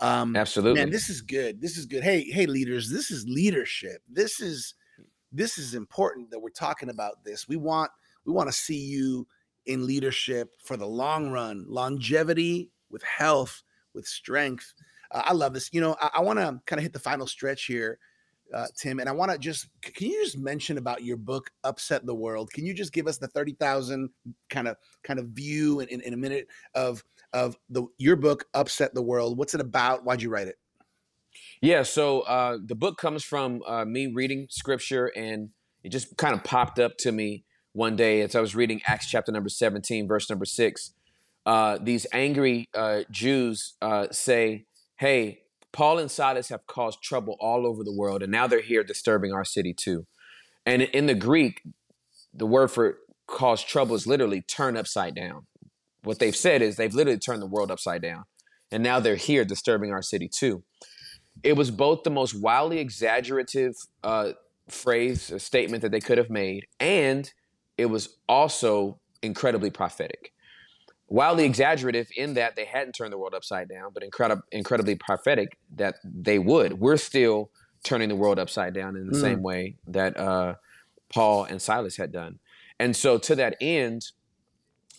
Um, 0.01 0.35
Absolutely. 0.35 0.81
Man, 0.81 0.89
this 0.89 1.07
is 1.07 1.21
good. 1.21 1.61
This 1.61 1.77
is 1.77 1.85
good. 1.85 2.03
Hey, 2.03 2.23
hey, 2.23 2.45
leaders, 2.45 2.89
this 2.89 3.09
is 3.09 3.25
leadership. 3.25 4.01
This 4.09 4.41
is 4.41 4.73
this 5.31 5.57
is 5.57 5.75
important 5.75 6.31
that 6.31 6.39
we're 6.39 6.49
talking 6.49 6.89
about 6.89 7.23
this. 7.23 7.47
We 7.47 7.55
want 7.55 7.91
we 8.25 8.33
want 8.33 8.49
to 8.49 8.53
see 8.53 8.77
you 8.79 9.27
in 9.65 9.85
leadership 9.85 10.49
for 10.61 10.75
the 10.75 10.87
long 10.87 11.29
run, 11.29 11.63
longevity 11.69 12.71
with 12.89 13.03
health, 13.03 13.63
with 13.93 14.05
strength. 14.05 14.73
Uh, 15.11 15.23
I 15.25 15.33
love 15.33 15.53
this. 15.53 15.69
You 15.73 15.81
know, 15.81 15.95
I, 16.01 16.09
I 16.15 16.21
want 16.21 16.39
to 16.39 16.59
kind 16.65 16.79
of 16.79 16.83
hit 16.83 16.93
the 16.93 16.99
final 16.99 17.27
stretch 17.27 17.65
here, 17.65 17.99
uh, 18.53 18.67
Tim, 18.75 18.99
and 18.99 19.09
I 19.09 19.11
want 19.11 19.31
to 19.31 19.37
just 19.37 19.67
can 19.81 20.07
you 20.07 20.23
just 20.23 20.37
mention 20.37 20.77
about 20.77 21.03
your 21.03 21.17
book, 21.17 21.49
Upset 21.63 22.05
the 22.05 22.15
World? 22.15 22.51
Can 22.51 22.65
you 22.65 22.73
just 22.73 22.93
give 22.93 23.07
us 23.07 23.17
the 23.17 23.27
thirty 23.27 23.53
thousand 23.53 24.09
kind 24.49 24.67
of 24.67 24.77
kind 25.03 25.19
of 25.19 25.27
view 25.27 25.79
in, 25.79 25.89
in, 25.89 26.01
in 26.01 26.13
a 26.13 26.17
minute 26.17 26.47
of 26.75 27.03
of 27.33 27.57
the 27.69 27.83
your 27.97 28.15
book, 28.15 28.45
Upset 28.53 28.93
the 28.93 29.01
World? 29.01 29.37
What's 29.37 29.53
it 29.53 29.61
about? 29.61 30.05
Why'd 30.05 30.21
you 30.21 30.29
write 30.29 30.47
it? 30.47 30.57
Yeah, 31.61 31.83
so 31.83 32.21
uh, 32.21 32.57
the 32.63 32.75
book 32.75 32.97
comes 32.97 33.23
from 33.23 33.61
uh, 33.67 33.85
me 33.85 34.07
reading 34.07 34.47
scripture, 34.49 35.11
and 35.15 35.49
it 35.83 35.89
just 35.89 36.17
kind 36.17 36.33
of 36.33 36.43
popped 36.43 36.79
up 36.79 36.97
to 36.99 37.11
me 37.11 37.43
one 37.73 37.95
day 37.95 38.21
as 38.21 38.35
I 38.35 38.41
was 38.41 38.55
reading 38.55 38.81
Acts 38.85 39.07
chapter 39.07 39.31
number 39.31 39.49
17, 39.49 40.07
verse 40.07 40.29
number 40.29 40.45
six. 40.45 40.93
Uh, 41.47 41.77
these 41.81 42.05
angry 42.11 42.67
uh, 42.75 43.03
Jews 43.09 43.73
uh, 43.81 44.07
say, 44.11 44.65
Hey, 44.97 45.39
Paul 45.71 45.97
and 45.97 46.11
Silas 46.11 46.49
have 46.49 46.67
caused 46.67 47.01
trouble 47.01 47.37
all 47.39 47.65
over 47.65 47.83
the 47.83 47.93
world, 47.93 48.21
and 48.21 48.31
now 48.31 48.47
they're 48.47 48.61
here 48.61 48.83
disturbing 48.83 49.31
our 49.31 49.45
city 49.45 49.73
too. 49.73 50.05
And 50.65 50.81
in 50.81 51.05
the 51.05 51.15
Greek, 51.15 51.61
the 52.33 52.45
word 52.45 52.69
for 52.69 52.97
cause 53.25 53.63
trouble 53.63 53.95
is 53.95 54.05
literally 54.05 54.41
turn 54.41 54.77
upside 54.77 55.15
down. 55.15 55.47
What 56.03 56.19
they've 56.19 56.35
said 56.35 56.61
is 56.61 56.75
they've 56.75 56.93
literally 56.93 57.19
turned 57.19 57.41
the 57.41 57.47
world 57.47 57.71
upside 57.71 58.01
down, 58.01 58.25
and 58.71 58.83
now 58.83 58.99
they're 58.99 59.15
here 59.15 59.45
disturbing 59.45 59.91
our 59.91 60.03
city 60.03 60.29
too 60.29 60.63
it 61.43 61.53
was 61.53 61.71
both 61.71 62.03
the 62.03 62.09
most 62.09 62.33
wildly 62.33 62.79
exaggerative 62.79 63.75
uh, 64.03 64.31
phrase 64.69 65.31
or 65.31 65.39
statement 65.39 65.81
that 65.81 65.91
they 65.91 65.99
could 65.99 66.17
have 66.17 66.29
made, 66.29 66.67
and 66.79 67.31
it 67.77 67.87
was 67.87 68.17
also 68.27 68.99
incredibly 69.21 69.69
prophetic. 69.69 70.33
Wildly 71.09 71.45
exaggerative 71.45 72.07
in 72.17 72.33
that 72.33 72.55
they 72.55 72.65
hadn't 72.65 72.93
turned 72.93 73.13
the 73.13 73.17
world 73.17 73.33
upside 73.33 73.69
down, 73.69 73.91
but 73.93 74.03
incredible, 74.03 74.43
incredibly 74.51 74.95
prophetic 74.95 75.57
that 75.75 75.95
they 76.03 76.37
would. 76.37 76.79
We're 76.79 76.97
still 76.97 77.49
turning 77.83 78.09
the 78.09 78.15
world 78.15 78.39
upside 78.39 78.73
down 78.73 78.97
in 78.97 79.07
the 79.07 79.13
Mm. 79.17 79.21
same 79.21 79.41
way 79.41 79.77
that 79.87 80.17
uh, 80.17 80.55
Paul 81.09 81.45
and 81.45 81.61
Silas 81.61 81.95
had 81.95 82.11
done. 82.11 82.39
And 82.77 82.95
so, 82.95 83.17
to 83.19 83.35
that 83.35 83.55
end, 83.61 84.01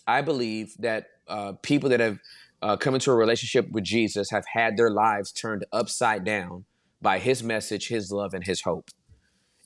I 0.07 0.21
believe 0.21 0.73
that 0.79 1.05
uh, 1.27 1.53
people 1.61 1.89
that 1.89 1.99
have 1.99 2.17
uh, 2.61 2.75
come 2.75 2.95
into 2.95 3.11
a 3.11 3.15
relationship 3.15 3.69
with 3.71 3.83
Jesus 3.83 4.31
have 4.31 4.45
had 4.53 4.75
their 4.75 4.89
lives 4.89 5.31
turned 5.31 5.65
upside 5.71 6.23
down 6.25 6.65
by 7.01 7.19
his 7.19 7.43
message, 7.43 7.87
his 7.87 8.11
love, 8.11 8.33
and 8.33 8.45
his 8.45 8.61
hope. 8.61 8.89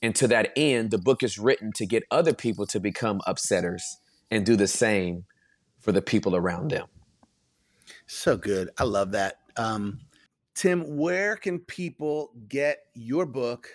And 0.02 0.14
to 0.16 0.28
that 0.28 0.52
end, 0.58 0.92
the 0.92 0.98
book 0.98 1.24
is 1.24 1.40
written 1.40 1.72
to 1.76 1.86
get 1.86 2.04
other 2.12 2.34
people 2.34 2.68
to 2.68 2.80
become 2.80 3.22
upsetters 3.26 3.82
and 4.30 4.46
do 4.46 4.58
the 4.58 4.68
same 4.68 5.24
for 5.84 5.92
the 5.92 6.02
people 6.02 6.36
around 6.36 6.72
them. 6.72 6.88
So 8.08 8.38
good. 8.38 8.70
I 8.80 8.86
love 8.86 9.12
that. 9.12 9.40
Um, 9.58 10.00
Tim, 10.56 10.98
where 10.98 11.36
can 11.36 11.60
people 11.60 12.32
get 12.48 12.80
your 12.96 13.26
book, 13.26 13.70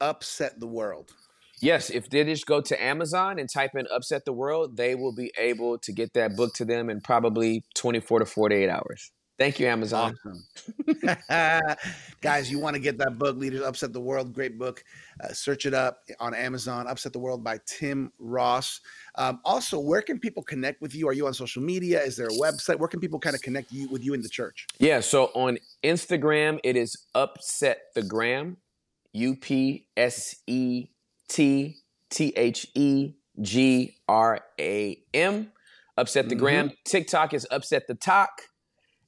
Upset 0.00 0.58
the 0.58 0.66
World? 0.66 1.12
Yes, 1.60 1.88
if 1.88 2.10
they 2.10 2.24
just 2.24 2.46
go 2.46 2.60
to 2.60 2.84
Amazon 2.84 3.38
and 3.38 3.48
type 3.48 3.70
in 3.76 3.86
Upset 3.94 4.24
the 4.24 4.32
World, 4.32 4.76
they 4.76 4.94
will 4.94 5.14
be 5.14 5.32
able 5.38 5.78
to 5.78 5.92
get 5.92 6.12
that 6.14 6.36
book 6.36 6.52
to 6.54 6.64
them 6.64 6.90
in 6.90 7.00
probably 7.00 7.64
24 7.74 8.18
to 8.20 8.26
48 8.26 8.68
hours. 8.68 9.12
Thank 9.38 9.60
you, 9.60 9.66
Amazon. 9.66 10.16
Awesome. 10.24 11.16
Guys, 12.22 12.50
you 12.50 12.58
want 12.58 12.74
to 12.74 12.80
get 12.80 12.96
that 12.98 13.18
book, 13.18 13.36
Leaders 13.36 13.60
Upset 13.60 13.92
the 13.92 14.00
World? 14.00 14.32
Great 14.32 14.58
book. 14.58 14.82
Uh, 15.22 15.28
search 15.28 15.66
it 15.66 15.74
up 15.74 15.98
on 16.20 16.34
Amazon, 16.34 16.86
Upset 16.86 17.12
the 17.12 17.18
World 17.18 17.44
by 17.44 17.60
Tim 17.66 18.10
Ross. 18.18 18.80
Um, 19.16 19.40
also, 19.44 19.78
where 19.78 20.00
can 20.00 20.18
people 20.18 20.42
connect 20.42 20.80
with 20.80 20.94
you? 20.94 21.06
Are 21.06 21.12
you 21.12 21.26
on 21.26 21.34
social 21.34 21.62
media? 21.62 22.02
Is 22.02 22.16
there 22.16 22.28
a 22.28 22.30
website? 22.30 22.78
Where 22.78 22.88
can 22.88 22.98
people 22.98 23.18
kind 23.18 23.36
of 23.36 23.42
connect 23.42 23.70
you 23.72 23.88
with 23.88 24.02
you 24.02 24.14
in 24.14 24.22
the 24.22 24.28
church? 24.28 24.66
Yeah, 24.78 25.00
so 25.00 25.26
on 25.34 25.58
Instagram, 25.84 26.58
it 26.64 26.76
is 26.76 26.96
Upset 27.14 27.78
the 27.94 28.02
Gram, 28.02 28.56
U 29.12 29.36
P 29.36 29.86
S 29.98 30.36
E 30.46 30.86
T 31.28 31.76
T 32.08 32.32
H 32.36 32.66
E 32.74 33.12
G 33.42 33.96
R 34.08 34.40
A 34.58 34.98
M. 35.12 35.52
Upset 35.98 36.28
the 36.30 36.34
Mhm. 36.34 36.38
Gram. 36.38 36.70
TikTok 36.84 37.34
is 37.34 37.46
Upset 37.50 37.86
the 37.86 37.94
Talk. 37.94 38.30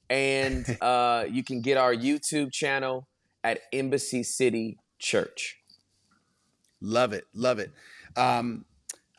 And 0.09 0.65
uh, 0.81 1.25
you 1.29 1.43
can 1.43 1.61
get 1.61 1.77
our 1.77 1.93
YouTube 1.93 2.51
channel 2.51 3.07
at 3.43 3.61
Embassy 3.71 4.23
City 4.23 4.77
Church. 4.99 5.57
Love 6.81 7.13
it. 7.13 7.25
Love 7.33 7.59
it. 7.59 7.71
Um, 8.15 8.65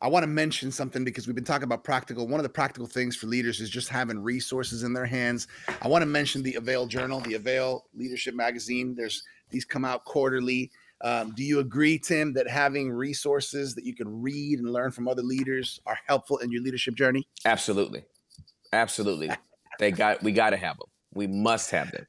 I 0.03 0.09
want 0.09 0.23
to 0.23 0.29
mention 0.29 0.73
something 0.73 1.05
because 1.05 1.27
we've 1.27 1.37
been 1.37 1.45
talking 1.45 1.65
about 1.65 1.85
practical. 1.85 2.27
One 2.27 2.41
of 2.41 2.45
the 2.45 2.49
practical 2.49 2.87
things 2.87 3.17
for 3.17 3.27
leaders 3.27 3.61
is 3.61 3.69
just 3.69 3.91
having 3.91 4.19
resources 4.19 4.83
in 4.83 4.95
their 4.95 5.05
hands. 5.05 5.47
I 5.83 5.89
want 5.89 6.01
to 6.03 6.07
mention 6.07 6.43
the 6.43 6.55
Avail 6.55 6.87
Journal, 6.87 7.21
the 7.21 7.35
Avail 7.35 7.85
Leadership 7.95 8.35
Magazine. 8.35 8.95
There's 8.97 9.23
these 9.51 9.67
come 9.67 9.85
out 9.85 10.05
quarterly. 10.05 10.71
Um, 11.03 11.33
do 11.35 11.43
you 11.43 11.61
agree, 11.61 11.99
Tim, 11.99 12.33
that 12.35 12.49
having 12.49 12.91
resources 12.91 13.75
that 13.75 13.85
you 13.85 13.95
can 13.95 14.23
read 14.23 14.59
and 14.59 14.71
learn 14.71 14.91
from 14.91 15.07
other 15.07 15.23
leaders 15.23 15.81
are 15.87 15.99
helpful 16.07 16.39
in 16.39 16.51
your 16.51 16.63
leadership 16.63 16.95
journey? 16.95 17.27
Absolutely. 17.45 18.05
Absolutely. 18.73 19.31
They 19.81 19.91
got 19.91 20.23
we 20.23 20.31
gotta 20.31 20.59
have 20.59 20.77
them. 20.77 20.89
We 21.15 21.27
must 21.27 21.71
have 21.71 21.91
them. 21.91 22.07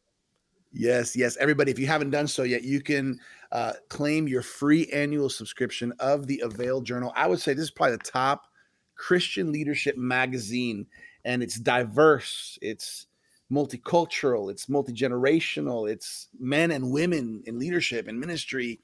Yes, 0.73 1.15
yes. 1.15 1.37
Everybody, 1.37 1.71
if 1.71 1.79
you 1.79 1.87
haven't 1.87 2.11
done 2.11 2.27
so 2.27 2.43
yet, 2.43 2.63
you 2.63 2.81
can 2.81 3.17
uh, 3.51 3.73
claim 3.89 4.27
your 4.27 4.41
free 4.41 4.87
annual 4.87 5.29
subscription 5.29 5.93
of 5.99 6.27
the 6.27 6.41
Avail 6.41 6.81
Journal. 6.81 7.13
I 7.15 7.27
would 7.27 7.39
say 7.39 7.53
this 7.53 7.63
is 7.63 7.71
probably 7.71 7.97
the 7.97 8.03
top 8.03 8.47
Christian 8.95 9.51
leadership 9.53 9.97
magazine, 9.97 10.85
and 11.25 11.41
it's 11.41 11.59
diverse, 11.59 12.59
it's 12.61 13.07
multicultural, 13.49 14.51
it's 14.51 14.67
multi 14.67 14.93
generational, 14.93 15.89
it's 15.89 16.27
men 16.39 16.71
and 16.71 16.91
women 16.91 17.41
in 17.45 17.57
leadership 17.57 18.07
and 18.09 18.19
ministry. 18.19 18.81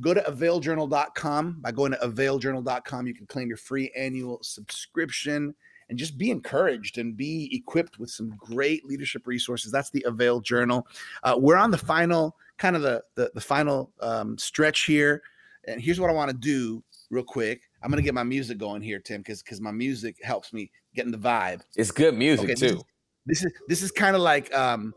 Go 0.00 0.14
to 0.14 0.20
availjournal.com. 0.22 1.60
By 1.60 1.72
going 1.72 1.92
to 1.92 1.98
availjournal.com, 1.98 3.06
you 3.06 3.14
can 3.14 3.26
claim 3.26 3.48
your 3.48 3.58
free 3.58 3.90
annual 3.96 4.38
subscription 4.42 5.54
and 5.90 5.98
just 5.98 6.16
be 6.16 6.30
encouraged 6.30 6.96
and 6.98 7.16
be 7.16 7.50
equipped 7.52 7.98
with 7.98 8.08
some 8.10 8.32
great 8.38 8.86
leadership 8.86 9.26
resources. 9.26 9.70
That's 9.70 9.90
the 9.90 10.04
Avail 10.06 10.40
Journal. 10.40 10.86
Uh, 11.24 11.34
we're 11.36 11.56
on 11.56 11.70
the 11.70 11.78
final, 11.78 12.36
kind 12.56 12.76
of 12.76 12.82
the 12.82 13.02
the, 13.16 13.30
the 13.34 13.40
final 13.40 13.90
um, 14.00 14.38
stretch 14.38 14.84
here, 14.84 15.22
and 15.66 15.80
here's 15.80 16.00
what 16.00 16.08
I 16.08 16.14
want 16.14 16.30
to 16.30 16.36
do 16.36 16.82
real 17.10 17.24
quick. 17.24 17.62
I'm 17.82 17.90
gonna 17.90 18.02
get 18.02 18.14
my 18.14 18.22
music 18.22 18.56
going 18.56 18.80
here, 18.80 19.00
Tim, 19.00 19.20
because 19.20 19.42
because 19.42 19.60
my 19.60 19.72
music 19.72 20.16
helps 20.22 20.52
me 20.52 20.70
get 20.94 21.04
in 21.04 21.10
the 21.10 21.18
vibe. 21.18 21.60
It's 21.76 21.90
good 21.90 22.14
music 22.14 22.44
Okay, 22.44 22.54
this 22.54 22.72
too. 22.72 22.82
This 23.26 23.44
is 23.44 23.52
this 23.68 23.82
is 23.82 23.90
kind 23.90 24.14
of 24.14 24.22
like 24.22 24.54
um, 24.54 24.94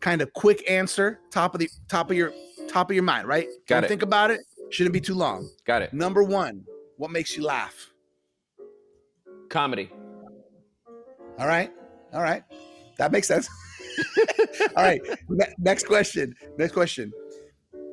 kind 0.00 0.20
of 0.20 0.32
quick 0.34 0.70
answer, 0.70 1.20
top 1.30 1.54
of 1.54 1.60
the 1.60 1.70
top 1.88 2.10
of 2.10 2.16
your 2.16 2.32
top 2.68 2.90
of 2.90 2.94
your 2.94 3.02
mind, 3.02 3.26
right? 3.26 3.48
Got 3.66 3.76
Don't 3.76 3.84
it. 3.84 3.88
Think 3.88 4.02
about 4.02 4.30
it. 4.30 4.40
Shouldn't 4.70 4.92
be 4.92 5.00
too 5.00 5.14
long. 5.14 5.48
Got 5.64 5.82
it. 5.82 5.92
Number 5.94 6.22
one, 6.22 6.64
what 6.98 7.10
makes 7.10 7.36
you 7.36 7.44
laugh? 7.44 7.92
Comedy. 9.48 9.90
All 11.38 11.46
right. 11.46 11.70
All 12.12 12.22
right. 12.22 12.42
That 12.98 13.12
makes 13.12 13.26
sense. 13.26 13.48
All 14.76 14.84
right. 14.84 15.00
Ne- 15.28 15.54
next 15.58 15.86
question. 15.86 16.34
Next 16.58 16.72
question. 16.72 17.12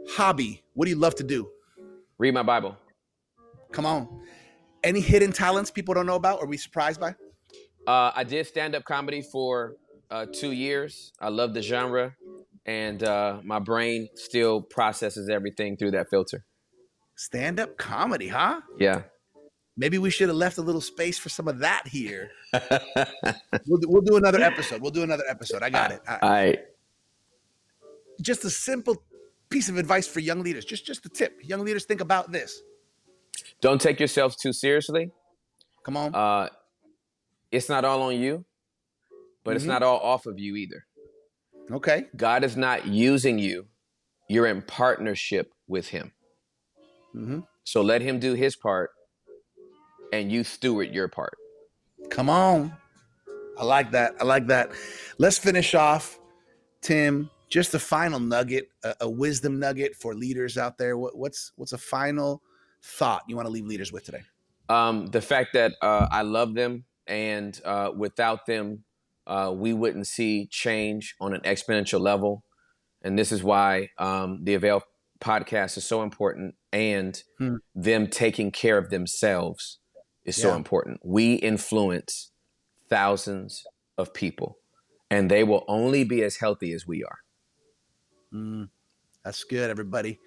Hobby. 0.10 0.64
What 0.74 0.86
do 0.86 0.92
you 0.92 0.98
love 0.98 1.16
to 1.16 1.24
do? 1.24 1.50
Read 2.18 2.34
my 2.34 2.44
Bible. 2.44 2.78
Come 3.72 3.86
on. 3.86 4.08
Any 4.84 5.00
hidden 5.00 5.32
talents 5.32 5.72
people 5.72 5.94
don't 5.94 6.06
know 6.06 6.16
about 6.16 6.40
or 6.40 6.48
we 6.48 6.58
surprised 6.58 7.00
by? 7.00 7.16
Uh, 7.88 8.12
I 8.16 8.24
did 8.24 8.46
stand 8.46 8.76
up 8.76 8.84
comedy 8.84 9.22
for 9.22 9.76
uh, 10.10 10.28
two 10.32 10.52
years. 10.52 11.14
I 11.20 11.30
love 11.30 11.54
the 11.54 11.62
genre, 11.62 12.16
and 12.66 13.02
uh, 13.02 13.40
my 13.44 13.60
brain 13.60 14.10
still 14.16 14.62
processes 14.62 15.30
everything 15.30 15.78
through 15.78 15.92
that 15.92 16.10
filter. 16.10 16.46
Stand 17.16 17.60
up 17.60 17.78
comedy, 17.78 18.28
huh? 18.28 18.62
Yeah. 18.80 19.04
Maybe 19.82 19.98
we 19.98 20.12
should 20.12 20.28
have 20.30 20.38
left 20.38 20.60
a 20.60 20.62
little 20.62 20.80
space 20.80 21.18
for 21.18 21.30
some 21.30 21.48
of 21.48 21.58
that 21.60 21.88
here. 21.88 22.30
We'll, 23.68 23.80
do- 23.80 23.90
we'll 23.90 24.02
do 24.02 24.16
another 24.18 24.42
episode. 24.42 24.80
We'll 24.82 24.92
do 24.92 25.02
another 25.04 25.24
episode. 25.28 25.62
I 25.64 25.70
got 25.72 25.92
it. 25.92 26.02
All 26.08 26.18
right. 26.22 26.60
I 26.60 26.64
Just 28.22 28.46
a 28.46 28.50
simple 28.50 29.04
piece 29.50 29.70
of 29.70 29.78
advice 29.78 30.08
for 30.08 30.20
young 30.20 30.42
leaders. 30.44 30.66
Just 30.66 30.86
just 30.86 31.06
a 31.06 31.10
tip. 31.10 31.40
Young 31.44 31.62
leaders 31.66 31.86
think 31.86 32.00
about 32.02 32.32
this. 32.32 32.62
don't 33.62 33.82
take 33.82 34.00
yourself 34.00 34.36
too 34.38 34.54
seriously. 34.54 35.12
Come 35.84 35.98
on. 35.98 36.14
Uh, 36.16 36.50
it's 37.52 37.70
not 37.70 37.84
all 37.86 38.02
on 38.04 38.16
you, 38.16 38.46
but 39.44 39.56
it's 39.56 39.66
Mhm. 39.66 39.70
not 39.74 39.84
all 39.84 40.00
off 40.00 40.26
of 40.28 40.40
you 40.40 40.56
either. 40.56 40.86
Okay. 41.72 42.06
God 42.16 42.44
is 42.44 42.56
not 42.56 42.86
using 42.88 43.38
you; 43.40 43.68
you're 44.30 44.48
in 44.48 44.62
partnership 44.62 45.52
with 45.68 45.88
Him. 45.88 46.12
hmm 47.14 47.40
So 47.64 47.82
let 47.82 48.02
Him 48.02 48.20
do 48.20 48.34
His 48.34 48.56
part, 48.56 48.92
and 50.12 50.32
you 50.32 50.44
steward 50.44 50.94
your 50.94 51.08
part. 51.08 51.38
Come 52.10 52.30
on. 52.30 52.74
I 53.58 53.64
like 53.64 53.92
that. 53.92 54.16
I 54.20 54.24
like 54.24 54.48
that. 54.48 54.72
Let's 55.18 55.38
finish 55.38 55.76
off, 55.76 56.20
Tim. 56.82 57.30
Just 57.50 57.74
a 57.74 57.80
final 57.80 58.20
nugget, 58.20 58.70
a, 58.84 58.96
a 59.02 59.10
wisdom 59.10 59.60
nugget 59.60 59.96
for 59.96 60.16
leaders 60.16 60.58
out 60.58 60.78
there. 60.78 60.98
What, 60.98 61.18
what's 61.18 61.52
what's 61.58 61.74
a 61.74 61.78
final 61.78 62.42
thought 62.82 63.24
you 63.28 63.36
want 63.36 63.46
to 63.46 63.52
leave 63.52 63.66
leaders 63.66 63.92
with 63.92 64.06
today? 64.06 64.22
Um, 64.70 65.08
the 65.08 65.22
fact 65.22 65.54
that 65.54 65.74
uh, 65.82 66.08
I 66.10 66.22
love 66.22 66.54
them, 66.54 66.86
and 67.08 67.60
uh, 67.66 67.92
without 67.96 68.46
them, 68.46 68.86
uh, 69.28 69.52
we 69.54 69.74
wouldn't 69.74 70.08
see 70.08 70.48
change 70.48 71.16
on 71.20 71.34
an 71.34 71.42
exponential 71.42 72.00
level. 72.00 72.44
And 73.02 73.20
this 73.20 73.32
is 73.32 73.44
why 73.44 73.90
um, 73.98 74.40
the 74.44 74.54
Avail 74.54 74.84
podcast 75.20 75.78
is 75.78 75.86
so 75.86 76.04
important, 76.04 76.56
and 76.72 77.22
hmm. 77.38 77.56
them 77.76 78.08
taking 78.08 78.50
care 78.50 78.78
of 78.78 78.90
themselves 78.90 79.81
is 80.26 80.38
yeah. 80.38 80.44
so 80.44 80.56
important. 80.56 81.00
We 81.04 81.36
influence 81.36 82.32
thousands 82.90 83.64
of 83.98 84.14
people, 84.14 84.58
and 85.10 85.30
they 85.30 85.44
will 85.44 85.66
only 85.68 86.04
be 86.04 86.24
as 86.24 86.38
healthy 86.38 86.74
as 86.74 86.88
we 86.88 87.04
are. 87.04 87.20
Mm, 88.34 88.70
that's 89.24 89.44
good, 89.44 89.70
everybody. 89.70 90.20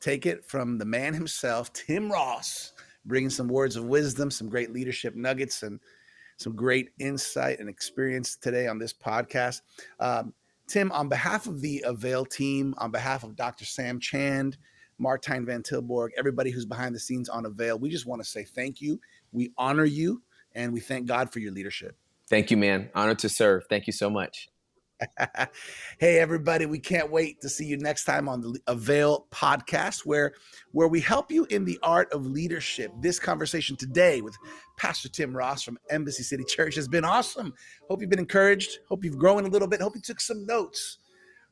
Take 0.00 0.26
it 0.26 0.44
from 0.44 0.78
the 0.78 0.84
man 0.84 1.14
himself, 1.14 1.72
Tim 1.72 2.10
Ross, 2.10 2.72
bringing 3.04 3.30
some 3.30 3.48
words 3.48 3.76
of 3.76 3.84
wisdom, 3.84 4.30
some 4.30 4.48
great 4.48 4.72
leadership 4.72 5.16
nuggets, 5.16 5.62
and 5.62 5.80
some 6.36 6.54
great 6.54 6.90
insight 7.00 7.58
and 7.58 7.68
experience 7.68 8.36
today 8.36 8.68
on 8.68 8.78
this 8.78 8.92
podcast. 8.92 9.62
Um, 9.98 10.32
Tim, 10.68 10.92
on 10.92 11.08
behalf 11.08 11.46
of 11.46 11.60
the 11.60 11.82
Avail 11.86 12.24
team, 12.24 12.74
on 12.78 12.90
behalf 12.90 13.24
of 13.24 13.34
Dr. 13.34 13.64
Sam 13.64 13.98
Chand, 13.98 14.58
Martijn 15.00 15.46
Van 15.46 15.62
Tilborg, 15.62 16.10
everybody 16.16 16.50
who's 16.50 16.66
behind 16.66 16.94
the 16.94 17.00
scenes 17.00 17.28
on 17.28 17.46
Avail, 17.46 17.78
we 17.78 17.88
just 17.88 18.06
want 18.06 18.22
to 18.22 18.28
say 18.28 18.44
thank 18.44 18.80
you. 18.80 19.00
We 19.32 19.52
honor 19.56 19.84
you 19.84 20.22
and 20.54 20.72
we 20.72 20.80
thank 20.80 21.06
God 21.06 21.32
for 21.32 21.38
your 21.38 21.52
leadership. 21.52 21.96
Thank 22.28 22.50
you, 22.50 22.56
man. 22.56 22.90
Honored 22.94 23.20
to 23.20 23.28
serve. 23.28 23.64
Thank 23.68 23.86
you 23.86 23.92
so 23.92 24.10
much. 24.10 24.48
hey 25.98 26.18
everybody, 26.18 26.66
we 26.66 26.78
can't 26.78 27.10
wait 27.10 27.40
to 27.40 27.48
see 27.48 27.64
you 27.64 27.76
next 27.76 28.04
time 28.04 28.28
on 28.28 28.40
the 28.40 28.58
Avail 28.66 29.26
podcast 29.30 30.04
where 30.04 30.32
where 30.72 30.88
we 30.88 31.00
help 31.00 31.30
you 31.30 31.46
in 31.50 31.64
the 31.64 31.78
art 31.82 32.12
of 32.12 32.26
leadership. 32.26 32.90
This 33.00 33.20
conversation 33.20 33.76
today 33.76 34.20
with 34.20 34.36
Pastor 34.76 35.08
Tim 35.08 35.36
Ross 35.36 35.62
from 35.62 35.78
Embassy 35.90 36.22
City 36.22 36.44
Church 36.44 36.74
has 36.74 36.88
been 36.88 37.04
awesome. 37.04 37.54
Hope 37.88 38.00
you've 38.00 38.10
been 38.10 38.18
encouraged. 38.18 38.80
Hope 38.88 39.04
you've 39.04 39.18
grown 39.18 39.44
a 39.44 39.48
little 39.48 39.68
bit. 39.68 39.80
Hope 39.80 39.94
you 39.94 40.02
took 40.02 40.20
some 40.20 40.44
notes. 40.46 40.98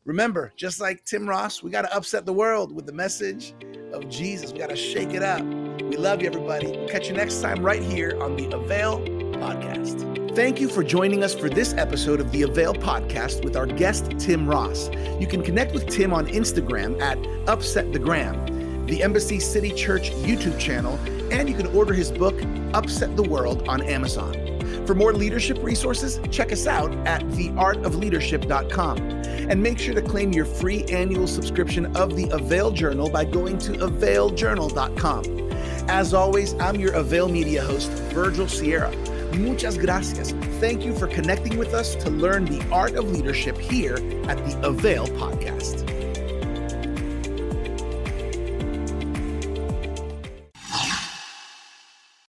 Remember, 0.06 0.52
just 0.56 0.80
like 0.80 1.04
Tim 1.04 1.28
Ross, 1.28 1.64
we 1.64 1.70
got 1.70 1.82
to 1.82 1.94
upset 1.94 2.24
the 2.24 2.32
world 2.32 2.72
with 2.72 2.86
the 2.86 2.92
message 2.92 3.54
of 3.92 4.08
Jesus. 4.08 4.52
We 4.52 4.58
got 4.58 4.70
to 4.70 4.76
shake 4.76 5.12
it 5.12 5.22
up. 5.22 5.42
We 5.82 5.96
love 5.96 6.22
you, 6.22 6.28
everybody. 6.28 6.68
We'll 6.68 6.88
catch 6.88 7.08
you 7.08 7.14
next 7.14 7.42
time 7.42 7.64
right 7.64 7.82
here 7.82 8.16
on 8.22 8.36
the 8.36 8.48
Avail 8.56 9.00
Podcast. 9.00 10.36
Thank 10.36 10.60
you 10.60 10.68
for 10.68 10.84
joining 10.84 11.24
us 11.24 11.34
for 11.34 11.48
this 11.48 11.74
episode 11.74 12.20
of 12.20 12.30
the 12.30 12.42
Avail 12.42 12.72
Podcast 12.74 13.42
with 13.42 13.56
our 13.56 13.66
guest, 13.66 14.12
Tim 14.20 14.48
Ross. 14.48 14.90
You 15.18 15.26
can 15.26 15.42
connect 15.42 15.74
with 15.74 15.88
Tim 15.88 16.12
on 16.12 16.28
Instagram 16.28 17.00
at 17.00 17.18
Upset 17.48 17.92
the 17.92 17.98
Gram, 17.98 18.86
the 18.86 19.02
Embassy 19.02 19.40
City 19.40 19.72
Church 19.72 20.12
YouTube 20.12 20.56
channel, 20.60 21.00
and 21.32 21.48
you 21.48 21.56
can 21.56 21.66
order 21.74 21.92
his 21.92 22.12
book, 22.12 22.40
Upset 22.74 23.16
the 23.16 23.24
World, 23.24 23.66
on 23.66 23.82
Amazon. 23.82 24.45
For 24.86 24.94
more 24.94 25.12
leadership 25.12 25.58
resources, 25.62 26.20
check 26.30 26.52
us 26.52 26.66
out 26.66 26.94
at 27.06 27.22
theartofleadership.com. 27.28 28.98
And 28.98 29.62
make 29.62 29.78
sure 29.78 29.94
to 29.94 30.02
claim 30.02 30.32
your 30.32 30.44
free 30.44 30.84
annual 30.84 31.26
subscription 31.26 31.96
of 31.96 32.14
the 32.14 32.28
Avail 32.30 32.70
Journal 32.70 33.10
by 33.10 33.24
going 33.24 33.58
to 33.58 33.72
availjournal.com. 33.72 35.50
As 35.88 36.14
always, 36.14 36.54
I'm 36.54 36.76
your 36.76 36.92
Avail 36.94 37.28
Media 37.28 37.62
host, 37.62 37.90
Virgil 38.12 38.48
Sierra. 38.48 38.94
Muchas 39.34 39.76
gracias. 39.76 40.30
Thank 40.60 40.84
you 40.84 40.94
for 40.94 41.06
connecting 41.08 41.58
with 41.58 41.74
us 41.74 41.94
to 41.96 42.10
learn 42.10 42.44
the 42.44 42.64
art 42.70 42.94
of 42.94 43.10
leadership 43.10 43.58
here 43.58 43.96
at 44.28 44.38
the 44.38 44.60
Avail 44.66 45.06
Podcast. 45.08 46.05